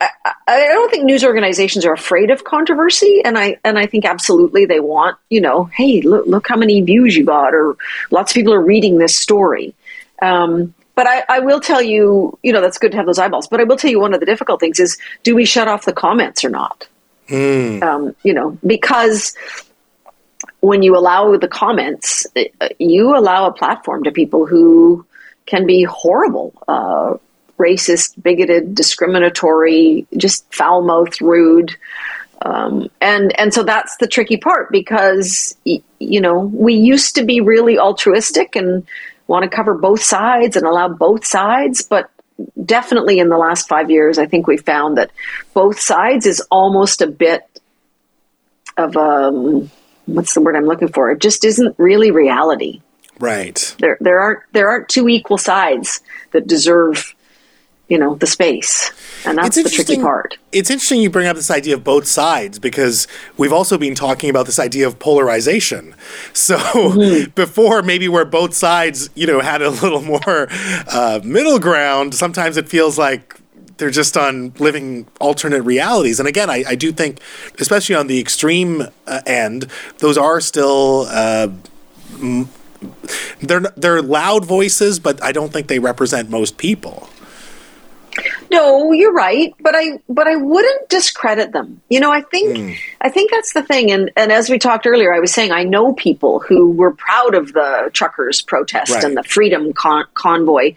I, 0.00 0.08
I 0.46 0.58
don't 0.68 0.90
think 0.90 1.04
news 1.04 1.24
organizations 1.24 1.84
are 1.84 1.92
afraid 1.92 2.30
of 2.30 2.44
controversy, 2.44 3.22
and 3.24 3.38
I 3.38 3.56
and 3.64 3.78
I 3.78 3.86
think 3.86 4.04
absolutely 4.04 4.66
they 4.66 4.80
want 4.80 5.16
you 5.30 5.40
know, 5.40 5.64
hey, 5.64 6.02
look 6.02 6.26
look 6.26 6.48
how 6.48 6.56
many 6.56 6.80
views 6.80 7.16
you 7.16 7.24
got, 7.24 7.54
or 7.54 7.76
lots 8.10 8.32
of 8.32 8.34
people 8.34 8.52
are 8.52 8.62
reading 8.62 8.98
this 8.98 9.16
story. 9.16 9.74
Um, 10.22 10.74
but 10.94 11.06
I, 11.08 11.24
I 11.28 11.40
will 11.40 11.60
tell 11.60 11.82
you, 11.82 12.38
you 12.42 12.52
know, 12.52 12.60
that's 12.60 12.78
good 12.78 12.92
to 12.92 12.96
have 12.96 13.06
those 13.06 13.18
eyeballs. 13.18 13.48
But 13.48 13.60
I 13.60 13.64
will 13.64 13.76
tell 13.76 13.90
you 13.90 14.00
one 14.00 14.14
of 14.14 14.20
the 14.20 14.26
difficult 14.26 14.60
things 14.60 14.78
is, 14.78 14.96
do 15.24 15.34
we 15.34 15.44
shut 15.44 15.66
off 15.66 15.84
the 15.84 15.92
comments 15.92 16.44
or 16.44 16.50
not? 16.50 16.86
Um, 17.82 18.14
you 18.22 18.32
know, 18.32 18.56
because 18.64 19.34
when 20.60 20.82
you 20.82 20.96
allow 20.96 21.36
the 21.36 21.48
comments, 21.48 22.26
uh, 22.36 22.68
you 22.78 23.16
allow 23.16 23.46
a 23.46 23.52
platform 23.52 24.04
to 24.04 24.12
people 24.12 24.46
who 24.46 25.04
can 25.46 25.66
be 25.66 25.82
horrible, 25.82 26.54
uh, 26.68 27.16
racist, 27.58 28.20
bigoted, 28.22 28.74
discriminatory, 28.74 30.06
just 30.16 30.52
foul 30.52 30.82
mouthed, 30.82 31.20
rude. 31.20 31.76
Um, 32.42 32.90
and 33.00 33.38
and 33.38 33.54
so 33.54 33.62
that's 33.62 33.96
the 33.98 34.06
tricky 34.06 34.36
part 34.36 34.70
because 34.70 35.56
you 35.64 36.20
know 36.20 36.40
we 36.40 36.74
used 36.74 37.14
to 37.14 37.24
be 37.24 37.40
really 37.40 37.78
altruistic 37.78 38.56
and 38.56 38.86
want 39.26 39.44
to 39.44 39.48
cover 39.48 39.74
both 39.74 40.02
sides 40.02 40.56
and 40.56 40.66
allow 40.66 40.88
both 40.88 41.24
sides, 41.24 41.82
but 41.82 42.10
definitely 42.64 43.18
in 43.18 43.28
the 43.28 43.38
last 43.38 43.68
five 43.68 43.90
years, 43.90 44.18
I 44.18 44.26
think 44.26 44.46
we 44.46 44.56
found 44.56 44.98
that 44.98 45.10
both 45.54 45.78
sides 45.78 46.26
is 46.26 46.40
almost 46.50 47.00
a 47.00 47.06
bit 47.06 47.42
of 48.76 48.96
um, 48.96 49.70
what's 50.06 50.34
the 50.34 50.40
word 50.40 50.56
I'm 50.56 50.66
looking 50.66 50.88
for? 50.88 51.10
It 51.10 51.20
just 51.20 51.44
isn't 51.44 51.74
really 51.78 52.10
reality. 52.10 52.82
Right. 53.20 53.74
There 53.78 53.96
there 54.00 54.20
aren't 54.20 54.40
there 54.52 54.68
aren't 54.68 54.88
two 54.88 55.08
equal 55.08 55.38
sides 55.38 56.00
that 56.32 56.46
deserve 56.46 57.14
you 57.88 57.98
know 57.98 58.14
the 58.14 58.26
space, 58.26 58.90
and 59.26 59.36
that's 59.38 59.56
the 59.62 59.68
tricky 59.68 60.00
part. 60.00 60.38
It's 60.52 60.70
interesting 60.70 61.00
you 61.02 61.10
bring 61.10 61.26
up 61.26 61.36
this 61.36 61.50
idea 61.50 61.74
of 61.74 61.84
both 61.84 62.06
sides 62.06 62.58
because 62.58 63.06
we've 63.36 63.52
also 63.52 63.76
been 63.76 63.94
talking 63.94 64.30
about 64.30 64.46
this 64.46 64.58
idea 64.58 64.86
of 64.86 64.98
polarization. 64.98 65.94
So 66.34 66.56
Mm-hmm. 66.56 67.30
before, 67.34 67.82
maybe 67.82 68.08
where 68.08 68.24
both 68.24 68.54
sides, 68.54 69.10
you 69.14 69.26
know, 69.26 69.40
had 69.40 69.62
a 69.62 69.70
little 69.70 70.02
more 70.14 70.48
uh, 70.90 71.20
middle 71.24 71.58
ground, 71.58 72.14
sometimes 72.14 72.56
it 72.56 72.68
feels 72.68 72.98
like 72.98 73.36
they're 73.76 73.90
just 73.90 74.16
on 74.16 74.52
living 74.58 75.06
alternate 75.20 75.62
realities. 75.62 76.20
And 76.20 76.28
again, 76.28 76.48
I, 76.48 76.64
I 76.68 76.74
do 76.76 76.92
think, 76.92 77.20
especially 77.58 77.96
on 77.96 78.06
the 78.06 78.20
extreme 78.20 78.82
uh, 79.06 79.20
end, 79.26 79.66
those 79.98 80.16
are 80.16 80.40
still. 80.40 81.06
Uh, 81.10 81.48
m- 82.20 82.48
they're 83.40 83.60
they're 83.76 84.02
loud 84.02 84.44
voices, 84.44 84.98
but 85.00 85.22
I 85.22 85.32
don't 85.32 85.52
think 85.52 85.68
they 85.68 85.78
represent 85.78 86.28
most 86.30 86.58
people. 86.58 87.08
No, 88.54 88.92
you're 88.92 89.12
right, 89.12 89.52
but 89.60 89.74
I 89.76 89.98
but 90.08 90.26
I 90.26 90.36
wouldn't 90.36 90.88
discredit 90.88 91.52
them. 91.52 91.80
You 91.88 92.00
know, 92.00 92.10
I 92.12 92.20
think 92.22 92.78
I 93.00 93.08
think 93.10 93.30
that's 93.30 93.52
the 93.52 93.62
thing. 93.62 93.90
And 93.90 94.10
and 94.16 94.30
as 94.32 94.48
we 94.48 94.58
talked 94.58 94.86
earlier, 94.86 95.12
I 95.14 95.20
was 95.20 95.32
saying 95.32 95.52
I 95.52 95.64
know 95.64 95.92
people 95.92 96.40
who 96.40 96.70
were 96.70 96.92
proud 96.92 97.34
of 97.34 97.52
the 97.52 97.90
truckers' 97.92 98.42
protest 98.42 98.92
Right. 98.92 99.04
and 99.04 99.16
the 99.16 99.22
freedom 99.22 99.72
con- 99.72 100.06
convoy, 100.14 100.74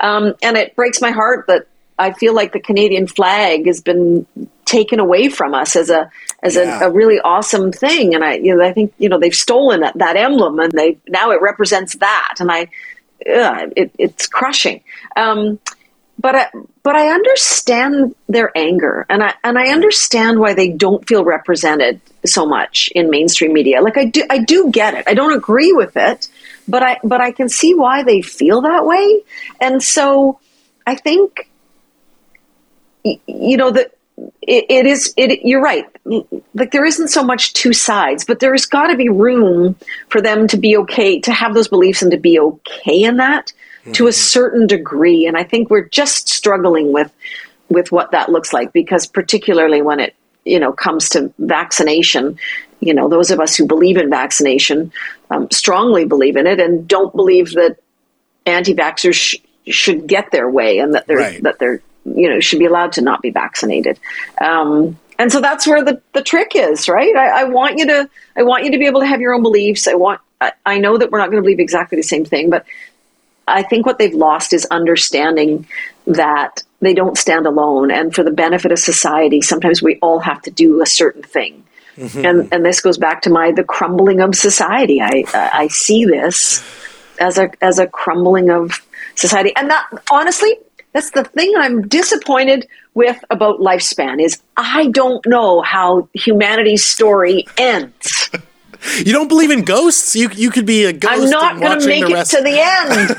um, 0.00 0.34
and 0.42 0.56
it 0.56 0.74
breaks 0.76 1.00
my 1.00 1.10
heart 1.10 1.46
that 1.48 1.66
I 1.98 2.12
feel 2.12 2.34
like 2.34 2.52
the 2.52 2.60
Canadian 2.60 3.06
flag 3.06 3.66
has 3.66 3.80
been 3.80 4.26
taken 4.64 5.00
away 5.00 5.28
from 5.28 5.54
us 5.54 5.76
as 5.76 5.90
a 5.90 6.10
as 6.42 6.54
Yeah. 6.56 6.80
a, 6.84 6.88
a 6.88 6.90
really 6.90 7.18
awesome 7.20 7.72
thing. 7.72 8.14
And 8.14 8.24
I 8.24 8.34
you 8.34 8.54
know 8.56 8.64
I 8.64 8.72
think 8.72 8.92
you 8.98 9.08
know 9.08 9.18
they've 9.18 9.34
stolen 9.34 9.80
that, 9.80 9.98
that 9.98 10.16
emblem 10.16 10.58
and 10.60 10.72
they 10.72 10.98
now 11.08 11.30
it 11.32 11.40
represents 11.42 11.94
that, 11.96 12.34
and 12.40 12.50
I 12.50 12.68
ugh, 13.30 13.72
it, 13.76 13.90
it's 13.98 14.26
crushing. 14.28 14.80
Um, 15.16 15.58
but 16.18 16.34
I, 16.34 16.46
but 16.82 16.96
I 16.96 17.08
understand 17.08 18.14
their 18.28 18.50
anger, 18.56 19.06
and 19.08 19.22
I 19.22 19.34
and 19.44 19.58
I 19.58 19.68
understand 19.68 20.40
why 20.40 20.54
they 20.54 20.68
don't 20.68 21.06
feel 21.06 21.24
represented 21.24 22.00
so 22.26 22.44
much 22.44 22.90
in 22.94 23.10
mainstream 23.10 23.52
media. 23.52 23.80
Like 23.80 23.96
I 23.96 24.06
do, 24.06 24.24
I 24.28 24.38
do 24.38 24.70
get 24.70 24.94
it. 24.94 25.04
I 25.06 25.14
don't 25.14 25.32
agree 25.32 25.72
with 25.72 25.96
it, 25.96 26.28
but 26.66 26.82
I 26.82 26.98
but 27.04 27.20
I 27.20 27.30
can 27.30 27.48
see 27.48 27.74
why 27.74 28.02
they 28.02 28.20
feel 28.20 28.62
that 28.62 28.84
way, 28.84 29.22
and 29.60 29.82
so 29.82 30.40
I 30.86 30.96
think 30.96 31.48
you 33.04 33.56
know 33.56 33.70
that 33.70 33.92
it, 34.42 34.66
it 34.68 34.86
is 34.86 35.14
it 35.16 35.44
you're 35.44 35.62
right 35.62 35.86
like 36.54 36.72
there 36.72 36.84
isn't 36.84 37.08
so 37.08 37.22
much 37.22 37.52
two 37.52 37.72
sides 37.72 38.24
but 38.24 38.40
there's 38.40 38.66
got 38.66 38.88
to 38.88 38.96
be 38.96 39.08
room 39.08 39.76
for 40.08 40.20
them 40.20 40.48
to 40.48 40.56
be 40.56 40.76
okay 40.76 41.20
to 41.20 41.32
have 41.32 41.54
those 41.54 41.68
beliefs 41.68 42.02
and 42.02 42.10
to 42.10 42.16
be 42.16 42.38
okay 42.38 43.04
in 43.04 43.18
that 43.18 43.52
to 43.94 44.06
a 44.06 44.12
certain 44.12 44.66
degree 44.66 45.26
and 45.26 45.36
i 45.36 45.44
think 45.44 45.70
we're 45.70 45.88
just 45.88 46.28
struggling 46.28 46.92
with 46.92 47.12
with 47.68 47.92
what 47.92 48.10
that 48.12 48.28
looks 48.30 48.52
like 48.52 48.72
because 48.72 49.06
particularly 49.06 49.82
when 49.82 50.00
it 50.00 50.14
you 50.44 50.58
know 50.58 50.72
comes 50.72 51.08
to 51.10 51.32
vaccination 51.38 52.38
you 52.80 52.94
know 52.94 53.08
those 53.08 53.30
of 53.30 53.40
us 53.40 53.56
who 53.56 53.66
believe 53.66 53.96
in 53.96 54.08
vaccination 54.10 54.92
um, 55.30 55.50
strongly 55.50 56.04
believe 56.04 56.36
in 56.36 56.46
it 56.46 56.60
and 56.60 56.88
don't 56.88 57.14
believe 57.14 57.52
that 57.52 57.76
anti-vaxxers 58.46 59.14
sh- 59.14 59.36
should 59.66 60.06
get 60.06 60.30
their 60.30 60.48
way 60.50 60.78
and 60.78 60.94
that 60.94 61.06
they're 61.06 61.18
Right. 61.18 61.42
that 61.42 61.58
they're 61.58 61.82
you 62.04 62.28
know 62.30 62.40
should 62.40 62.58
be 62.58 62.64
allowed 62.64 62.92
to 62.92 63.02
not 63.02 63.20
be 63.20 63.30
vaccinated. 63.30 63.98
Um, 64.40 64.98
and 65.18 65.32
so 65.32 65.40
that's 65.40 65.66
where 65.66 65.84
the, 65.84 66.00
the 66.14 66.22
trick 66.22 66.52
is 66.54 66.88
right? 66.88 67.14
I, 67.14 67.42
I 67.42 67.44
want 67.44 67.78
you 67.78 67.86
to 67.86 68.08
i 68.36 68.42
want 68.42 68.64
you 68.64 68.70
to 68.72 68.78
be 68.78 68.86
able 68.86 69.00
to 69.00 69.06
have 69.06 69.20
your 69.20 69.34
own 69.34 69.42
beliefs. 69.42 69.86
I 69.86 69.94
want 69.94 70.20
I, 70.40 70.52
I 70.64 70.78
know 70.78 70.96
that 70.96 71.10
we're 71.10 71.18
not 71.18 71.30
going 71.30 71.42
to 71.42 71.42
believe 71.42 71.60
exactly 71.60 71.96
the 71.96 72.02
same 72.02 72.24
thing 72.24 72.48
but 72.50 72.64
i 73.48 73.62
think 73.62 73.86
what 73.86 73.98
they've 73.98 74.14
lost 74.14 74.52
is 74.52 74.66
understanding 74.70 75.66
that 76.06 76.62
they 76.80 76.94
don't 76.94 77.18
stand 77.18 77.46
alone. 77.46 77.90
And 77.90 78.14
for 78.14 78.22
the 78.22 78.30
benefit 78.30 78.72
of 78.72 78.78
society 78.78 79.42
sometimes 79.42 79.82
we 79.82 79.98
all 80.00 80.20
have 80.20 80.42
to 80.42 80.50
do 80.50 80.82
a 80.82 80.86
certain 80.86 81.22
thing. 81.22 81.64
Mm-hmm. 81.96 82.24
And 82.24 82.48
and 82.52 82.64
this 82.64 82.80
goes 82.80 82.98
back 82.98 83.22
to 83.22 83.30
my 83.30 83.52
the 83.52 83.64
crumbling 83.64 84.20
of 84.20 84.34
society. 84.34 85.00
I 85.00 85.24
i 85.34 85.68
see 85.68 86.04
this 86.04 86.64
as 87.20 87.38
a 87.38 87.50
as 87.60 87.78
a 87.78 87.86
crumbling 87.86 88.50
of 88.50 88.84
society. 89.16 89.54
And 89.56 89.70
that 89.70 89.86
honestly 90.10 90.56
that's 90.92 91.10
the 91.10 91.24
thing 91.24 91.52
i'm 91.58 91.86
disappointed 91.86 92.66
with 92.94 93.22
about 93.30 93.60
lifespan 93.60 94.22
is 94.22 94.40
i 94.56 94.88
don't 94.88 95.24
know 95.26 95.60
how 95.60 96.08
humanity's 96.14 96.84
story 96.84 97.46
ends 97.58 98.17
You 98.98 99.12
don't 99.12 99.28
believe 99.28 99.50
in 99.50 99.62
ghosts? 99.64 100.14
You 100.14 100.28
you 100.34 100.50
could 100.50 100.66
be 100.66 100.84
a 100.84 100.92
ghost. 100.92 101.14
i'm 101.22 101.30
not 101.30 101.58
going 101.60 101.80
to 101.80 101.86
make 101.86 102.04
it 102.04 102.12
rest. 102.14 102.30
to 102.32 102.42
the 102.42 102.60
end 102.60 103.16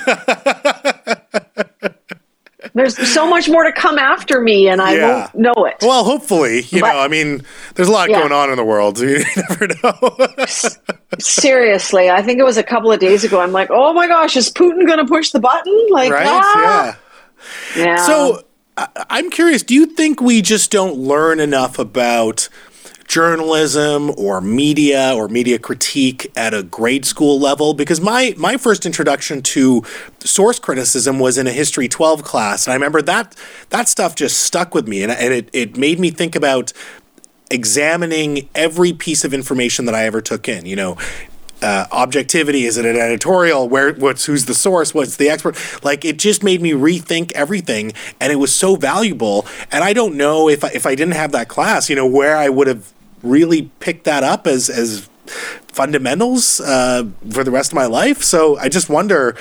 there's 2.74 2.98
so 3.12 3.28
much 3.30 3.48
more 3.50 3.63
to 3.63 3.72
come 3.72 3.98
after 3.98 4.41
me 4.41 4.67
and 4.67 4.82
i 4.82 4.93
Yeah. 4.95 5.19
won't 5.22 5.36
know 5.36 5.65
it 5.65 5.78
Well, 5.82 6.04
hopefully, 6.04 6.63
you 6.69 6.82
But- 6.82 6.93
know. 6.93 7.00
I 7.00 7.08
mean, 7.08 7.41
there's 7.76 7.88
a 7.88 7.91
lot 7.91 8.10
Yeah. 8.10 8.19
going 8.19 8.32
on 8.34 8.50
in 8.52 8.58
the 8.58 8.65
world. 8.65 9.00
You 9.10 9.24
never 9.36 9.67
know. 9.84 10.17
seriously 11.19 12.10
i 12.10 12.22
think 12.22 12.39
it 12.39 12.43
was 12.43 12.58
a 12.58 12.63
couple 12.63 12.91
of 12.91 13.00
days 13.00 13.24
ago 13.24 13.39
i'm 13.41 13.52
like 13.52 13.69
oh 13.72 13.91
my 13.93 14.08
gosh 14.08 14.38
is 14.38 14.50
putin 14.52 14.86
going 14.86 15.00
to 15.00 15.06
push 15.06 15.32
the 15.32 15.39
button 15.39 15.88
like 15.89 16.12
right? 16.12 16.28
ah! 16.28 16.98
Yeah. 17.76 17.84
yeah 17.86 18.06
So 18.06 18.43
I 18.78 18.88
I'm 19.10 19.30
curious. 19.30 19.62
Do 19.63 19.74
you 19.74 19.86
think 19.88 20.22
we 20.22 20.41
just 20.41 20.72
don't 20.72 20.95
learn 20.95 21.39
enough 21.41 21.78
about 21.80 22.48
journalism 23.10 24.12
or 24.17 24.39
media 24.39 25.12
or 25.15 25.28
media 25.28 25.60
critique 25.60 26.32
at 26.38 26.54
a 26.54 26.63
grade 26.63 27.04
school 27.04 27.38
level? 27.39 27.74
Because 27.74 28.00
my 28.00 28.34
my 28.38 28.56
first 28.56 28.86
introduction 28.86 29.41
to 29.41 29.84
source 30.19 30.60
criticism 30.60 31.19
was 31.19 31.38
in 31.38 31.48
a 31.48 31.52
history 31.52 31.89
12 31.89 32.24
class, 32.24 32.65
and 32.65 32.72
I 32.72 32.76
remember 32.76 33.01
that 33.01 33.36
that 33.72 33.89
stuff 33.89 34.16
just 34.16 34.38
stuck 34.38 34.74
with 34.74 34.88
me, 34.88 35.03
and, 35.03 35.12
and 35.12 35.34
it 35.34 35.49
it 35.51 35.76
made 35.76 35.99
me 35.99 36.12
think 36.12 36.36
about 36.36 36.72
examining 37.51 38.47
every 38.53 38.93
piece 38.93 39.26
of 39.26 39.34
information 39.34 39.86
that 39.86 39.95
I 39.95 40.05
ever 40.05 40.22
took 40.22 40.47
in. 40.47 40.66
You 40.66 40.76
know, 40.76 40.97
uh, 41.62 41.86
objectivity? 41.91 42.66
Is 42.66 42.78
it 42.78 42.86
an 42.86 42.95
editorial? 42.95 43.68
Where 43.68 43.93
what's 43.93 44.26
who's 44.26 44.45
the 44.45 44.53
source? 44.53 44.93
What's 44.93 45.18
the 45.18 45.30
expert? 45.30 45.57
Like 45.84 46.05
it 46.05 46.18
just 46.18 46.43
made 46.43 46.62
me 46.62 46.72
rethink 46.72 47.32
everything, 47.34 47.91
and 48.20 48.32
it 48.32 48.38
was 48.38 48.53
so 48.53 48.76
valuable. 48.76 49.45
And 49.72 49.84
I 49.84 49.93
don't 49.93 50.16
know 50.16 50.47
if 50.47 50.64
I, 50.64 50.70
if 50.70 50.86
I 50.86 50.95
didn't 50.95 51.16
have 51.16 51.32
that 51.32 51.47
class, 51.47 51.89
you 51.89 51.95
know, 51.95 52.07
where 52.07 52.38
I 52.38 52.49
would 52.49 52.68
have 52.68 52.93
really 53.24 53.72
picked 53.80 54.05
that 54.05 54.24
up 54.24 54.47
as 54.47 54.70
as 54.70 55.09
fundamentals 55.67 56.59
uh, 56.59 57.05
for 57.30 57.43
the 57.43 57.51
rest 57.51 57.72
of 57.72 57.76
my 57.76 57.86
life. 57.86 58.24
So 58.24 58.57
I 58.57 58.70
just 58.70 58.89
wonder. 58.89 59.36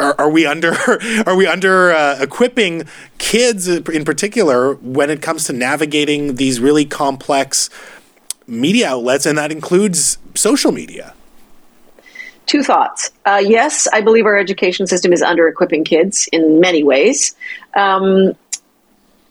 Are, 0.00 0.14
are 0.16 0.30
we 0.30 0.46
under 0.46 0.74
are 1.26 1.34
we 1.34 1.48
under 1.48 1.90
uh, 1.90 2.18
equipping 2.20 2.84
kids 3.18 3.66
in 3.66 4.04
particular 4.04 4.74
when 4.74 5.10
it 5.10 5.20
comes 5.20 5.44
to 5.46 5.52
navigating 5.52 6.36
these 6.36 6.60
really 6.60 6.84
complex 6.84 7.68
media 8.46 8.90
outlets 8.90 9.26
and 9.26 9.36
that 9.36 9.50
includes 9.50 10.18
social 10.36 10.70
media 10.70 11.14
two 12.48 12.62
thoughts. 12.62 13.10
Uh, 13.24 13.40
yes, 13.44 13.86
I 13.92 14.00
believe 14.00 14.26
our 14.26 14.36
education 14.36 14.86
system 14.86 15.12
is 15.12 15.22
under 15.22 15.46
equipping 15.46 15.84
kids 15.84 16.28
in 16.32 16.60
many 16.60 16.82
ways. 16.82 17.36
Um, 17.76 18.34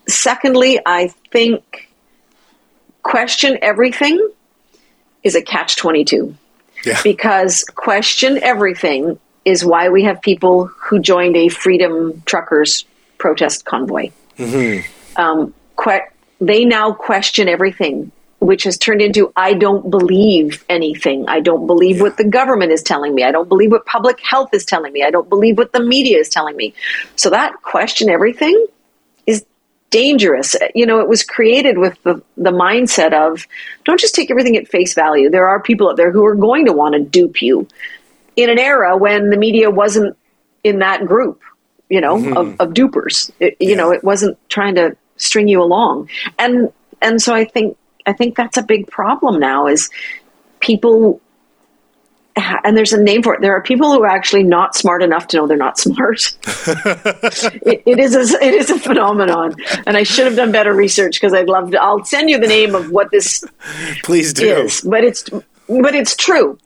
secondly, 0.08 0.80
I 0.86 1.08
think 1.32 1.87
question 3.08 3.58
everything 3.62 4.16
is 5.24 5.34
a 5.36 5.42
catch 5.42 5.78
22. 5.78 6.36
Yeah. 6.86 7.02
Because 7.04 7.64
question 7.64 8.38
everything 8.44 9.18
is 9.46 9.64
why 9.64 9.88
we 9.88 10.04
have 10.04 10.22
people 10.22 10.66
who 10.66 11.00
joined 11.00 11.38
a 11.38 11.48
freedom 11.48 12.22
truckers 12.26 12.84
protest 13.18 13.64
convoy. 13.64 14.12
Mm-hmm. 14.38 15.22
Um, 15.22 15.54
que- 15.82 16.10
they 16.42 16.66
now 16.66 16.92
question 16.92 17.48
everything 17.48 18.12
which 18.40 18.64
has 18.64 18.78
turned 18.78 19.02
into 19.02 19.32
I 19.36 19.54
don't 19.54 19.90
believe 19.90 20.64
anything. 20.70 21.28
I 21.30 21.40
don't 21.40 21.66
believe 21.66 22.02
what 22.02 22.18
the 22.18 22.26
government 22.26 22.72
is 22.72 22.84
telling 22.84 23.16
me. 23.16 23.24
I 23.24 23.32
don't 23.32 23.50
believe 23.50 23.72
what 23.72 23.86
public 23.86 24.20
health 24.20 24.54
is 24.54 24.66
telling 24.66 24.92
me. 24.92 25.02
I 25.04 25.12
don't 25.12 25.30
believe 25.30 25.58
what 25.58 25.72
the 25.72 25.80
media 25.80 26.20
is 26.20 26.30
telling 26.30 26.56
me. 26.58 26.74
So 27.16 27.30
that 27.30 27.62
question 27.64 28.10
everything 28.10 28.68
dangerous. 29.90 30.56
You 30.76 30.86
know, 30.86 31.00
it 31.00 31.08
was 31.08 31.24
created 31.24 31.78
with 31.78 32.02
the, 32.04 32.22
the 32.36 32.52
mindset 32.52 33.14
of 33.14 33.46
don't 33.86 34.00
just 34.00 34.16
take 34.16 34.30
everything 34.30 34.58
at 34.58 34.68
face 34.68 34.94
value. 34.94 35.30
There 35.30 35.48
are 35.48 35.62
people 35.62 35.90
out 35.90 35.98
there 35.98 36.12
who 36.12 36.26
are 36.26 36.36
going 36.36 36.66
to 36.66 36.74
want 36.74 36.94
to 36.94 37.00
dupe 37.02 37.42
you 37.42 37.68
in 38.36 38.50
an 38.50 38.60
era 38.60 38.98
when 38.98 39.30
the 39.30 39.38
media 39.38 39.70
wasn't 39.70 40.18
in 40.64 40.80
that 40.80 41.06
group, 41.06 41.42
you 41.90 42.02
know, 42.02 42.18
mm-hmm. 42.18 42.38
of, 42.38 42.60
of, 42.60 42.74
dupers. 42.74 43.32
It, 43.40 43.58
you 43.60 43.70
yeah. 43.70 43.76
know, 43.76 43.92
it 43.92 44.04
wasn't 44.04 44.38
trying 44.50 44.76
to 44.76 44.96
string 45.18 45.48
you 45.48 45.62
along. 45.62 46.10
And 46.38 46.72
and 47.02 47.22
so 47.22 47.34
I 47.34 47.46
think 47.46 47.78
I 48.06 48.14
think 48.14 48.36
that's 48.36 48.58
a 48.58 48.64
big 48.64 48.88
problem 48.88 49.40
now 49.40 49.68
is 49.68 49.90
people 50.60 51.22
and 52.64 52.78
there's 52.78 52.94
a 52.94 53.02
name 53.02 53.24
for 53.24 53.36
it. 53.36 53.42
There 53.42 53.54
are 53.56 53.62
people 53.62 53.92
who 53.92 54.04
are 54.04 54.08
actually 54.08 54.44
not 54.44 54.76
smart 54.76 55.04
enough 55.04 55.28
to 55.28 55.38
know 55.38 55.48
they're 55.48 55.58
not 55.58 55.78
smart. 55.78 56.38
it, 56.46 57.84
it 57.86 58.00
is 58.00 58.16
a, 58.16 58.44
it 58.44 58.54
is 58.54 58.70
a 58.70 58.80
phenomenon, 58.80 59.56
and 59.86 59.98
I 59.98 60.04
should 60.04 60.26
have 60.26 60.36
done 60.36 60.52
better 60.52 60.74
research 60.74 61.20
because 61.20 61.34
I'd 61.34 61.48
love 61.48 61.72
to. 61.72 61.82
I'll 61.82 62.04
send 62.04 62.30
you 62.30 62.40
the 62.40 62.48
name 62.48 62.76
of 62.76 62.92
what 62.92 63.12
this 63.12 63.44
please 64.04 64.34
do. 64.34 64.48
Is, 64.48 64.82
but 64.82 65.04
it's 65.04 65.30
but 65.30 65.96
it's 65.96 66.16
true. 66.16 66.58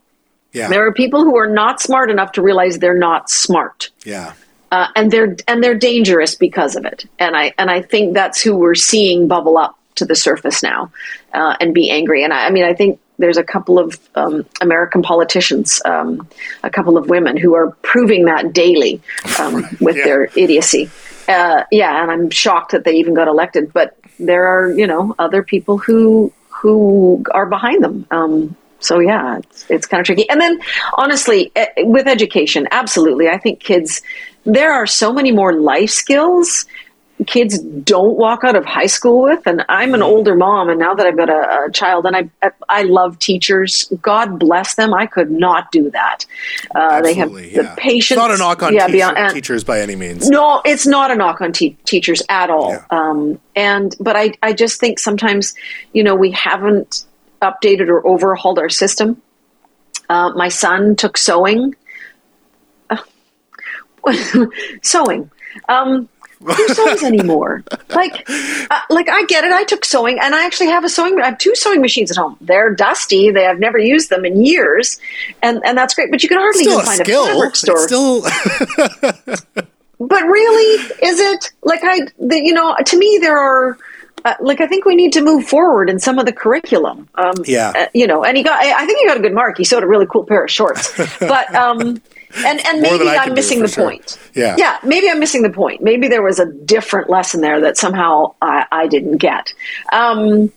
Yeah, 0.53 0.67
there 0.67 0.85
are 0.85 0.93
people 0.93 1.23
who 1.23 1.37
are 1.37 1.49
not 1.49 1.81
smart 1.81 2.11
enough 2.11 2.33
to 2.33 2.41
realize 2.41 2.79
they're 2.79 2.97
not 2.97 3.29
smart. 3.29 3.89
Yeah, 4.05 4.33
uh, 4.71 4.87
and 4.95 5.11
they're 5.11 5.35
and 5.47 5.63
they're 5.63 5.77
dangerous 5.77 6.35
because 6.35 6.75
of 6.75 6.85
it. 6.85 7.05
And 7.19 7.35
I 7.35 7.53
and 7.57 7.69
I 7.69 7.81
think 7.81 8.13
that's 8.13 8.41
who 8.41 8.55
we're 8.55 8.75
seeing 8.75 9.27
bubble 9.27 9.57
up 9.57 9.77
to 9.95 10.05
the 10.05 10.15
surface 10.15 10.63
now 10.63 10.91
uh, 11.33 11.55
and 11.59 11.73
be 11.73 11.89
angry. 11.89 12.23
And 12.23 12.33
I, 12.33 12.47
I, 12.47 12.49
mean, 12.49 12.63
I 12.63 12.73
think 12.73 12.99
there's 13.21 13.37
a 13.37 13.43
couple 13.43 13.79
of 13.79 13.97
um, 14.15 14.45
American 14.59 15.01
politicians, 15.01 15.81
um, 15.85 16.27
a 16.63 16.69
couple 16.69 16.97
of 16.97 17.09
women 17.09 17.37
who 17.37 17.55
are 17.55 17.71
proving 17.81 18.25
that 18.25 18.53
daily 18.53 19.01
um, 19.39 19.65
with 19.81 19.95
yeah. 19.97 20.03
their 20.03 20.29
idiocy. 20.35 20.89
Uh, 21.27 21.63
yeah, 21.71 22.01
and 22.01 22.11
I'm 22.11 22.29
shocked 22.29 22.71
that 22.71 22.83
they 22.83 22.95
even 22.95 23.13
got 23.13 23.27
elected. 23.27 23.71
But 23.71 23.97
there 24.19 24.45
are, 24.45 24.71
you 24.71 24.87
know, 24.87 25.15
other 25.17 25.43
people 25.43 25.77
who 25.77 26.33
who 26.49 27.23
are 27.31 27.45
behind 27.45 27.83
them. 27.83 28.05
Um, 28.11 28.55
so 28.79 28.99
yeah, 28.99 29.37
it's, 29.37 29.69
it's 29.69 29.87
kind 29.87 30.01
of 30.01 30.05
tricky. 30.05 30.29
And 30.29 30.41
then, 30.41 30.59
honestly, 30.95 31.51
eh, 31.55 31.67
with 31.79 32.07
education, 32.07 32.67
absolutely, 32.71 33.29
I 33.29 33.37
think 33.37 33.59
kids. 33.59 34.01
There 34.43 34.73
are 34.73 34.87
so 34.87 35.13
many 35.13 35.31
more 35.31 35.53
life 35.53 35.91
skills 35.91 36.65
kids 37.27 37.59
don't 37.59 38.17
walk 38.17 38.43
out 38.43 38.55
of 38.55 38.65
high 38.65 38.85
school 38.85 39.23
with. 39.23 39.45
And 39.45 39.63
I'm 39.69 39.93
an 39.93 40.01
older 40.01 40.35
mom, 40.35 40.69
and 40.69 40.79
now 40.79 40.93
that 40.93 41.05
I've 41.05 41.17
got 41.17 41.29
a, 41.29 41.65
a 41.67 41.71
child, 41.71 42.05
and 42.05 42.15
I 42.15 42.51
I 42.69 42.83
love 42.83 43.19
teachers. 43.19 43.91
God 44.01 44.39
bless 44.39 44.75
them. 44.75 44.93
I 44.93 45.05
could 45.05 45.31
not 45.31 45.71
do 45.71 45.89
that. 45.91 46.25
Uh, 46.73 47.01
they 47.01 47.13
have 47.15 47.31
yeah. 47.31 47.61
the 47.61 47.73
patience. 47.77 48.11
It's 48.11 48.17
not 48.17 48.31
a 48.31 48.37
knock 48.37 48.63
on 48.63 48.73
yeah, 48.73 48.87
beyond, 48.87 49.33
teachers 49.33 49.63
by 49.63 49.81
any 49.81 49.95
means. 49.95 50.29
No, 50.29 50.61
it's 50.65 50.87
not 50.87 51.11
a 51.11 51.15
knock 51.15 51.41
on 51.41 51.51
te- 51.51 51.77
teachers 51.85 52.21
at 52.29 52.49
all. 52.49 52.71
Yeah. 52.71 52.85
Um, 52.89 53.39
and 53.55 53.95
but 53.99 54.15
I 54.15 54.33
I 54.41 54.53
just 54.53 54.79
think 54.79 54.99
sometimes 54.99 55.53
you 55.93 56.03
know 56.03 56.15
we 56.15 56.31
haven't 56.31 57.05
updated 57.41 57.89
or 57.89 58.05
overhauled 58.07 58.59
our 58.59 58.69
system. 58.69 59.21
Uh, 60.09 60.31
my 60.31 60.49
son 60.49 60.95
took 60.95 61.17
sewing. 61.17 61.75
Uh, 62.89 62.97
sewing. 64.81 65.29
Um, 65.67 66.09
who 66.41 66.67
sews 66.69 67.03
anymore? 67.03 67.63
Like, 67.91 68.25
uh, 68.29 68.79
like 68.89 69.09
I 69.09 69.25
get 69.25 69.43
it. 69.43 69.51
I 69.51 69.65
took 69.65 69.83
sewing, 69.83 70.17
and 70.19 70.33
I 70.33 70.45
actually 70.45 70.67
have 70.67 70.85
a 70.85 70.89
sewing. 70.89 71.19
I 71.19 71.25
have 71.25 71.37
two 71.37 71.53
sewing 71.55 71.81
machines 71.81 72.09
at 72.09 72.15
home. 72.15 72.37
They're 72.39 72.73
dusty. 72.73 73.31
They 73.31 73.43
have 73.43 73.59
never 73.59 73.77
used 73.77 74.09
them 74.09 74.23
in 74.23 74.43
years, 74.45 74.99
and 75.41 75.61
and 75.65 75.77
that's 75.77 75.93
great. 75.93 76.09
But 76.09 76.23
you 76.23 76.29
can 76.29 76.37
hardly 76.37 76.63
even 76.63 76.79
find 76.79 76.99
skill. 76.99 77.25
a 77.25 77.27
fabric 77.27 77.55
store. 77.57 77.75
It's 77.75 77.83
still. 77.83 78.21
but 79.99 80.23
really, 80.23 80.83
is 81.03 81.19
it 81.19 81.51
like 81.63 81.81
I? 81.83 82.07
The, 82.17 82.41
you 82.41 82.53
know, 82.53 82.75
to 82.83 82.97
me, 82.97 83.19
there 83.21 83.37
are. 83.37 83.77
Uh, 84.23 84.35
like 84.39 84.61
I 84.61 84.67
think 84.67 84.85
we 84.85 84.95
need 84.95 85.13
to 85.13 85.21
move 85.21 85.45
forward 85.45 85.89
in 85.89 85.99
some 85.99 86.19
of 86.19 86.25
the 86.25 86.31
curriculum. 86.31 87.09
Um, 87.15 87.33
yeah, 87.45 87.73
uh, 87.75 87.85
you 87.93 88.07
know, 88.07 88.23
and 88.23 88.37
he 88.37 88.43
got. 88.43 88.63
I 88.63 88.85
think 88.85 88.99
he 88.99 89.07
got 89.07 89.17
a 89.17 89.21
good 89.21 89.33
mark. 89.33 89.57
He 89.57 89.63
sewed 89.63 89.83
a 89.83 89.87
really 89.87 90.05
cool 90.05 90.23
pair 90.23 90.45
of 90.45 90.51
shorts, 90.51 90.95
but 91.19 91.53
um, 91.53 92.01
and 92.37 92.65
and 92.65 92.81
maybe 92.81 93.07
I'm 93.07 93.33
missing 93.33 93.61
the 93.61 93.67
sure. 93.67 93.89
point. 93.89 94.19
Yeah, 94.33 94.55
yeah, 94.57 94.79
maybe 94.83 95.09
I'm 95.09 95.19
missing 95.19 95.41
the 95.41 95.49
point. 95.49 95.81
Maybe 95.81 96.07
there 96.07 96.23
was 96.23 96.39
a 96.39 96.45
different 96.45 97.09
lesson 97.09 97.41
there 97.41 97.59
that 97.61 97.77
somehow 97.77 98.35
I, 98.41 98.65
I 98.71 98.87
didn't 98.87 99.17
get. 99.17 99.53
Um, 99.91 100.51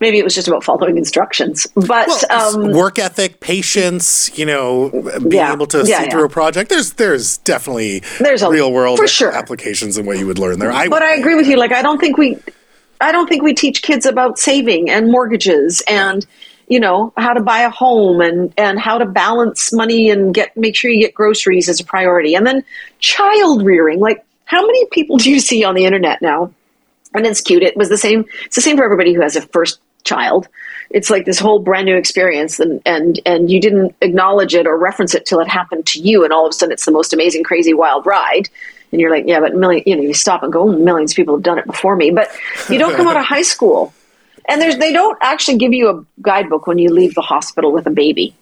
maybe 0.00 0.18
it 0.18 0.24
was 0.24 0.34
just 0.34 0.48
about 0.48 0.64
following 0.64 0.96
instructions 0.96 1.66
but 1.74 2.08
well, 2.08 2.54
um, 2.56 2.72
work 2.72 2.98
ethic 2.98 3.40
patience 3.40 4.36
you 4.38 4.46
know 4.46 4.90
being 4.90 5.32
yeah, 5.32 5.52
able 5.52 5.66
to 5.66 5.78
yeah, 5.78 5.84
see 5.84 6.04
yeah. 6.04 6.10
through 6.10 6.24
a 6.24 6.28
project 6.28 6.70
there's 6.70 6.92
there's 6.94 7.38
definitely 7.38 8.00
there's 8.20 8.42
a 8.42 8.50
real 8.50 8.72
world 8.72 8.98
for 8.98 9.08
sure. 9.08 9.32
applications 9.32 9.96
and 9.96 10.06
what 10.06 10.18
you 10.18 10.26
would 10.26 10.38
learn 10.38 10.58
there 10.58 10.72
I, 10.72 10.88
but 10.88 11.02
i 11.02 11.14
agree 11.14 11.34
with 11.34 11.46
you 11.46 11.56
like 11.56 11.72
i 11.72 11.82
don't 11.82 11.98
think 11.98 12.16
we 12.16 12.38
i 13.00 13.12
don't 13.12 13.28
think 13.28 13.42
we 13.42 13.54
teach 13.54 13.82
kids 13.82 14.06
about 14.06 14.38
saving 14.38 14.88
and 14.88 15.10
mortgages 15.10 15.82
and 15.88 16.24
you 16.68 16.78
know 16.78 17.12
how 17.16 17.32
to 17.32 17.42
buy 17.42 17.60
a 17.60 17.70
home 17.70 18.20
and 18.20 18.52
and 18.56 18.78
how 18.78 18.98
to 18.98 19.06
balance 19.06 19.72
money 19.72 20.10
and 20.10 20.34
get 20.34 20.56
make 20.56 20.76
sure 20.76 20.90
you 20.90 21.00
get 21.00 21.14
groceries 21.14 21.68
as 21.68 21.80
a 21.80 21.84
priority. 21.84 22.34
And 22.34 22.46
then 22.46 22.64
child 22.98 23.64
rearing 23.64 24.00
like 24.00 24.24
how 24.44 24.64
many 24.64 24.86
people 24.86 25.16
do 25.18 25.30
you 25.30 25.40
see 25.40 25.64
on 25.64 25.74
the 25.74 25.84
internet 25.84 26.22
now? 26.22 26.52
And 27.14 27.26
it's 27.26 27.40
cute. 27.40 27.62
It 27.62 27.76
was 27.76 27.88
the 27.88 27.98
same 27.98 28.26
it's 28.44 28.54
the 28.54 28.62
same 28.62 28.76
for 28.76 28.84
everybody 28.84 29.14
who 29.14 29.22
has 29.22 29.34
a 29.34 29.42
first 29.42 29.80
child. 30.04 30.48
It's 30.90 31.10
like 31.10 31.24
this 31.24 31.38
whole 31.38 31.58
brand 31.58 31.86
new 31.86 31.96
experience 31.96 32.60
and 32.60 32.82
and 32.84 33.18
and 33.24 33.50
you 33.50 33.60
didn't 33.60 33.96
acknowledge 34.02 34.54
it 34.54 34.66
or 34.66 34.76
reference 34.76 35.14
it 35.14 35.24
till 35.24 35.40
it 35.40 35.48
happened 35.48 35.86
to 35.86 36.00
you 36.00 36.24
and 36.24 36.32
all 36.32 36.46
of 36.46 36.50
a 36.50 36.52
sudden 36.52 36.72
it's 36.72 36.84
the 36.84 36.92
most 36.92 37.12
amazing 37.12 37.44
crazy 37.44 37.72
wild 37.72 38.04
ride. 38.04 38.48
And 38.92 39.00
you're 39.00 39.10
like 39.10 39.24
yeah 39.26 39.40
but 39.40 39.54
million 39.54 39.84
you 39.86 39.96
know 39.96 40.02
you 40.02 40.12
stop 40.12 40.42
and 40.42 40.52
go 40.52 40.66
millions 40.66 41.12
of 41.12 41.16
people 41.16 41.34
have 41.34 41.42
done 41.42 41.58
it 41.58 41.66
before 41.66 41.96
me. 41.96 42.10
But 42.10 42.30
you 42.68 42.78
don't 42.78 42.94
come 42.94 43.08
out 43.08 43.16
of 43.16 43.24
high 43.24 43.42
school 43.42 43.94
and 44.48 44.60
there's 44.60 44.78
they 44.78 44.92
don't 44.92 45.18
actually 45.20 45.58
give 45.58 45.72
you 45.72 45.88
a 45.90 46.04
guidebook 46.22 46.66
when 46.66 46.78
you 46.78 46.92
leave 46.92 47.14
the 47.14 47.22
hospital 47.22 47.72
with 47.72 47.86
a 47.86 47.90
baby. 47.90 48.34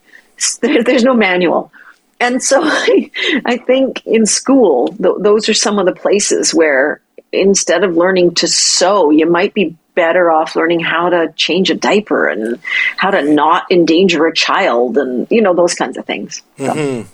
There, 0.60 0.82
there's 0.84 1.02
no 1.02 1.14
manual. 1.14 1.72
And 2.20 2.42
so 2.42 2.60
I, 2.62 3.10
I 3.44 3.56
think 3.56 4.04
in 4.06 4.26
school, 4.26 4.88
th- 4.88 5.16
those 5.18 5.48
are 5.48 5.54
some 5.54 5.78
of 5.78 5.86
the 5.86 5.94
places 5.94 6.54
where 6.54 7.00
instead 7.32 7.84
of 7.84 7.96
learning 7.96 8.34
to 8.36 8.48
sew, 8.48 9.10
you 9.10 9.28
might 9.28 9.54
be 9.54 9.76
better 9.94 10.30
off 10.30 10.54
learning 10.54 10.80
how 10.80 11.08
to 11.08 11.32
change 11.36 11.70
a 11.70 11.74
diaper 11.74 12.28
and 12.28 12.58
how 12.96 13.10
to 13.10 13.22
not 13.22 13.70
endanger 13.70 14.26
a 14.26 14.34
child 14.34 14.98
and, 14.98 15.26
you 15.30 15.40
know, 15.40 15.54
those 15.54 15.74
kinds 15.74 15.96
of 15.96 16.04
things. 16.04 16.42
So. 16.58 16.64
Mm-hmm. 16.64 17.12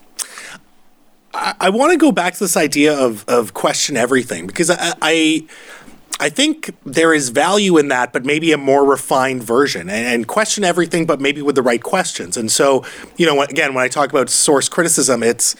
I, 1.34 1.54
I 1.60 1.70
want 1.70 1.92
to 1.92 1.98
go 1.98 2.12
back 2.12 2.34
to 2.34 2.40
this 2.40 2.56
idea 2.56 2.94
of, 2.94 3.24
of 3.28 3.54
question 3.54 3.96
everything 3.96 4.46
because 4.46 4.70
I, 4.70 4.94
I 5.00 5.46
I 6.20 6.28
think 6.28 6.74
there 6.84 7.12
is 7.12 7.30
value 7.30 7.78
in 7.78 7.88
that, 7.88 8.12
but 8.12 8.24
maybe 8.24 8.52
a 8.52 8.58
more 8.58 8.84
refined 8.84 9.42
version 9.42 9.88
and, 9.90 10.06
and, 10.06 10.28
question 10.28 10.62
everything, 10.62 11.04
but 11.04 11.20
maybe 11.20 11.42
with 11.42 11.56
the 11.56 11.62
right 11.62 11.82
questions. 11.82 12.36
And 12.36 12.50
so, 12.50 12.84
you 13.16 13.26
know, 13.26 13.42
again, 13.42 13.74
when 13.74 13.84
I 13.84 13.88
talk 13.88 14.10
about 14.10 14.30
source 14.30 14.68
criticism, 14.68 15.22
it's, 15.22 15.56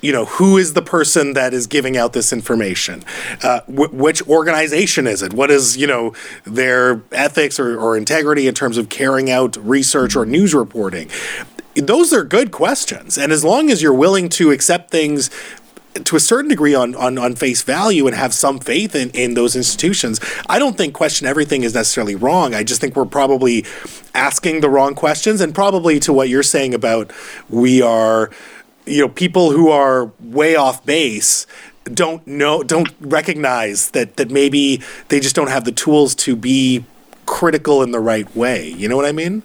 you 0.00 0.12
know, 0.12 0.26
who 0.26 0.56
is 0.58 0.74
the 0.74 0.82
person 0.82 1.34
that 1.34 1.54
is 1.54 1.66
giving 1.66 1.96
out 1.96 2.12
this 2.12 2.32
information? 2.32 3.04
Uh, 3.42 3.60
wh- 3.62 3.92
which 3.92 4.26
organization 4.28 5.06
is 5.06 5.22
it? 5.22 5.32
What 5.32 5.50
is, 5.50 5.76
you 5.76 5.86
know, 5.86 6.14
their 6.44 7.02
ethics 7.12 7.58
or, 7.58 7.78
or 7.78 7.96
integrity 7.96 8.48
in 8.48 8.54
terms 8.54 8.76
of 8.76 8.88
carrying 8.88 9.30
out 9.30 9.56
research 9.56 10.16
or 10.16 10.26
news 10.26 10.54
reporting? 10.54 11.10
those 11.76 12.12
are 12.12 12.24
good 12.24 12.50
questions. 12.50 13.16
And 13.16 13.32
as 13.32 13.44
long 13.44 13.70
as 13.70 13.80
you're 13.80 13.94
willing 13.94 14.28
to 14.30 14.50
accept 14.50 14.90
things 14.90 15.30
to 15.94 16.16
a 16.16 16.20
certain 16.20 16.48
degree 16.48 16.74
on, 16.74 16.94
on, 16.94 17.18
on 17.18 17.34
face 17.34 17.62
value 17.62 18.06
and 18.06 18.16
have 18.16 18.32
some 18.32 18.58
faith 18.58 18.94
in, 18.94 19.10
in 19.10 19.34
those 19.34 19.56
institutions. 19.56 20.20
I 20.48 20.58
don't 20.58 20.76
think 20.76 20.94
question 20.94 21.26
everything 21.26 21.62
is 21.62 21.74
necessarily 21.74 22.14
wrong. 22.14 22.54
I 22.54 22.62
just 22.62 22.80
think 22.80 22.94
we're 22.94 23.06
probably 23.06 23.64
asking 24.14 24.60
the 24.60 24.70
wrong 24.70 24.94
questions 24.94 25.40
and 25.40 25.54
probably 25.54 25.98
to 26.00 26.12
what 26.12 26.28
you're 26.28 26.42
saying 26.42 26.74
about 26.74 27.12
we 27.48 27.82
are 27.82 28.30
you 28.86 29.00
know 29.00 29.08
people 29.08 29.50
who 29.52 29.68
are 29.68 30.10
way 30.20 30.56
off 30.56 30.84
base 30.84 31.46
don't 31.84 32.26
know 32.26 32.62
don't 32.62 32.90
recognize 33.00 33.90
that 33.90 34.16
that 34.16 34.30
maybe 34.30 34.82
they 35.08 35.20
just 35.20 35.36
don't 35.36 35.48
have 35.48 35.64
the 35.64 35.72
tools 35.72 36.14
to 36.14 36.34
be 36.36 36.84
critical 37.26 37.82
in 37.82 37.92
the 37.92 38.00
right 38.00 38.34
way. 38.34 38.68
You 38.68 38.88
know 38.88 38.96
what 38.96 39.06
I 39.06 39.12
mean? 39.12 39.42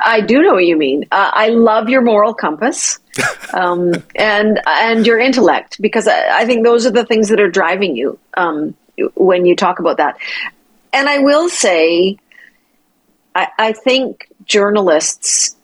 I 0.00 0.20
do 0.20 0.42
know 0.42 0.54
what 0.54 0.66
you 0.66 0.76
mean. 0.76 1.04
Uh, 1.12 1.30
I 1.32 1.48
love 1.48 1.88
your 1.88 2.02
moral 2.02 2.34
compass 2.34 2.98
um, 3.52 3.92
and 4.14 4.60
and 4.66 5.06
your 5.06 5.18
intellect 5.18 5.80
because 5.80 6.08
I, 6.08 6.40
I, 6.40 6.46
think 6.46 6.64
those 6.64 6.86
are 6.86 6.90
the 6.90 7.04
things 7.04 7.28
that 7.28 7.40
are 7.40 7.50
driving 7.50 7.96
you 7.96 8.18
um, 8.34 8.74
when 9.14 9.46
you 9.46 9.56
talk 9.56 9.78
about 9.78 9.98
that. 9.98 10.18
And 10.92 11.08
I 11.08 11.18
will 11.18 11.48
say, 11.48 12.18
I, 13.34 13.48
I 13.58 13.72
think 13.72 14.28
journalists 14.44 15.56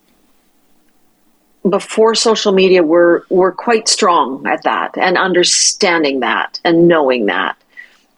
before 1.67 2.15
social 2.15 2.51
media 2.51 2.83
were 2.83 3.25
were 3.29 3.51
quite 3.51 3.87
strong 3.87 4.45
at 4.45 4.63
that 4.63 4.97
and 4.97 5.17
understanding 5.17 6.19
that 6.19 6.59
and 6.63 6.87
knowing 6.87 7.27
that 7.27 7.57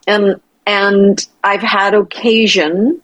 and 0.07 0.41
and 0.65 1.27
I've 1.43 1.61
had 1.61 1.93
occasion 1.93 3.01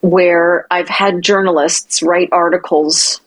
where 0.00 0.66
I've 0.70 0.88
had 0.88 1.22
journalists 1.22 2.02
write 2.02 2.28
articles 2.32 3.20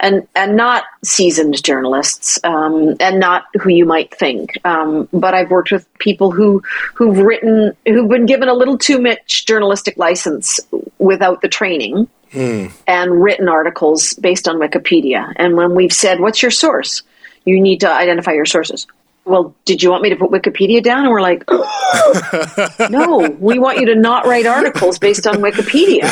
and 0.00 0.26
and 0.34 0.56
not 0.56 0.84
seasoned 1.04 1.62
journalists 1.62 2.38
um, 2.44 2.96
and 3.00 3.18
not 3.18 3.44
who 3.60 3.70
you 3.70 3.84
might 3.84 4.14
think 4.14 4.50
um, 4.64 5.08
but 5.12 5.34
I've 5.34 5.50
worked 5.50 5.72
with 5.72 5.86
people 5.98 6.30
who 6.30 6.62
who've 6.94 7.18
written 7.18 7.72
who've 7.86 8.08
been 8.08 8.26
given 8.26 8.48
a 8.48 8.54
little 8.54 8.78
too 8.78 9.00
much 9.00 9.46
journalistic 9.46 9.96
license 9.96 10.60
without 10.98 11.40
the 11.42 11.48
training 11.48 12.08
mm. 12.32 12.72
and 12.86 13.22
written 13.22 13.48
articles 13.48 14.14
based 14.14 14.48
on 14.48 14.56
Wikipedia 14.56 15.32
and 15.36 15.56
when 15.56 15.74
we've 15.74 15.92
said 15.92 16.20
what's 16.20 16.42
your 16.42 16.50
source 16.50 17.02
you 17.44 17.60
need 17.60 17.80
to 17.80 17.90
identify 17.90 18.32
your 18.32 18.46
sources 18.46 18.86
well, 19.26 19.56
did 19.64 19.82
you 19.82 19.90
want 19.90 20.04
me 20.04 20.10
to 20.10 20.16
put 20.16 20.30
Wikipedia 20.30 20.80
down? 20.80 21.00
And 21.00 21.10
we're 21.10 21.20
like, 21.20 21.42
no, 22.90 23.28
we 23.40 23.58
want 23.58 23.80
you 23.80 23.86
to 23.86 23.96
not 23.96 24.24
write 24.24 24.46
articles 24.46 25.00
based 25.00 25.26
on 25.26 25.36
Wikipedia. 25.36 26.06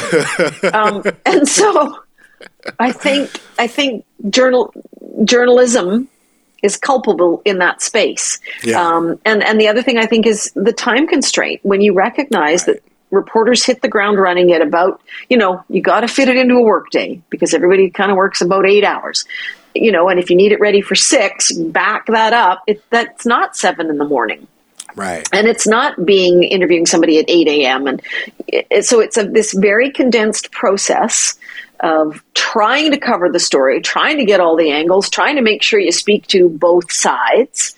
Um, 0.75 1.05
and 1.25 1.47
so 1.47 2.04
I 2.79 2.93
think 2.93 3.31
I 3.59 3.67
think 3.67 4.05
journal 4.29 4.73
journalism 5.25 6.09
is 6.63 6.77
culpable 6.77 7.43
in 7.45 7.59
that 7.59 7.83
space. 7.83 8.41
Yeah. 8.63 8.81
Um, 8.81 9.21
and 9.25 9.43
and 9.43 9.61
the 9.61 9.69
other 9.69 9.83
thing 9.83 9.99
I 9.99 10.07
think 10.07 10.27
is 10.27 10.51
the 10.55 10.73
time 10.73 11.07
constraint. 11.07 11.61
When 11.63 11.81
you 11.81 11.95
recognize 11.95 12.67
right. 12.67 12.77
that 12.77 12.83
reporters 13.11 13.65
hit 13.65 13.83
the 13.83 13.89
ground 13.89 14.19
running 14.19 14.53
at 14.53 14.63
about, 14.63 15.01
you 15.29 15.37
know, 15.37 15.65
you 15.69 15.81
got 15.83 16.01
to 16.01 16.09
fit 16.09 16.29
it 16.29 16.37
into 16.37 16.57
a 16.57 16.63
workday 16.63 17.23
because 17.31 17.55
everybody 17.55 17.91
kind 17.91 18.11
of 18.11 18.17
works 18.17 18.41
about 18.41 18.67
eight 18.67 18.85
hours 18.85 19.25
you 19.75 19.91
know, 19.91 20.09
and 20.09 20.21
if 20.21 20.31
you 20.31 20.37
need 20.37 20.53
it 20.53 20.61
ready 20.61 20.81
for 20.81 20.95
six, 20.95 21.53
back 21.53 22.07
that 22.07 22.33
up. 22.33 22.63
It, 22.67 22.83
that's 22.91 23.27
not 23.27 23.57
seven 23.57 23.91
in 23.91 23.99
the 23.99 24.05
morning. 24.05 24.47
Right. 24.95 25.29
And 25.33 25.49
it's 25.49 25.67
not 25.67 26.07
being 26.07 26.45
interviewing 26.45 26.87
somebody 26.87 27.19
at 27.19 27.25
8 27.29 27.49
a.m. 27.49 27.87
And 27.89 28.03
it, 28.47 28.85
so 28.85 29.01
it's 29.01 29.17
a, 29.17 29.25
this 29.25 29.53
very 29.53 29.91
condensed 29.91 30.53
process 30.53 31.37
of 31.85 32.25
trying 32.33 32.91
to 32.91 32.99
cover 32.99 33.29
the 33.29 33.39
story, 33.39 33.81
trying 33.81 34.17
to 34.17 34.25
get 34.25 34.41
all 34.41 34.57
the 34.57 34.73
angles, 34.73 35.11
trying 35.11 35.37
to 35.37 35.43
make 35.43 35.63
sure 35.63 35.79
you 35.79 35.93
speak 35.93 36.27
to 36.29 36.49
both 36.49 36.91
sides, 36.91 37.77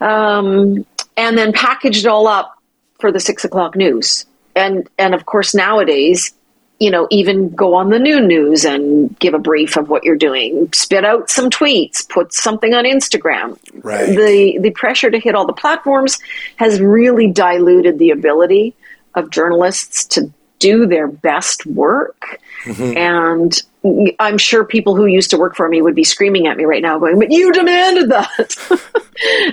um, 0.00 0.84
and 1.16 1.38
then 1.38 1.52
package 1.52 1.98
it 1.98 2.06
all 2.06 2.26
up 2.26 2.60
for 2.98 3.12
the 3.12 3.20
six 3.20 3.44
o'clock 3.44 3.76
news. 3.76 4.26
And 4.56 4.88
and 4.98 5.14
of 5.14 5.24
course 5.24 5.54
nowadays 5.54 6.34
you 6.78 6.90
know, 6.90 7.06
even 7.10 7.48
go 7.54 7.74
on 7.74 7.88
the 7.88 7.98
new 7.98 8.20
news 8.20 8.64
and 8.64 9.18
give 9.18 9.32
a 9.32 9.38
brief 9.38 9.78
of 9.78 9.88
what 9.88 10.04
you're 10.04 10.14
doing, 10.16 10.68
spit 10.74 11.06
out 11.06 11.30
some 11.30 11.48
tweets, 11.48 12.06
put 12.06 12.34
something 12.34 12.74
on 12.74 12.84
Instagram. 12.84 13.58
Right. 13.82 14.14
The 14.14 14.58
the 14.60 14.70
pressure 14.70 15.10
to 15.10 15.18
hit 15.18 15.34
all 15.34 15.46
the 15.46 15.54
platforms 15.54 16.18
has 16.56 16.80
really 16.80 17.32
diluted 17.32 17.98
the 17.98 18.10
ability 18.10 18.74
of 19.14 19.30
journalists 19.30 20.04
to 20.06 20.30
do 20.58 20.86
their 20.86 21.08
best 21.08 21.64
work. 21.66 22.40
Mm-hmm. 22.66 22.96
And 22.96 24.16
I'm 24.18 24.38
sure 24.38 24.64
people 24.64 24.96
who 24.96 25.06
used 25.06 25.30
to 25.30 25.38
work 25.38 25.54
for 25.54 25.68
me 25.68 25.80
would 25.80 25.94
be 25.94 26.04
screaming 26.04 26.46
at 26.46 26.56
me 26.56 26.64
right 26.64 26.82
now 26.82 26.98
going, 26.98 27.18
"But 27.18 27.30
you 27.30 27.52
demanded 27.52 28.10
that." 28.10 28.56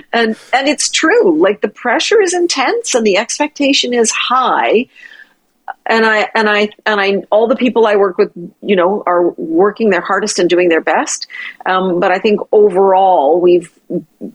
and 0.12 0.36
and 0.52 0.68
it's 0.68 0.90
true. 0.90 1.38
Like 1.40 1.60
the 1.60 1.68
pressure 1.68 2.20
is 2.20 2.34
intense 2.34 2.94
and 2.94 3.06
the 3.06 3.16
expectation 3.16 3.94
is 3.94 4.10
high 4.10 4.88
and 5.86 6.04
I 6.06 6.28
and 6.34 6.48
I 6.48 6.70
and 6.86 7.00
I 7.00 7.22
all 7.30 7.46
the 7.46 7.56
people 7.56 7.86
I 7.86 7.96
work 7.96 8.18
with, 8.18 8.32
you 8.62 8.76
know, 8.76 9.02
are 9.06 9.30
working 9.30 9.90
their 9.90 10.00
hardest 10.00 10.38
and 10.38 10.48
doing 10.48 10.68
their 10.68 10.80
best. 10.80 11.26
Um, 11.66 12.00
but 12.00 12.10
I 12.10 12.18
think 12.18 12.40
overall, 12.52 13.40
we've 13.40 13.70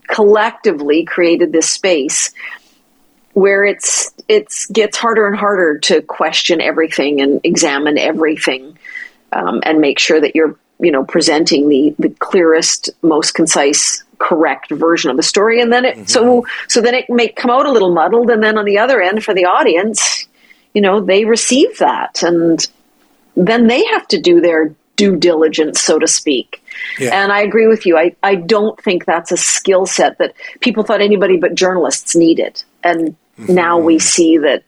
collectively 0.08 1.04
created 1.04 1.52
this 1.52 1.68
space 1.68 2.32
where 3.32 3.64
it's 3.64 4.12
it's 4.30 4.66
gets 4.66 4.96
harder 4.96 5.26
and 5.26 5.36
harder 5.36 5.78
to 5.78 6.02
question 6.02 6.60
everything 6.60 7.20
and 7.20 7.40
examine 7.44 7.98
everything, 7.98 8.78
um, 9.32 9.60
and 9.64 9.80
make 9.80 9.98
sure 9.98 10.20
that 10.20 10.34
you're 10.34 10.56
you 10.78 10.92
know 10.92 11.04
presenting 11.04 11.68
the 11.68 11.94
the 11.98 12.10
clearest, 12.10 12.90
most 13.02 13.32
concise 13.32 14.04
correct 14.18 14.70
version 14.70 15.10
of 15.10 15.16
the 15.16 15.22
story 15.22 15.62
and 15.62 15.72
then 15.72 15.86
it 15.86 15.96
mm-hmm. 15.96 16.04
so 16.04 16.46
so 16.68 16.82
then 16.82 16.92
it 16.92 17.08
may 17.08 17.26
come 17.26 17.50
out 17.50 17.64
a 17.64 17.72
little 17.72 17.94
muddled 17.94 18.28
and 18.28 18.42
then 18.42 18.58
on 18.58 18.66
the 18.66 18.76
other 18.76 19.00
end 19.00 19.24
for 19.24 19.32
the 19.32 19.46
audience 19.46 20.28
you 20.74 20.80
know, 20.80 21.00
they 21.00 21.24
receive 21.24 21.78
that 21.78 22.22
and 22.22 22.66
then 23.36 23.66
they 23.66 23.84
have 23.86 24.06
to 24.08 24.20
do 24.20 24.40
their 24.40 24.74
due 24.96 25.16
diligence, 25.16 25.80
so 25.80 25.98
to 25.98 26.06
speak. 26.06 26.62
Yeah. 26.98 27.22
And 27.22 27.32
I 27.32 27.40
agree 27.40 27.66
with 27.66 27.86
you. 27.86 27.96
I, 27.96 28.14
I 28.22 28.34
don't 28.34 28.80
think 28.80 29.04
that's 29.04 29.32
a 29.32 29.36
skill 29.36 29.86
set 29.86 30.18
that 30.18 30.34
people 30.60 30.82
thought 30.82 31.00
anybody 31.00 31.38
but 31.38 31.54
journalists 31.54 32.14
needed. 32.14 32.62
And 32.84 33.16
mm-hmm. 33.40 33.54
now 33.54 33.78
we 33.78 33.98
see 33.98 34.38
that 34.38 34.62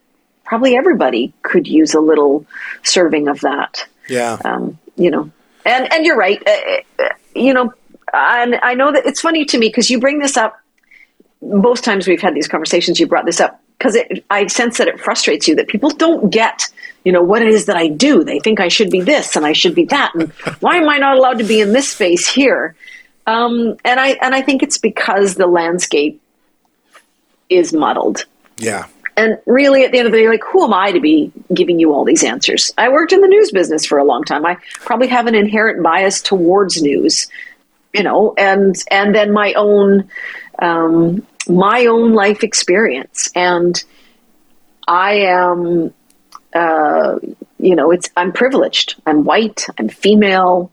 probably 0.44 0.76
everybody 0.76 1.32
could 1.42 1.66
use 1.66 1.94
a 1.94 2.00
little 2.00 2.46
serving 2.82 3.28
of 3.28 3.40
that. 3.40 3.86
Yeah. 4.08 4.38
Um, 4.44 4.78
you 4.96 5.10
know, 5.10 5.30
and, 5.64 5.92
and 5.92 6.04
you're 6.04 6.16
right. 6.16 6.42
Uh, 6.46 7.02
uh 7.02 7.08
you 7.34 7.54
know, 7.54 7.72
and 8.12 8.56
I 8.62 8.74
know 8.74 8.92
that 8.92 9.06
it's 9.06 9.20
funny 9.20 9.44
to 9.46 9.58
me 9.58 9.68
because 9.68 9.88
you 9.88 9.98
bring 9.98 10.18
this 10.18 10.36
up 10.36 10.62
most 11.42 11.84
times 11.84 12.06
we've 12.06 12.22
had 12.22 12.34
these 12.34 12.48
conversations, 12.48 13.00
you 13.00 13.06
brought 13.06 13.26
this 13.26 13.40
up 13.40 13.60
because 13.76 13.98
I 14.30 14.46
sense 14.46 14.78
that 14.78 14.88
it 14.88 15.00
frustrates 15.00 15.48
you 15.48 15.56
that 15.56 15.66
people 15.66 15.90
don't 15.90 16.30
get, 16.30 16.68
you 17.04 17.10
know, 17.10 17.22
what 17.22 17.42
it 17.42 17.48
is 17.48 17.66
that 17.66 17.76
I 17.76 17.88
do. 17.88 18.22
They 18.22 18.38
think 18.38 18.60
I 18.60 18.68
should 18.68 18.90
be 18.90 19.00
this 19.00 19.34
and 19.34 19.44
I 19.44 19.52
should 19.52 19.74
be 19.74 19.84
that, 19.86 20.12
and 20.14 20.30
why 20.60 20.76
am 20.76 20.88
I 20.88 20.98
not 20.98 21.18
allowed 21.18 21.38
to 21.38 21.44
be 21.44 21.60
in 21.60 21.72
this 21.72 21.88
space 21.88 22.26
here? 22.26 22.76
Um, 23.26 23.76
and 23.84 23.98
I 24.00 24.10
and 24.20 24.34
I 24.34 24.42
think 24.42 24.62
it's 24.62 24.78
because 24.78 25.34
the 25.34 25.46
landscape 25.46 26.20
is 27.48 27.72
muddled. 27.72 28.24
Yeah. 28.58 28.86
And 29.16 29.38
really, 29.46 29.84
at 29.84 29.92
the 29.92 29.98
end 29.98 30.06
of 30.06 30.12
the 30.12 30.18
day, 30.18 30.28
like, 30.28 30.42
who 30.42 30.64
am 30.64 30.72
I 30.72 30.92
to 30.92 31.00
be 31.00 31.30
giving 31.52 31.78
you 31.78 31.92
all 31.92 32.04
these 32.04 32.24
answers? 32.24 32.72
I 32.78 32.88
worked 32.88 33.12
in 33.12 33.20
the 33.20 33.28
news 33.28 33.50
business 33.50 33.84
for 33.84 33.98
a 33.98 34.04
long 34.04 34.24
time. 34.24 34.46
I 34.46 34.56
probably 34.76 35.08
have 35.08 35.26
an 35.26 35.34
inherent 35.34 35.82
bias 35.82 36.22
towards 36.22 36.80
news, 36.80 37.28
you 37.92 38.02
know, 38.02 38.34
and 38.38 38.74
and 38.90 39.14
then 39.14 39.32
my 39.32 39.52
own 39.52 40.08
um, 40.60 41.26
my 41.48 41.86
own 41.86 42.12
life 42.12 42.42
experience. 42.42 43.30
And 43.34 43.82
I 44.86 45.12
am, 45.12 45.92
uh, 46.54 47.18
you 47.58 47.76
know, 47.76 47.90
it's, 47.90 48.10
I'm 48.16 48.32
privileged. 48.32 49.00
I'm 49.06 49.24
white, 49.24 49.66
I'm 49.78 49.88
female. 49.88 50.70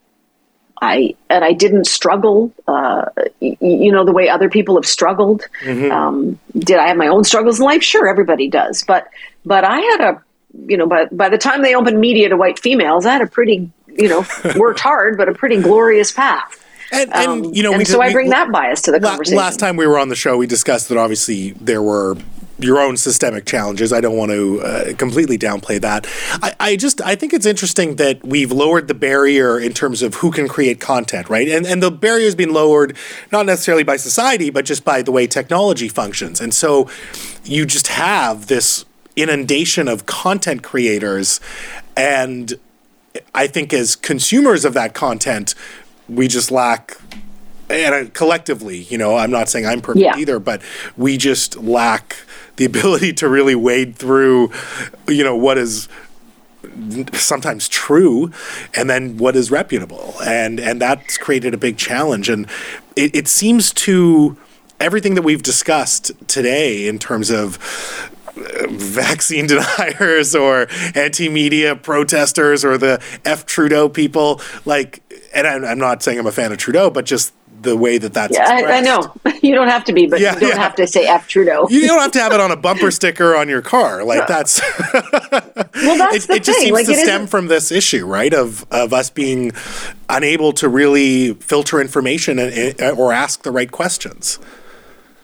I, 0.82 1.16
and 1.30 1.44
I 1.44 1.54
didn't 1.54 1.86
struggle, 1.86 2.54
uh, 2.68 3.06
y- 3.42 3.58
you 3.60 3.92
know, 3.92 4.06
the 4.06 4.14
way 4.14 4.30
other 4.30 4.50
people 4.50 4.76
have 4.76 4.86
struggled. 4.86 5.44
Mm-hmm. 5.64 5.92
Um, 5.92 6.40
did 6.58 6.78
I 6.78 6.88
have 6.88 6.98
my 6.98 7.08
own 7.08 7.24
struggles 7.24 7.60
in 7.60 7.66
life? 7.66 7.84
Sure, 7.84 8.08
everybody 8.08 8.50
does. 8.50 8.84
But, 8.84 9.08
but 9.46 9.64
I 9.64 9.80
had 9.80 10.02
a, 10.02 10.24
you 10.68 10.78
know, 10.78 10.88
by, 10.88 11.06
by 11.12 11.30
the 11.30 11.38
time 11.38 11.62
they 11.62 11.76
opened 11.76 12.00
media 12.00 12.30
to 12.30 12.38
white 12.38 12.60
females, 12.60 13.06
I 13.06 13.14
had 13.14 13.22
a 13.22 13.28
pretty, 13.28 13.72
you 13.88 14.08
know, 14.08 14.26
worked 14.56 14.80
hard, 14.80 15.18
but 15.18 15.28
a 15.28 15.34
pretty 15.34 15.62
glorious 15.62 16.12
path. 16.12 16.66
And, 16.92 17.14
and 17.14 17.28
um, 17.28 17.54
you 17.54 17.62
know, 17.62 17.72
and 17.72 17.80
we, 17.80 17.86
so 17.86 18.00
we, 18.00 18.08
I 18.08 18.12
bring 18.12 18.30
that 18.30 18.52
bias 18.52 18.82
to 18.84 18.92
the 18.92 19.00
conversation. 19.00 19.38
Last 19.38 19.60
time 19.60 19.76
we 19.76 19.86
were 19.86 20.00
on 20.00 20.10
the 20.10 20.16
show, 20.16 20.38
we 20.38 20.48
discussed 20.48 20.90
that 20.90 20.98
obviously 20.98 21.52
there 21.52 21.84
were 21.84 22.18
your 22.60 22.80
own 22.80 22.98
systemic 22.98 23.46
challenges. 23.46 23.94
I 23.94 24.02
don't 24.02 24.18
want 24.18 24.32
to 24.32 24.62
uh, 24.62 24.94
completely 24.98 25.38
downplay 25.38 25.80
that. 25.82 26.06
I, 26.44 26.56
I, 26.60 26.76
just 26.76 27.02
I 27.02 27.16
think 27.16 27.34
it's 27.34 27.46
interesting 27.46 27.96
that 27.96 28.26
we've 28.26 28.52
lowered 28.52 28.88
the 28.88 28.94
barrier 28.94 29.60
in 29.60 29.74
terms 29.74 30.02
of 30.02 30.16
who 30.16 30.32
can 30.32 30.48
create 30.48 30.80
content, 30.80 31.30
right? 31.30 31.48
And 31.48 31.66
and 31.66 31.82
the 31.82 31.92
barrier 31.92 32.26
has 32.26 32.36
been 32.36 32.54
lowered 32.54 32.98
not 33.32 33.46
necessarily 33.46 33.84
by 33.84 33.98
society, 33.98 34.50
but 34.50 34.66
just 34.66 34.84
by 34.84 35.02
the 35.02 35.12
way 35.12 35.28
technology 35.28 35.88
functions. 35.88 36.42
And 36.42 36.54
so 36.54 36.90
you 37.44 37.66
just 37.66 37.88
have 37.88 38.48
this 38.48 38.86
inundation 39.16 39.88
of 39.88 40.06
content 40.06 40.64
creators 40.64 41.40
and 41.98 42.54
I 43.34 43.48
think 43.48 43.74
as 43.74 43.96
consumers 43.96 44.64
of 44.66 44.74
that 44.76 44.94
content, 44.94 45.56
we 46.08 46.28
just 46.28 46.52
lack 46.52 46.98
and 47.70 48.14
collectively, 48.14 48.80
you 48.80 48.98
know, 48.98 49.16
I'm 49.18 49.30
not 49.30 49.48
saying 49.50 49.66
I'm 49.66 49.82
perfect 49.82 50.04
Yeah. 50.04 50.18
either, 50.18 50.40
but 50.40 50.62
we 50.98 51.18
just 51.18 51.58
lack 51.58 52.18
the 52.60 52.66
ability 52.66 53.14
to 53.14 53.30
really 53.30 53.56
wade 53.56 53.96
through, 53.96 54.52
you 55.08 55.24
know, 55.24 55.36
what 55.36 55.58
is 55.58 55.88
sometimes 57.14 57.70
true 57.70 58.32
and 58.76 58.90
then 58.90 59.18
what 59.18 59.36
is 59.36 59.50
reputable. 59.50 60.14
And 60.24 60.60
and 60.60 60.80
that's 60.82 61.18
created 61.18 61.54
a 61.54 61.58
big 61.58 61.78
challenge. 61.78 62.30
And 62.30 62.48
it, 62.96 63.16
it 63.16 63.28
seems 63.28 63.72
to 63.74 64.38
everything 64.80 65.16
that 65.16 65.22
we've 65.22 65.42
discussed 65.42 66.12
today 66.28 66.88
in 66.88 67.00
terms 67.00 67.30
of 67.30 67.58
uh, 68.38 68.68
vaccine 68.70 69.48
deniers 69.54 70.36
or 70.36 70.68
anti-media 70.96 71.78
protesters 71.78 72.66
or 72.66 72.78
the 72.78 73.02
F 73.24 73.46
Trudeau 73.46 73.88
people 73.88 74.42
like 74.66 75.02
and 75.34 75.48
I'm, 75.48 75.64
I'm 75.64 75.80
not 75.80 76.04
saying 76.04 76.20
I'm 76.20 76.28
a 76.28 76.32
fan 76.32 76.52
of 76.52 76.58
Trudeau 76.58 76.90
but 76.90 77.06
just 77.06 77.34
the 77.62 77.76
way 77.78 77.98
that 77.98 78.14
that's 78.14 78.34
Yeah, 78.36 78.46
I, 78.48 78.78
I 78.78 78.82
know. 78.82 79.14
You 79.42 79.56
don't 79.56 79.70
have 79.70 79.86
to 79.86 79.94
be, 79.94 80.06
but 80.06 80.20
Yeah, 80.20 80.34
you 80.34 80.42
don't 80.42 80.50
yeah. 80.50 80.58
have 80.58 80.76
to 80.76 80.86
say 80.86 81.06
F 81.08 81.28
Trudeau. 81.28 81.68
you 81.70 81.88
don't 81.88 82.00
have 82.00 82.12
to 82.12 82.20
have 82.20 82.34
it 82.34 82.40
on 82.42 82.52
a 82.52 82.56
bumper 82.68 82.92
sticker 82.92 83.36
on 83.36 83.48
your 83.48 83.62
car 83.62 84.04
like 84.04 84.28
that's 84.28 84.62
well, 84.94 85.98
that's 85.98 86.26
it, 86.26 86.28
the 86.28 86.34
it 86.36 86.44
just 86.44 86.60
seems 86.60 86.72
Like 86.74 86.86
to 86.88 86.96
stem 86.96 87.26
from 87.28 87.48
this 87.48 87.72
issue, 87.72 88.06
right? 88.06 88.34
Of 88.34 88.66
of 88.72 88.94
us 88.94 89.10
being 89.10 89.52
unable 90.10 90.52
to 90.54 90.68
really 90.68 91.34
filter 91.36 91.80
information 91.80 92.40
and, 92.40 92.82
uh, 92.82 92.90
or 92.98 93.14
ask 93.14 93.44
the 93.44 93.52
right 93.52 93.72
questions. 93.72 94.40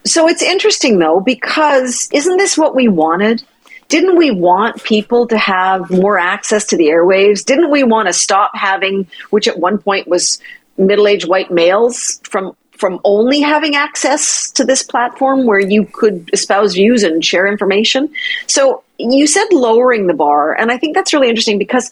So 0.06 0.28
it's 0.30 0.42
interesting 0.42 1.00
though, 1.00 1.20
because 1.20 2.08
isn't 2.14 2.38
this 2.38 2.58
what 2.58 2.76
we 2.76 2.88
wanted? 2.88 3.44
Didn't 3.88 4.16
we 4.18 4.32
want 4.32 4.84
people 4.84 5.28
to 5.28 5.38
have 5.38 5.90
more 5.92 6.18
access 6.18 6.66
to 6.68 6.78
the 6.78 6.86
airwaves? 6.88 7.44
Didn't 7.46 7.70
we 7.70 7.84
want 7.84 8.08
to 8.08 8.14
stop 8.14 8.52
having, 8.56 9.08
which 9.30 9.48
at 9.48 9.60
one 9.60 9.78
point 9.78 10.08
was 10.08 10.40
middle-aged 10.78 11.28
white 11.28 11.52
males 11.52 12.20
from 12.24 12.56
from 12.72 13.00
only 13.06 13.40
having 13.40 13.74
access 13.76 14.52
to 14.52 14.66
this 14.66 14.84
platform 14.84 15.46
where 15.46 15.62
you 15.62 15.86
could 15.86 16.30
espouse 16.34 16.74
views 16.74 17.04
and 17.04 17.24
share 17.24 17.48
information? 17.48 18.14
So 18.48 18.84
you 18.98 19.28
said 19.28 19.46
lowering 19.52 20.08
the 20.08 20.14
bar, 20.14 20.54
and 20.54 20.72
I 20.72 20.78
think 20.78 20.96
that's 20.96 21.14
really 21.14 21.30
interesting 21.30 21.58
because 21.58 21.90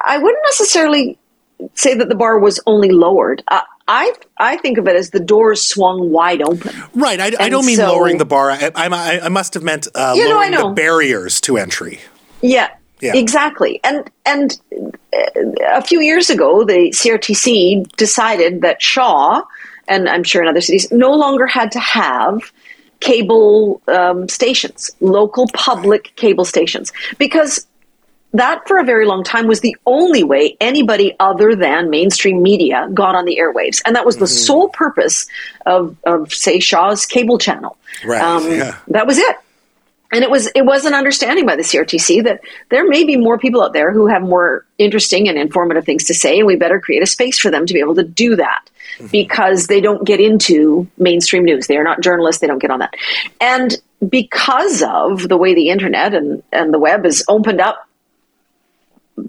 I 0.00 0.18
wouldn't 0.18 0.42
necessarily 0.46 1.18
say 1.74 1.94
that 1.94 2.08
the 2.08 2.14
bar 2.14 2.38
was 2.38 2.60
only 2.66 2.90
lowered. 2.90 3.42
Uh, 3.48 3.62
I 3.88 4.12
I 4.38 4.56
think 4.58 4.78
of 4.78 4.86
it 4.86 4.96
as 4.96 5.10
the 5.10 5.20
doors 5.20 5.64
swung 5.66 6.10
wide 6.10 6.42
open. 6.42 6.74
Right. 6.94 7.20
I, 7.20 7.32
I 7.38 7.48
don't 7.48 7.66
mean 7.66 7.76
so- 7.76 7.88
lowering 7.92 8.18
the 8.18 8.24
bar. 8.24 8.50
I, 8.50 8.70
I, 8.74 9.20
I 9.20 9.28
must 9.28 9.54
have 9.54 9.62
meant 9.62 9.88
uh, 9.94 10.14
Yeah, 10.16 10.24
no, 10.26 10.38
I 10.40 10.48
lowering 10.50 10.68
the 10.68 10.74
barriers 10.74 11.40
to 11.42 11.56
entry. 11.56 12.00
Yeah, 12.42 12.68
Yeah. 13.02 13.14
exactly. 13.16 13.80
And 13.84 14.10
and 14.24 14.58
uh, 14.72 15.50
a 15.72 15.82
few 15.82 16.00
years 16.00 16.30
ago, 16.30 16.64
the 16.64 16.90
CRTC 16.94 17.96
decided 17.96 18.62
that 18.62 18.80
Shaw, 18.80 19.42
and 19.88 20.08
I'm 20.08 20.22
sure 20.24 20.42
in 20.42 20.48
other 20.48 20.60
cities, 20.60 20.90
no 20.92 21.12
longer 21.12 21.46
had 21.46 21.72
to 21.72 21.80
have 21.80 22.40
cable 23.00 23.82
um, 23.88 24.28
stations, 24.28 24.90
local 25.00 25.48
public 25.52 26.14
cable 26.16 26.44
stations, 26.44 26.92
because 27.18 27.66
that 28.34 28.66
for 28.66 28.78
a 28.78 28.84
very 28.84 29.04
long 29.06 29.22
time 29.24 29.46
was 29.46 29.60
the 29.60 29.76
only 29.84 30.24
way 30.24 30.56
anybody 30.60 31.14
other 31.20 31.54
than 31.54 31.90
mainstream 31.90 32.42
media 32.42 32.88
got 32.94 33.14
on 33.14 33.24
the 33.26 33.36
airwaves 33.38 33.82
and 33.84 33.94
that 33.94 34.06
was 34.06 34.16
the 34.16 34.24
Mm-hmm. 34.24 34.46
sole 34.46 34.68
purpose 34.70 35.26
of, 35.66 35.96
of 36.04 36.32
say 36.32 36.58
shaw's 36.58 37.04
cable 37.04 37.36
channel 37.38 37.76
Right, 38.06 38.22
um, 38.22 38.50
yeah. 38.50 38.78
that 38.88 39.06
was 39.06 39.18
it 39.18 39.36
and 40.12 40.22
it 40.22 40.30
was 40.30 40.48
it 40.54 40.64
was 40.64 40.84
an 40.84 40.94
understanding 40.94 41.46
by 41.46 41.56
the 41.56 41.62
crtc 41.62 42.22
that 42.24 42.40
there 42.68 42.86
may 42.86 43.04
be 43.04 43.16
more 43.16 43.38
people 43.38 43.62
out 43.62 43.72
there 43.72 43.92
who 43.92 44.06
have 44.06 44.22
more 44.22 44.64
interesting 44.78 45.28
and 45.28 45.38
informative 45.38 45.84
things 45.84 46.04
to 46.04 46.14
say 46.14 46.38
and 46.38 46.46
we 46.46 46.56
better 46.56 46.78
create 46.80 47.02
a 47.02 47.06
space 47.06 47.38
for 47.38 47.50
them 47.50 47.66
to 47.66 47.74
be 47.74 47.80
able 47.80 47.94
to 47.94 48.04
do 48.04 48.36
that 48.36 48.62
Mm-hmm. 48.98 49.06
because 49.06 49.68
they 49.68 49.80
don't 49.80 50.04
get 50.04 50.20
into 50.20 50.86
mainstream 50.98 51.44
news 51.44 51.66
they 51.66 51.78
are 51.78 51.84
not 51.84 52.02
journalists 52.02 52.42
they 52.42 52.46
don't 52.46 52.58
get 52.58 52.70
on 52.70 52.80
that 52.80 52.92
and 53.40 53.80
because 54.06 54.82
of 54.82 55.30
the 55.30 55.36
way 55.38 55.54
the 55.54 55.70
internet 55.70 56.12
and, 56.12 56.42
and 56.52 56.74
the 56.74 56.78
web 56.78 57.04
has 57.04 57.24
opened 57.26 57.58
up 57.58 57.88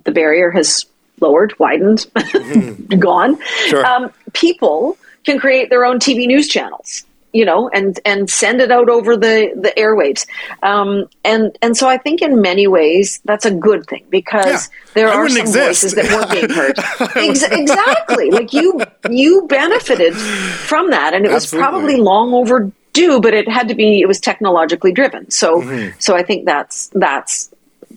the 0.03 0.11
barrier 0.11 0.51
has 0.51 0.85
lowered, 1.21 1.57
widened, 1.59 2.05
gone. 2.99 3.39
Sure. 3.67 3.85
Um, 3.85 4.11
people 4.33 4.97
can 5.23 5.39
create 5.39 5.69
their 5.69 5.85
own 5.85 5.99
TV 5.99 6.27
news 6.27 6.47
channels, 6.47 7.05
you 7.33 7.43
know, 7.45 7.67
and 7.69 7.99
and 8.05 8.29
send 8.29 8.61
it 8.61 8.71
out 8.71 8.89
over 8.89 9.17
the 9.17 9.51
the 9.55 9.73
airwaves. 9.77 10.25
Um, 10.61 11.07
and 11.25 11.57
and 11.61 11.75
so 11.75 11.87
I 11.89 11.97
think 11.97 12.21
in 12.21 12.41
many 12.41 12.67
ways 12.67 13.19
that's 13.25 13.45
a 13.45 13.51
good 13.51 13.85
thing 13.87 14.05
because 14.09 14.45
Yeah. 14.45 14.59
there 14.93 15.07
I 15.09 15.15
are 15.15 15.27
some 15.29 15.41
exist. 15.41 15.67
voices 15.83 15.93
that 15.95 16.05
weren't 16.11 16.31
being 16.31 16.49
heard. 16.49 16.77
Ex- 17.17 17.43
exactly, 17.43 18.29
like 18.31 18.53
you 18.53 18.79
you 19.09 19.45
benefited 19.47 20.13
from 20.15 20.91
that, 20.91 21.13
and 21.13 21.25
it 21.25 21.31
was 21.31 21.49
probably 21.49 21.97
long 21.97 22.33
overdue, 22.33 23.19
but 23.19 23.33
it 23.33 23.49
had 23.49 23.67
to 23.69 23.75
be. 23.75 23.99
It 24.01 24.07
was 24.07 24.19
technologically 24.19 24.91
driven. 24.93 25.29
So 25.31 25.61
Mm-hmm. 25.61 25.97
so 25.99 26.15
I 26.15 26.23
think 26.23 26.45
that's 26.45 26.89
that's 26.93 27.49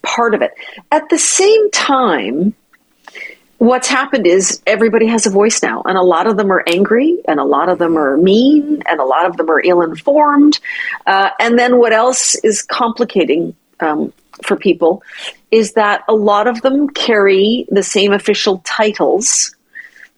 part 0.03 0.34
of 0.34 0.41
it. 0.43 0.53
At 0.93 1.09
the 1.11 1.18
same 1.18 1.70
time, 1.72 2.55
what's 3.59 3.89
happened 3.89 4.27
is 4.27 4.63
everybody 4.67 5.07
has 5.07 5.27
a 5.27 5.31
voice 5.31 5.63
now, 5.63 5.83
and 5.85 5.97
a 5.97 6.03
lot 6.03 6.27
of 6.27 6.37
them 6.37 6.51
are 6.53 6.63
angry, 6.67 7.19
and 7.27 7.41
a 7.41 7.45
lot 7.45 7.69
of 7.69 7.79
them 7.79 7.97
are 7.97 8.17
mean, 8.17 8.83
and 8.89 9.01
a 9.01 9.05
lot 9.05 9.27
of 9.27 9.37
them 9.37 9.51
are 9.51 9.61
ill 9.61 9.83
informed. 9.83 10.59
Uh, 11.07 11.31
and 11.41 11.59
then 11.59 11.79
what 11.79 11.93
else 11.93 12.35
is 12.37 12.63
complicating 12.63 13.55
um, 13.81 14.13
for 14.43 14.57
people 14.57 15.03
is 15.51 15.73
that 15.75 16.05
a 16.09 16.15
lot 16.15 16.47
of 16.47 16.61
them 16.63 16.89
carry 16.89 17.67
the 17.71 17.83
same 17.83 18.13
official 18.13 18.59
titles 18.65 19.55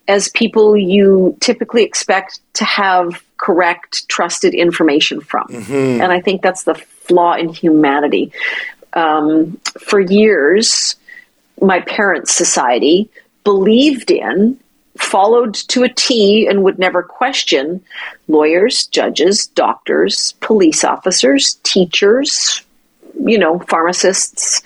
as 0.09 0.29
people 0.31 0.77
you 0.77 1.37
typically 1.41 1.85
expect 1.85 2.41
to 2.55 2.65
have 2.65 3.23
correct, 3.37 4.09
trusted 4.09 4.55
information 4.55 5.21
from. 5.21 5.47
And 6.01 6.11
I 6.11 6.21
think 6.21 6.43
that's 6.43 6.65
the 6.65 6.75
flaw 6.75 7.35
in 7.35 7.51
humanity. 7.51 8.33
Um, 8.95 9.61
for 9.79 10.01
years, 10.01 10.97
my 11.61 11.81
parents' 11.81 12.35
society 12.35 13.11
believed 13.45 14.11
in, 14.11 14.59
followed 14.99 15.55
to 15.55 15.85
a 15.85 15.89
T, 15.89 16.47
and 16.47 16.63
would 16.65 16.79
never 16.79 17.03
question 17.03 17.83
lawyers, 18.27 18.87
judges, 18.87 19.47
doctors, 19.47 20.33
police 20.41 20.85
officers, 20.85 21.55
teachers, 21.63 22.63
you 23.25 23.39
know, 23.39 23.59
pharmacists, 23.61 24.63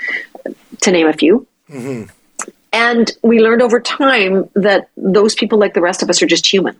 to 0.80 0.90
name 0.90 1.06
a 1.06 1.12
few. 1.12 1.46
And 2.72 3.12
we 3.22 3.40
learned 3.40 3.62
over 3.62 3.80
time 3.80 4.48
that 4.54 4.88
those 4.96 5.34
people, 5.34 5.58
like 5.58 5.74
the 5.74 5.80
rest 5.82 6.02
of 6.02 6.08
us, 6.08 6.22
are 6.22 6.26
just 6.26 6.50
human. 6.50 6.76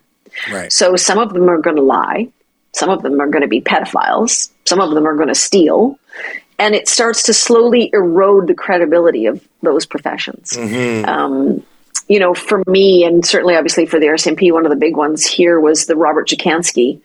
Right. 0.51 0.73
So 0.73 0.97
some 0.97 1.19
of 1.19 1.35
them 1.35 1.49
are 1.51 1.59
going 1.59 1.77
to 1.77 1.83
lie, 1.83 2.29
some 2.73 2.89
of 2.89 3.03
them 3.03 3.21
are 3.21 3.29
going 3.29 3.43
to 3.43 3.49
be 3.49 3.61
pedophiles, 3.61 4.51
some 4.65 4.81
of 4.81 4.95
them 4.95 5.07
are 5.07 5.15
going 5.15 5.29
to 5.29 5.35
steal, 5.35 5.99
and 6.59 6.75
it 6.75 6.89
starts 6.89 7.25
to 7.25 7.35
slowly 7.35 7.91
erode 7.93 8.47
the 8.47 8.55
credibility 8.55 9.27
of 9.27 9.47
those 9.63 9.85
professions. 9.85 10.57
Um, 10.57 11.63
you 12.13 12.19
know, 12.19 12.35
for 12.35 12.63
me, 12.67 13.05
and 13.05 13.25
certainly 13.25 13.57
obviously 13.57 13.87
for 13.87 13.99
the 13.99 14.05
RCMP, 14.05 14.53
one 14.53 14.67
of 14.67 14.71
the 14.71 14.77
big 14.77 14.95
ones 14.95 15.25
here 15.25 15.59
was 15.59 15.87
the 15.87 15.97
Robert 15.97 16.29
Dziekanski 16.29 17.01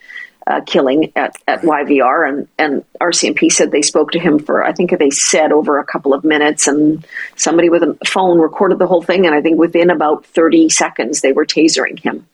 uh, 0.45 0.59
killing 0.65 1.13
at, 1.15 1.33
at 1.47 1.61
YVR, 1.61 2.27
and, 2.27 2.47
and 2.57 2.83
RCMP 2.99 3.49
said 3.49 3.71
they 3.71 3.81
spoke 3.81 4.11
to 4.11 4.19
him 4.19 4.37
for, 4.37 4.65
I 4.65 4.73
think 4.73 4.91
they 4.99 5.09
said 5.09 5.53
over 5.53 5.79
a 5.79 5.85
couple 5.85 6.13
of 6.13 6.25
minutes, 6.25 6.67
and 6.67 7.07
somebody 7.37 7.69
with 7.69 7.83
a 7.83 7.97
phone 8.05 8.39
recorded 8.39 8.79
the 8.79 8.87
whole 8.87 9.01
thing, 9.01 9.25
and 9.25 9.33
I 9.33 9.41
think 9.41 9.57
within 9.57 9.91
about 9.91 10.25
30 10.25 10.67
seconds 10.67 11.21
they 11.21 11.31
were 11.31 11.45
tasering 11.45 11.97
him. 11.97 12.27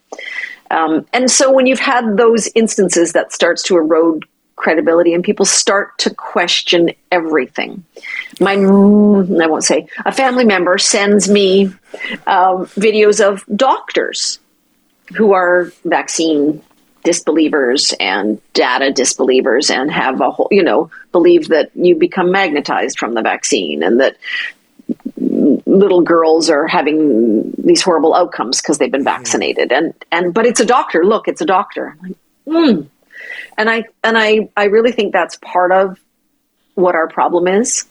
Um, 0.71 1.05
and 1.13 1.30
so 1.30 1.51
when 1.51 1.67
you've 1.67 1.80
had 1.80 2.17
those 2.17 2.49
instances, 2.55 3.13
that 3.13 3.34
starts 3.34 3.61
to 3.63 3.78
erode 3.78 4.26
credibility 4.56 5.14
and 5.14 5.24
people 5.24 5.45
start 5.45 5.97
to 5.99 6.14
question 6.14 6.91
everything. 7.12 7.84
My, 8.39 8.54
I 8.54 8.58
won't 9.47 9.64
say, 9.64 9.88
a 10.06 10.12
family 10.12 10.45
member 10.45 10.78
sends 10.78 11.30
me 11.30 11.66
um, 12.28 12.66
videos 12.78 13.24
of 13.24 13.43
doctors 13.56 14.39
who 15.16 15.34
are 15.34 15.72
vaccine 15.86 16.62
disbelievers 17.04 17.93
and 17.99 18.39
data 18.54 18.91
disbelievers 18.91 19.70
and 19.70 19.91
have 19.91 20.22
a 20.22 20.32
whole, 20.32 20.47
you 20.51 20.64
know, 20.64 20.89
believe 21.12 21.49
that 21.49 21.70
you 21.76 21.95
become 21.95 22.32
magnetized 22.32 22.97
from 22.97 23.14
the 23.14 23.22
vaccine 23.22 23.84
and 23.84 23.99
that 23.99 24.18
little 25.66 26.01
girls 26.01 26.49
are 26.49 26.68
having 26.68 27.51
these 27.58 27.82
horrible 27.82 28.14
outcomes 28.14 28.62
because 28.62 28.78
they've 28.78 28.91
been 28.91 29.04
vaccinated 29.04 29.72
and 29.72 29.93
and 30.12 30.34
but 30.34 30.45
it's 30.45 30.60
a 30.60 30.66
doctor 30.66 31.06
look 31.06 31.28
it's 31.28 31.41
a 31.41 31.45
doctor 31.45 31.97
like, 32.04 32.16
mm. 32.47 32.88
And 33.57 33.69
i 33.69 33.84
and 34.03 34.17
i 34.17 34.49
i 34.57 34.65
really 34.65 34.91
think 34.91 35.13
that's 35.13 35.38
part 35.38 35.71
of 35.71 35.99
what 36.76 36.95
our 36.95 37.07
problem 37.07 37.47
is 37.47 37.86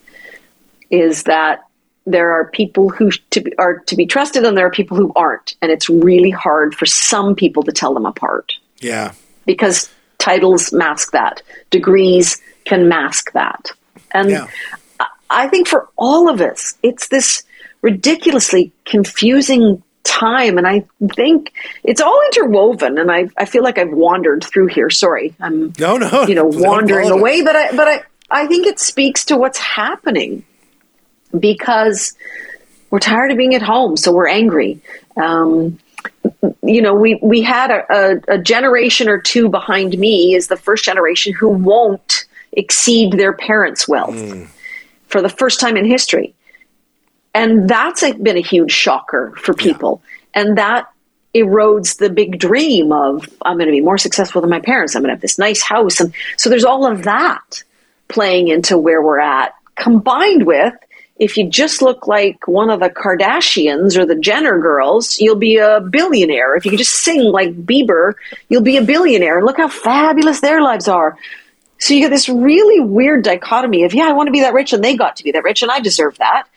is 0.91 1.25
that 1.25 1.61
there 2.05 2.33
are 2.33 2.51
people 2.51 2.89
who 2.89 3.11
to 3.31 3.41
be, 3.41 3.57
are 3.59 3.79
to 3.79 3.95
be 3.95 4.07
trusted 4.07 4.45
and 4.45 4.57
there 4.57 4.67
are 4.67 4.71
people 4.71 4.97
who 4.97 5.13
aren't 5.15 5.57
and 5.63 5.71
it's 5.71 5.89
really 5.89 6.31
hard 6.31 6.75
for 6.75 6.87
some 6.87 7.35
people 7.35 7.63
to 7.63 7.73
tell 7.73 7.95
them 7.95 8.07
apart 8.07 8.53
Yeah. 8.81 9.13
because 9.47 9.89
titles 10.19 10.73
mask 10.73 11.13
that 11.13 11.43
degrees 11.71 12.41
can 12.65 12.89
mask 12.89 13.33
that 13.33 13.71
and 14.13 14.31
Yeah. 14.31 14.47
I 15.33 15.49
think 15.49 15.67
for 15.67 15.89
all 15.97 16.29
of 16.29 16.43
us, 16.43 16.75
it's 16.83 17.09
this 17.09 17.43
ridiculously 17.81 18.71
confusing 18.85 19.83
time. 20.05 20.59
And 20.59 20.67
i 20.67 20.85
think 21.15 21.53
it's 21.85 22.01
all 22.01 22.21
interwoven 22.27 22.99
and 22.99 23.11
i, 23.11 23.29
I 23.37 23.45
feel 23.45 23.63
like 23.63 23.79
i've 23.79 23.93
wandered 23.93 24.45
through 24.45 24.69
here. 24.69 24.91
Sorry 24.91 25.35
i'm 25.41 25.73
no 25.79 25.97
no 25.97 26.27
you 26.27 26.35
know 26.35 26.47
wandering 26.47 27.11
away 27.11 27.43
but 27.43 27.57
i 27.57 27.71
but 27.75 27.89
i 27.89 28.03
i 28.31 28.47
think 28.47 28.67
it 28.67 28.79
speaks 28.79 29.25
to 29.27 29.37
what's 29.37 29.59
happening 29.59 30.45
because 31.39 32.15
we're 32.91 32.99
tired 32.99 33.31
of 33.31 33.37
being 33.37 33.55
at 33.55 33.63
home 33.63 33.97
so 33.97 34.13
we're 34.13 34.29
angry. 34.29 34.81
Um, 35.17 35.79
you 36.63 36.83
know 36.83 36.95
we 36.95 37.19
we 37.23 37.43
had 37.43 37.71
a, 37.71 37.85
a, 37.91 38.35
a 38.35 38.39
generation 38.39 39.09
or 39.09 39.19
two 39.19 39.49
behind 39.49 39.99
me 39.99 40.35
is 40.35 40.49
the 40.49 40.57
first 40.57 40.85
generation 40.85 41.33
who 41.33 41.49
won't 41.49 42.25
exceed 42.53 43.13
their 43.13 43.33
parents 43.33 43.89
wealth 43.89 44.15
mm. 44.15 44.49
for 45.07 45.23
the 45.23 45.29
first 45.29 45.61
time 45.61 45.77
in 45.77 45.85
history 45.85 46.35
and 47.35 47.69
that's 47.69 48.03
a, 48.03 48.13
been 48.13 48.37
a 48.37 48.43
huge 48.43 48.73
shocker 48.73 49.35
for 49.37 49.55
people. 49.55 50.03
Yeah. 50.05 50.43
And 50.43 50.59
that 50.59 50.89
erodes 51.35 51.99
the 51.99 52.11
big 52.11 52.39
dream 52.39 52.93
of 52.93 53.29
I'm 53.43 53.57
going 53.57 53.67
to 53.67 53.73
be 53.73 53.81
more 53.81 53.99
successful 53.99 54.41
than 54.41 54.51
my 54.51 54.61
parents. 54.61 54.95
I'm 54.95 55.03
going 55.03 55.09
to 55.09 55.15
have 55.15 55.23
this 55.23 55.39
nice 55.39 55.63
house. 55.63 56.01
And 56.01 56.13
so 56.37 56.51
there's 56.51 56.65
all 56.65 56.87
of 56.87 57.05
that 57.05 57.63
playing 58.09 58.49
into 58.49 58.77
where 58.77 59.03
we're 59.03 59.21
at, 59.21 59.55
combined 59.77 60.47
with 60.47 60.75
if 61.23 61.37
you 61.37 61.49
just 61.49 61.83
look 61.83 62.09
like 62.09 62.49
one 62.49 62.69
of 62.69 62.81
the 62.81 62.89
Kardashians 62.91 63.97
or 63.97 64.05
the 64.05 64.17
Jenner 64.17 64.59
girls, 64.59 65.21
you'll 65.21 65.37
be 65.37 65.57
a 65.57 65.81
billionaire. 65.81 66.57
If 66.57 66.65
you 66.65 66.73
can 66.73 66.79
just 66.79 66.95
sing 66.95 67.23
like 67.23 67.55
Bieber, 67.65 68.15
you'll 68.49 68.63
be 68.63 68.77
a 68.77 68.83
billionaire. 68.83 69.37
And 69.39 69.47
look 69.47 69.59
how 69.59 69.69
fabulous 69.69 70.41
their 70.41 70.63
lives 70.63 70.89
are. 70.89 71.17
So 71.79 71.95
you 71.95 72.01
get 72.01 72.11
this 72.11 72.29
really 72.29 72.81
weird 72.81 73.23
dichotomy 73.25 73.85
of, 73.85 73.95
yeah, 73.95 74.09
I 74.09 74.13
want 74.13 74.29
to 74.29 74.33
be 74.33 74.41
that 74.41 74.53
rich 74.53 74.73
and 74.73 74.83
they 74.83 74.97
got 74.97 75.17
to 75.17 75.25
be 75.25 75.33
that 75.33 75.45
rich 75.45 75.63
and 75.63 75.71
I 75.71 75.81
deserve 75.81 76.19
that. 76.19 76.49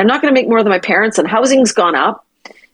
I'm 0.00 0.06
not 0.06 0.22
going 0.22 0.34
to 0.34 0.40
make 0.40 0.48
more 0.48 0.62
than 0.62 0.70
my 0.70 0.78
parents, 0.78 1.18
and 1.18 1.28
housing's 1.28 1.72
gone 1.72 1.94
up. 1.94 2.26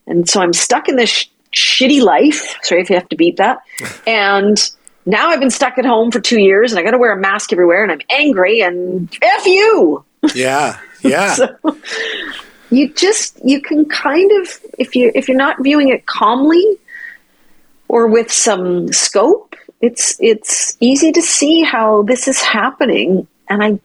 And 0.06 0.28
so 0.28 0.40
I'm 0.40 0.52
stuck 0.52 0.88
in 0.88 0.96
this 0.96 1.10
sh- 1.10 1.28
shitty 1.52 2.02
life. 2.02 2.56
Sorry 2.62 2.80
if 2.80 2.90
you 2.90 2.96
have 2.96 3.08
to 3.08 3.16
beat 3.16 3.36
that. 3.38 3.58
and 4.06 4.70
now 5.06 5.28
I've 5.28 5.40
been 5.40 5.50
stuck 5.50 5.78
at 5.78 5.84
home 5.84 6.10
for 6.10 6.20
two 6.20 6.40
years 6.40 6.72
and 6.72 6.78
I 6.78 6.82
got 6.82 6.90
to 6.90 6.98
wear 6.98 7.12
a 7.12 7.16
mask 7.16 7.52
everywhere 7.52 7.82
and 7.82 7.92
I'm 7.92 8.00
angry 8.10 8.60
and 8.60 9.14
F 9.22 9.46
you. 9.46 10.04
Yeah. 10.34 10.80
Yeah. 11.02 11.34
so 11.34 11.56
you 12.70 12.92
just, 12.94 13.38
you 13.44 13.60
can 13.60 13.84
kind 13.84 14.28
of, 14.40 14.58
if 14.76 14.96
you, 14.96 15.12
if 15.14 15.28
you're 15.28 15.36
not 15.36 15.62
viewing 15.62 15.90
it 15.90 16.06
calmly 16.06 16.64
or 17.86 18.08
with 18.08 18.32
some 18.32 18.92
scope, 18.92 19.54
it's, 19.80 20.16
it's 20.18 20.76
easy 20.80 21.12
to 21.12 21.22
see 21.22 21.62
how 21.62 22.02
this 22.02 22.26
is 22.26 22.40
happening. 22.40 23.28
And 23.48 23.62
I 23.62 23.78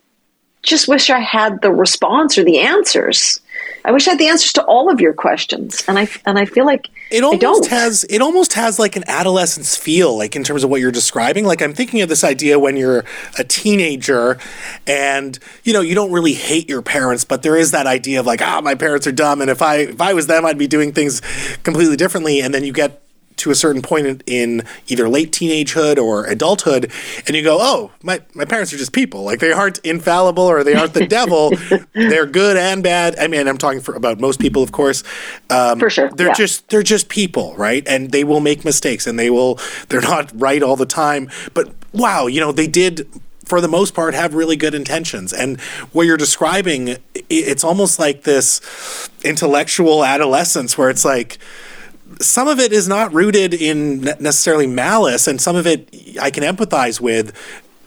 just 0.64 0.88
wish 0.88 1.10
I 1.10 1.20
had 1.20 1.62
the 1.62 1.72
response 1.72 2.38
or 2.38 2.44
the 2.44 2.60
answers. 2.60 3.40
I 3.84 3.92
wish 3.92 4.08
I 4.08 4.12
had 4.12 4.20
the 4.20 4.28
answers 4.28 4.54
to 4.54 4.64
all 4.66 4.92
of 4.92 5.02
your 5.02 5.14
questions, 5.14 5.84
and 5.88 5.98
I 5.98 6.08
and 6.26 6.38
I 6.38 6.46
feel 6.46 6.66
like 6.66 6.90
it 7.10 7.24
almost 7.24 7.68
has 7.70 8.04
it 8.10 8.22
almost 8.22 8.54
has 8.54 8.78
like 8.78 8.96
an 8.96 9.04
adolescence 9.08 9.76
feel, 9.76 10.16
like 10.16 10.36
in 10.36 10.44
terms 10.44 10.64
of 10.64 10.70
what 10.70 10.82
you're 10.82 10.92
describing. 10.92 11.46
Like 11.46 11.62
I'm 11.62 11.74
thinking 11.74 12.02
of 12.02 12.10
this 12.10 12.24
idea 12.24 12.60
when 12.60 12.78
you're 12.78 13.06
a 13.40 13.44
teenager, 13.44 14.38
and 14.86 15.38
you 15.64 15.74
know 15.74 15.82
you 15.82 15.96
don't 15.96 16.12
really 16.12 16.34
hate 16.34 16.70
your 16.70 16.82
parents, 16.82 17.24
but 17.24 17.42
there 17.42 17.58
is 17.58 17.72
that 17.72 17.88
idea 17.88 18.20
of 18.20 18.28
like 18.28 18.42
ah 18.42 18.62
my 18.62 18.76
parents 18.76 19.08
are 19.08 19.12
dumb, 19.12 19.42
and 19.42 19.50
if 19.50 19.62
I 19.62 19.78
if 19.78 20.02
I 20.02 20.14
was 20.14 20.28
them, 20.28 20.46
I'd 20.46 20.60
be 20.60 20.68
doing 20.68 20.92
things 20.92 21.22
completely 21.64 21.98
differently, 21.98 22.40
and 22.40 22.54
then 22.54 22.64
you 22.64 22.74
get 22.74 23.01
to 23.42 23.50
a 23.50 23.56
certain 23.56 23.82
point 23.82 24.24
in 24.28 24.64
either 24.88 25.10
late 25.10 25.32
teenagehood 25.32 25.98
or 25.98 26.26
adulthood, 26.26 26.92
and 27.26 27.36
you 27.36 27.44
go, 27.44 27.58
"Oh, 27.60 27.92
my 28.04 28.22
my 28.36 28.46
parents 28.46 28.72
are 28.74 28.78
just 28.78 28.94
people. 28.94 29.24
Like 29.24 29.40
they 29.40 29.52
aren't 29.52 29.80
infallible 29.80 30.44
or 30.44 30.64
they 30.64 30.76
aren't 30.76 30.94
the 30.94 31.08
devil. 31.20 31.52
They're 31.94 32.28
good 32.28 32.56
and 32.56 32.84
bad. 32.84 33.18
I 33.18 33.28
mean, 33.28 33.48
I'm 33.48 33.58
talking 33.58 33.82
for, 33.82 33.96
about 33.96 34.20
most 34.20 34.40
people, 34.40 34.62
of 34.62 34.72
course. 34.72 35.04
Um, 35.50 35.80
for 35.80 35.90
sure, 35.90 36.10
they're 36.12 36.28
yeah. 36.28 36.34
just 36.34 36.70
they're 36.70 36.84
just 36.84 37.10
people, 37.10 37.56
right? 37.58 37.84
And 37.88 38.12
they 38.12 38.24
will 38.24 38.42
make 38.42 38.64
mistakes, 38.64 39.08
and 39.08 39.18
they 39.18 39.30
will 39.30 39.60
they're 39.90 40.02
not 40.02 40.32
right 40.36 40.62
all 40.62 40.76
the 40.76 40.86
time. 40.86 41.30
But 41.54 41.74
wow, 41.94 42.28
you 42.28 42.40
know, 42.40 42.52
they 42.52 42.68
did 42.68 43.08
for 43.44 43.60
the 43.60 43.68
most 43.68 43.94
part 43.94 44.14
have 44.14 44.34
really 44.34 44.56
good 44.56 44.74
intentions 44.74 45.34
and 45.34 45.60
what 45.92 46.06
you're 46.06 46.16
describing 46.16 46.96
it's 47.30 47.66
almost 47.66 48.00
like 48.00 48.24
this 48.24 49.10
intellectual 49.26 50.06
adolescence 50.06 50.78
where 50.78 50.90
it's 50.90 51.04
like 51.04 51.38
some 52.22 52.48
of 52.48 52.60
it 52.60 52.72
is 52.72 52.88
not 52.88 53.14
rooted 53.14 53.54
in 53.54 54.02
necessarily 54.02 54.68
malice, 54.68 55.28
and 55.28 55.42
some 55.42 55.56
of 55.56 55.68
it 55.68 55.90
I 56.20 56.32
can 56.32 56.44
empathize 56.44 57.00
with. 57.00 57.36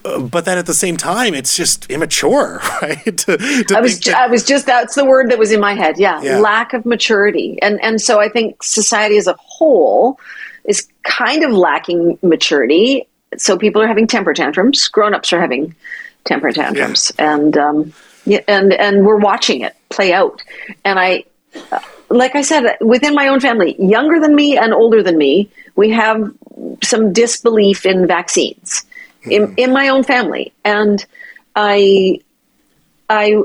Uh, 0.05 0.21
but 0.21 0.45
then 0.45 0.59
at 0.59 0.67
the 0.67 0.75
same 0.75 0.97
time, 0.99 1.33
it's 1.33 1.57
just 1.57 1.91
immature, 1.91 2.61
right? 2.83 3.05
to, 3.05 3.37
to 3.39 3.75
I 3.75 3.81
was, 3.81 3.99
that- 4.01 4.17
I 4.17 4.27
was 4.27 4.45
just 4.45 4.67
that's 4.67 4.95
the 4.95 5.05
word 5.05 5.31
that 5.31 5.39
was 5.39 5.51
in 5.51 5.61
my 5.61 5.75
head. 5.75 5.99
Yeah, 5.99 6.21
yeah, 6.23 6.39
lack 6.39 6.73
of 6.75 6.85
maturity, 6.85 7.59
and 7.63 7.83
and 7.83 8.01
so 8.01 8.21
I 8.21 8.29
think 8.29 8.63
society 8.63 9.17
as 9.17 9.27
a 9.27 9.35
whole 9.39 10.19
is 10.65 10.87
kind 11.05 11.43
of 11.43 11.53
lacking 11.53 12.19
maturity. 12.23 13.07
So 13.37 13.59
people 13.59 13.83
are 13.83 13.89
having 13.89 14.07
temper 14.07 14.33
tantrums. 14.33 14.87
Grown-ups 14.89 15.33
are 15.33 15.41
having 15.41 15.75
temper 16.25 16.53
tantrums, 16.53 17.11
yeah. 17.19 17.35
and 17.35 17.57
um, 17.57 17.93
yeah, 18.27 18.41
and 18.49 18.73
and 18.73 19.07
we're 19.07 19.19
watching 19.19 19.63
it 19.63 19.75
play 19.89 20.13
out. 20.13 20.43
And 20.85 20.99
I, 20.99 21.25
like 22.11 22.35
I 22.35 22.43
said, 22.43 22.77
within 22.81 23.15
my 23.15 23.29
own 23.29 23.41
family, 23.41 23.77
younger 23.83 24.21
than 24.21 24.35
me 24.35 24.57
and 24.57 24.73
older 24.73 25.03
than 25.03 25.17
me, 25.19 25.51
we 25.77 25.91
have 25.91 26.33
some 26.83 27.13
disbelief 27.13 27.87
in 27.87 28.07
vaccines 28.07 28.85
mm-hmm. 29.23 29.31
in, 29.31 29.55
in 29.57 29.73
my 29.73 29.89
own 29.89 30.05
family. 30.05 30.53
And 30.65 31.05
I, 31.57 32.21
I, 33.09 33.43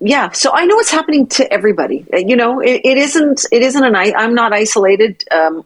yeah, 0.00 0.30
so 0.32 0.50
I 0.52 0.66
know 0.66 0.76
what's 0.76 0.90
happening 0.90 1.26
to 1.28 1.50
everybody. 1.52 2.04
You 2.12 2.36
know, 2.36 2.60
it, 2.60 2.82
it 2.84 2.98
isn't, 2.98 3.46
it 3.50 3.62
isn't 3.62 3.82
an, 3.82 3.96
I'm 3.96 4.34
not 4.34 4.52
isolated. 4.52 5.24
Um, 5.30 5.64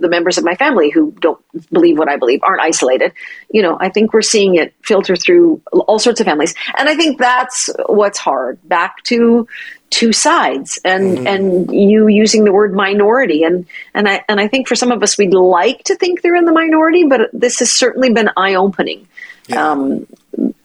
the 0.00 0.08
members 0.08 0.38
of 0.38 0.44
my 0.44 0.54
family 0.54 0.90
who 0.90 1.12
don't 1.20 1.42
believe 1.72 1.98
what 1.98 2.08
I 2.08 2.16
believe 2.16 2.40
aren't 2.42 2.60
isolated. 2.60 3.12
You 3.50 3.62
know, 3.62 3.76
I 3.80 3.88
think 3.88 4.12
we're 4.12 4.22
seeing 4.22 4.54
it 4.54 4.74
filter 4.82 5.16
through 5.16 5.60
all 5.72 5.98
sorts 5.98 6.20
of 6.20 6.26
families. 6.26 6.54
And 6.76 6.88
I 6.88 6.94
think 6.94 7.18
that's 7.18 7.70
what's 7.86 8.18
hard. 8.18 8.58
Back 8.68 9.02
to 9.04 9.48
two 9.90 10.12
sides 10.12 10.78
and 10.84 11.18
mm-hmm. 11.18 11.26
and 11.26 11.72
you 11.72 12.08
using 12.08 12.44
the 12.44 12.52
word 12.52 12.74
minority 12.74 13.42
and 13.42 13.66
and 13.94 14.08
I 14.08 14.24
and 14.28 14.38
I 14.40 14.48
think 14.48 14.68
for 14.68 14.74
some 14.74 14.92
of 14.92 15.02
us 15.02 15.16
we'd 15.16 15.34
like 15.34 15.84
to 15.84 15.94
think 15.96 16.22
they're 16.22 16.36
in 16.36 16.44
the 16.44 16.52
minority 16.52 17.04
but 17.04 17.30
this 17.32 17.58
has 17.60 17.72
certainly 17.72 18.12
been 18.12 18.30
eye 18.36 18.54
opening 18.54 19.08
yeah. 19.48 19.70
um, 19.70 20.06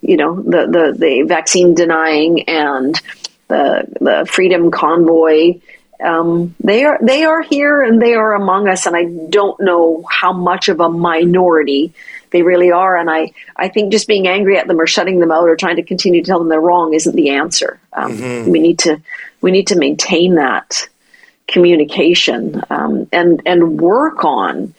you 0.01 0.17
know 0.17 0.41
the, 0.41 0.67
the 0.67 0.95
the 0.97 1.21
vaccine 1.27 1.73
denying 1.73 2.49
and 2.49 2.99
the 3.47 3.85
the 4.01 4.25
freedom 4.29 4.71
convoy 4.71 5.59
um, 6.03 6.53
they 6.59 6.83
are 6.83 6.99
they 7.01 7.23
are 7.23 7.41
here 7.41 7.81
and 7.81 8.01
they 8.01 8.13
are 8.13 8.33
among 8.33 8.67
us, 8.67 8.85
and 8.85 8.95
I 8.95 9.05
don't 9.29 9.59
know 9.61 10.03
how 10.09 10.33
much 10.33 10.67
of 10.67 10.81
a 10.81 10.89
minority 10.89 11.93
they 12.33 12.41
really 12.41 12.71
are. 12.71 12.97
And 12.97 13.09
I, 13.09 13.31
I 13.55 13.69
think 13.69 13.93
just 13.93 14.07
being 14.07 14.27
angry 14.27 14.57
at 14.57 14.67
them 14.67 14.81
or 14.81 14.87
shutting 14.87 15.19
them 15.19 15.31
out 15.31 15.47
or 15.47 15.55
trying 15.55 15.77
to 15.77 15.83
continue 15.83 16.21
to 16.21 16.27
tell 16.27 16.39
them 16.39 16.49
they're 16.49 16.59
wrong 16.59 16.93
isn't 16.93 17.15
the 17.15 17.29
answer. 17.29 17.79
Um, 17.93 18.17
mm-hmm. 18.17 18.51
We 18.51 18.59
need 18.59 18.79
to 18.79 19.01
we 19.39 19.51
need 19.51 19.67
to 19.67 19.77
maintain 19.77 20.35
that 20.35 20.89
communication 21.47 22.61
um, 22.69 23.07
and 23.13 23.41
and 23.45 23.79
work 23.79 24.25
on 24.25 24.73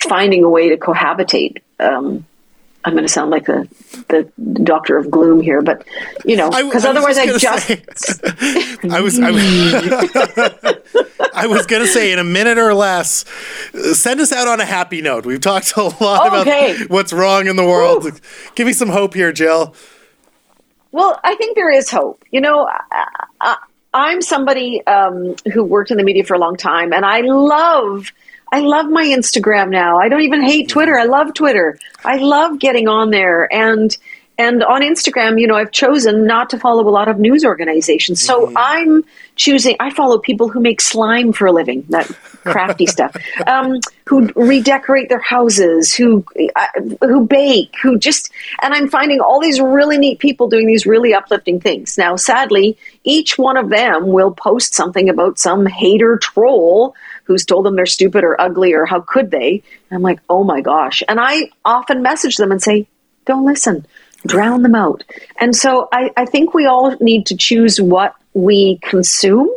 finding 0.00 0.44
a 0.44 0.50
way 0.50 0.68
to 0.68 0.76
cohabitate. 0.76 1.62
Um, 1.80 2.26
I'm 2.84 2.92
going 2.92 3.04
to 3.04 3.12
sound 3.12 3.30
like 3.30 3.46
the 3.46 3.68
the 4.08 4.30
doctor 4.62 4.96
of 4.96 5.10
gloom 5.10 5.40
here, 5.40 5.60
but 5.62 5.84
you 6.24 6.36
know, 6.36 6.48
because 6.50 6.84
otherwise 6.84 7.18
I 7.18 7.26
just 7.26 7.66
say, 7.66 7.82
I 8.90 9.00
was 9.00 9.18
I 9.18 9.30
was, 9.30 9.42
I 11.34 11.46
was 11.46 11.66
going 11.66 11.82
to 11.82 11.88
say 11.88 12.12
in 12.12 12.18
a 12.18 12.24
minute 12.24 12.56
or 12.56 12.74
less, 12.74 13.24
send 13.92 14.20
us 14.20 14.32
out 14.32 14.46
on 14.46 14.60
a 14.60 14.64
happy 14.64 15.02
note. 15.02 15.26
We've 15.26 15.40
talked 15.40 15.76
a 15.76 15.82
lot 15.82 16.40
okay. 16.40 16.76
about 16.76 16.90
what's 16.90 17.12
wrong 17.12 17.48
in 17.48 17.56
the 17.56 17.64
world. 17.64 18.06
Ooh. 18.06 18.12
Give 18.54 18.66
me 18.66 18.72
some 18.72 18.88
hope 18.88 19.14
here, 19.14 19.32
Jill. 19.32 19.74
Well, 20.92 21.18
I 21.22 21.34
think 21.34 21.56
there 21.56 21.70
is 21.70 21.90
hope. 21.90 22.24
You 22.30 22.40
know, 22.40 22.68
I, 23.40 23.56
am 23.92 24.22
somebody 24.22 24.86
um, 24.86 25.34
who 25.52 25.64
worked 25.64 25.90
in 25.90 25.96
the 25.96 26.04
media 26.04 26.24
for 26.24 26.34
a 26.34 26.38
long 26.38 26.56
time, 26.56 26.92
and 26.92 27.04
I 27.04 27.20
love 27.20 28.12
I 28.50 28.60
love 28.60 28.86
my 28.86 29.04
Instagram 29.04 29.70
now. 29.70 29.98
I 29.98 30.08
don't 30.08 30.22
even 30.22 30.42
hate 30.42 30.68
Twitter. 30.68 30.98
I 30.98 31.04
love 31.04 31.34
Twitter. 31.34 31.78
I 32.04 32.16
love 32.16 32.58
getting 32.58 32.88
on 32.88 33.10
there 33.10 33.52
and 33.52 33.96
and 34.40 34.62
on 34.62 34.82
Instagram, 34.82 35.40
you 35.40 35.48
know, 35.48 35.56
I've 35.56 35.72
chosen 35.72 36.24
not 36.24 36.50
to 36.50 36.60
follow 36.60 36.88
a 36.88 36.90
lot 36.90 37.08
of 37.08 37.18
news 37.18 37.44
organizations. 37.44 38.24
So 38.24 38.46
mm-hmm. 38.46 38.56
I'm 38.56 39.04
choosing. 39.34 39.74
I 39.80 39.90
follow 39.90 40.18
people 40.18 40.48
who 40.48 40.60
make 40.60 40.80
slime 40.80 41.32
for 41.32 41.46
a 41.46 41.52
living, 41.52 41.84
that 41.88 42.06
crafty 42.44 42.86
stuff, 42.96 43.16
um, 43.48 43.80
who 44.06 44.28
redecorate 44.36 45.08
their 45.08 45.18
houses, 45.18 45.92
who 45.92 46.24
uh, 46.54 46.66
who 47.00 47.26
bake, 47.26 47.74
who 47.82 47.98
just. 47.98 48.30
And 48.62 48.72
I'm 48.74 48.88
finding 48.88 49.20
all 49.20 49.40
these 49.40 49.60
really 49.60 49.98
neat 49.98 50.20
people 50.20 50.48
doing 50.48 50.68
these 50.68 50.86
really 50.86 51.12
uplifting 51.12 51.58
things. 51.60 51.98
Now, 51.98 52.14
sadly, 52.14 52.78
each 53.02 53.38
one 53.38 53.56
of 53.56 53.70
them 53.70 54.06
will 54.06 54.30
post 54.30 54.72
something 54.72 55.08
about 55.08 55.40
some 55.40 55.66
hater 55.66 56.16
troll 56.16 56.94
who's 57.28 57.44
told 57.44 57.64
them 57.64 57.76
they're 57.76 57.86
stupid 57.86 58.24
or 58.24 58.40
ugly 58.40 58.72
or 58.72 58.86
how 58.86 59.00
could 59.00 59.30
they. 59.30 59.62
And 59.90 59.96
I'm 59.96 60.02
like, 60.02 60.18
oh 60.28 60.42
my 60.42 60.62
gosh. 60.62 61.02
And 61.06 61.20
I 61.20 61.50
often 61.64 62.02
message 62.02 62.36
them 62.36 62.50
and 62.50 62.60
say, 62.60 62.88
don't 63.26 63.44
listen, 63.44 63.86
drown 64.26 64.62
them 64.62 64.74
out. 64.74 65.04
And 65.38 65.54
so 65.54 65.88
I, 65.92 66.10
I 66.16 66.24
think 66.24 66.54
we 66.54 66.64
all 66.66 66.96
need 67.00 67.26
to 67.26 67.36
choose 67.36 67.80
what 67.80 68.14
we 68.32 68.78
consume 68.82 69.50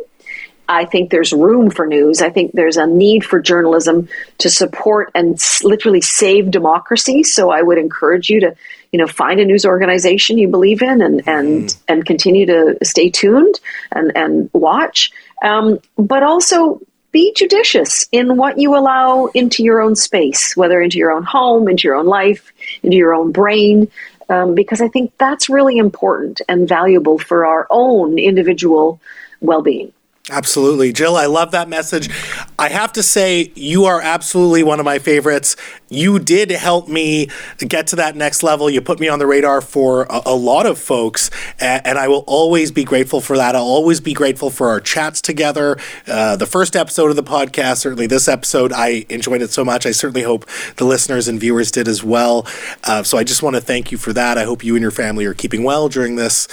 I 0.68 0.84
think 0.84 1.10
there's 1.10 1.32
room 1.32 1.70
for 1.70 1.86
news. 1.86 2.22
I 2.22 2.30
think 2.30 2.52
there's 2.52 2.76
a 2.76 2.86
need 2.86 3.24
for 3.24 3.40
journalism 3.40 4.08
to 4.38 4.48
support 4.48 5.10
and 5.14 5.38
literally 5.62 6.00
save 6.00 6.50
democracy. 6.50 7.24
So 7.24 7.50
I 7.50 7.62
would 7.62 7.78
encourage 7.78 8.30
you 8.30 8.40
to, 8.40 8.54
you 8.92 8.98
know, 8.98 9.06
find 9.06 9.40
a 9.40 9.44
news 9.44 9.66
organization 9.66 10.38
you 10.38 10.48
believe 10.48 10.82
in 10.82 11.02
and 11.02 11.22
and 11.26 11.64
mm. 11.64 11.78
and 11.88 12.06
continue 12.06 12.46
to 12.46 12.78
stay 12.82 13.10
tuned 13.10 13.60
and 13.90 14.12
and 14.16 14.50
watch. 14.52 15.10
Um, 15.42 15.80
but 15.96 16.22
also 16.22 16.80
be 17.12 17.32
judicious 17.34 18.08
in 18.10 18.36
what 18.36 18.58
you 18.58 18.76
allow 18.76 19.26
into 19.26 19.62
your 19.62 19.80
own 19.80 19.94
space, 19.94 20.56
whether 20.56 20.80
into 20.80 20.98
your 20.98 21.12
own 21.12 21.22
home, 21.22 21.68
into 21.68 21.86
your 21.86 21.94
own 21.94 22.06
life, 22.06 22.52
into 22.82 22.96
your 22.96 23.14
own 23.14 23.32
brain, 23.32 23.90
um, 24.28 24.54
because 24.54 24.80
I 24.80 24.88
think 24.88 25.12
that's 25.18 25.48
really 25.48 25.76
important 25.76 26.40
and 26.48 26.66
valuable 26.66 27.18
for 27.18 27.46
our 27.46 27.66
own 27.70 28.18
individual 28.18 29.00
well 29.40 29.62
being. 29.62 29.92
Absolutely. 30.30 30.92
Jill, 30.92 31.16
I 31.16 31.26
love 31.26 31.50
that 31.50 31.68
message. 31.68 32.08
I 32.56 32.68
have 32.68 32.92
to 32.92 33.02
say, 33.02 33.50
you 33.56 33.86
are 33.86 34.00
absolutely 34.00 34.62
one 34.62 34.78
of 34.78 34.84
my 34.84 35.00
favorites. 35.00 35.56
You 35.88 36.20
did 36.20 36.52
help 36.52 36.86
me 36.88 37.28
get 37.58 37.88
to 37.88 37.96
that 37.96 38.14
next 38.14 38.44
level. 38.44 38.70
You 38.70 38.80
put 38.80 39.00
me 39.00 39.08
on 39.08 39.18
the 39.18 39.26
radar 39.26 39.60
for 39.60 40.04
a, 40.04 40.22
a 40.26 40.34
lot 40.34 40.64
of 40.64 40.78
folks, 40.78 41.28
and, 41.58 41.84
and, 41.84 41.98
I 41.98 42.06
will 42.06 42.22
always 42.28 42.70
be 42.70 42.84
grateful 42.84 43.20
for 43.20 43.36
that. 43.36 43.56
I'll 43.56 43.62
always 43.62 44.00
be 44.00 44.14
grateful 44.14 44.48
for 44.48 44.68
our 44.68 44.80
chats 44.80 45.20
together. 45.20 45.76
Uh, 46.06 46.36
the 46.36 46.46
first 46.46 46.76
episode 46.76 47.10
of 47.10 47.16
the 47.16 47.24
podcast, 47.24 47.78
certainly 47.78 48.06
this 48.06 48.28
episode, 48.28 48.72
I 48.72 49.04
enjoyed 49.08 49.42
it 49.42 49.50
so 49.50 49.64
much. 49.64 49.86
I 49.86 49.90
certainly 49.90 50.22
hope 50.22 50.46
the 50.76 50.84
listeners 50.84 51.26
and 51.26 51.38
viewers 51.40 51.72
did 51.72 51.88
as 51.88 52.04
well. 52.04 52.46
Uh, 52.84 53.02
so 53.02 53.18
I 53.18 53.24
just 53.24 53.42
want 53.42 53.56
to 53.56 53.60
thank 53.60 53.90
you 53.90 53.98
for 53.98 54.12
that. 54.12 54.38
I 54.38 54.44
hope 54.44 54.64
you 54.64 54.76
and 54.76 54.82
your 54.82 54.92
family 54.92 55.26
are 55.26 55.34
keeping 55.34 55.64
well 55.64 55.88
during 55.88 56.14
this 56.14 56.46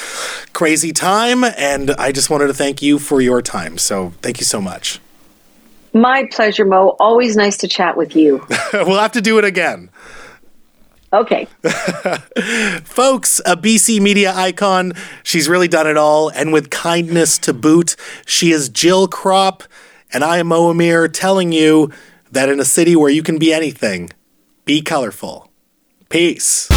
crazy 0.54 0.92
time, 0.92 1.44
and 1.44 1.92
I 1.92 2.12
just 2.12 2.32
wanted 2.32 2.48
to 2.48 2.54
thank 2.54 2.82
you 2.82 2.98
for 2.98 3.22
your 3.22 3.44
time 3.44 3.59
time. 3.60 3.78
So 3.78 4.14
thank 4.22 4.40
you 4.40 4.46
so 4.46 4.62
much. 4.62 5.00
My 5.94 6.28
pleasure, 6.32 6.66
Mo. 6.66 6.96
Always 7.00 7.36
nice 7.36 7.58
to 7.58 7.68
chat 7.68 7.98
with 7.98 8.16
you. 8.16 8.46
we'll 8.74 9.00
have 9.00 9.14
to 9.14 9.22
do 9.22 9.40
it 9.40 9.46
again. 9.46 9.90
Okay. 11.12 11.46
Folks, 12.84 13.42
a 13.44 13.58
BC 13.58 14.00
media 14.00 14.32
icon. 14.36 14.94
She's 15.24 15.50
really 15.50 15.68
done 15.68 15.88
it 15.88 15.98
all, 15.98 16.30
and 16.30 16.54
with 16.54 16.70
kindness 16.70 17.40
to 17.40 17.54
boot. 17.54 17.96
She 18.28 18.52
is 18.52 18.70
Jill 18.70 19.08
Krop, 19.08 19.64
and 20.14 20.24
I 20.24 20.38
am 20.38 20.48
Mo 20.48 20.70
Amir 20.70 21.08
telling 21.08 21.52
you 21.52 21.92
that 22.32 22.50
in 22.50 22.60
a 22.60 22.66
city 22.66 22.96
where 22.96 23.10
you 23.10 23.24
can 23.24 23.40
be 23.40 23.52
anything, 23.52 24.12
be 24.66 24.84
colorful. 24.84 25.50
Peace. 26.10 26.68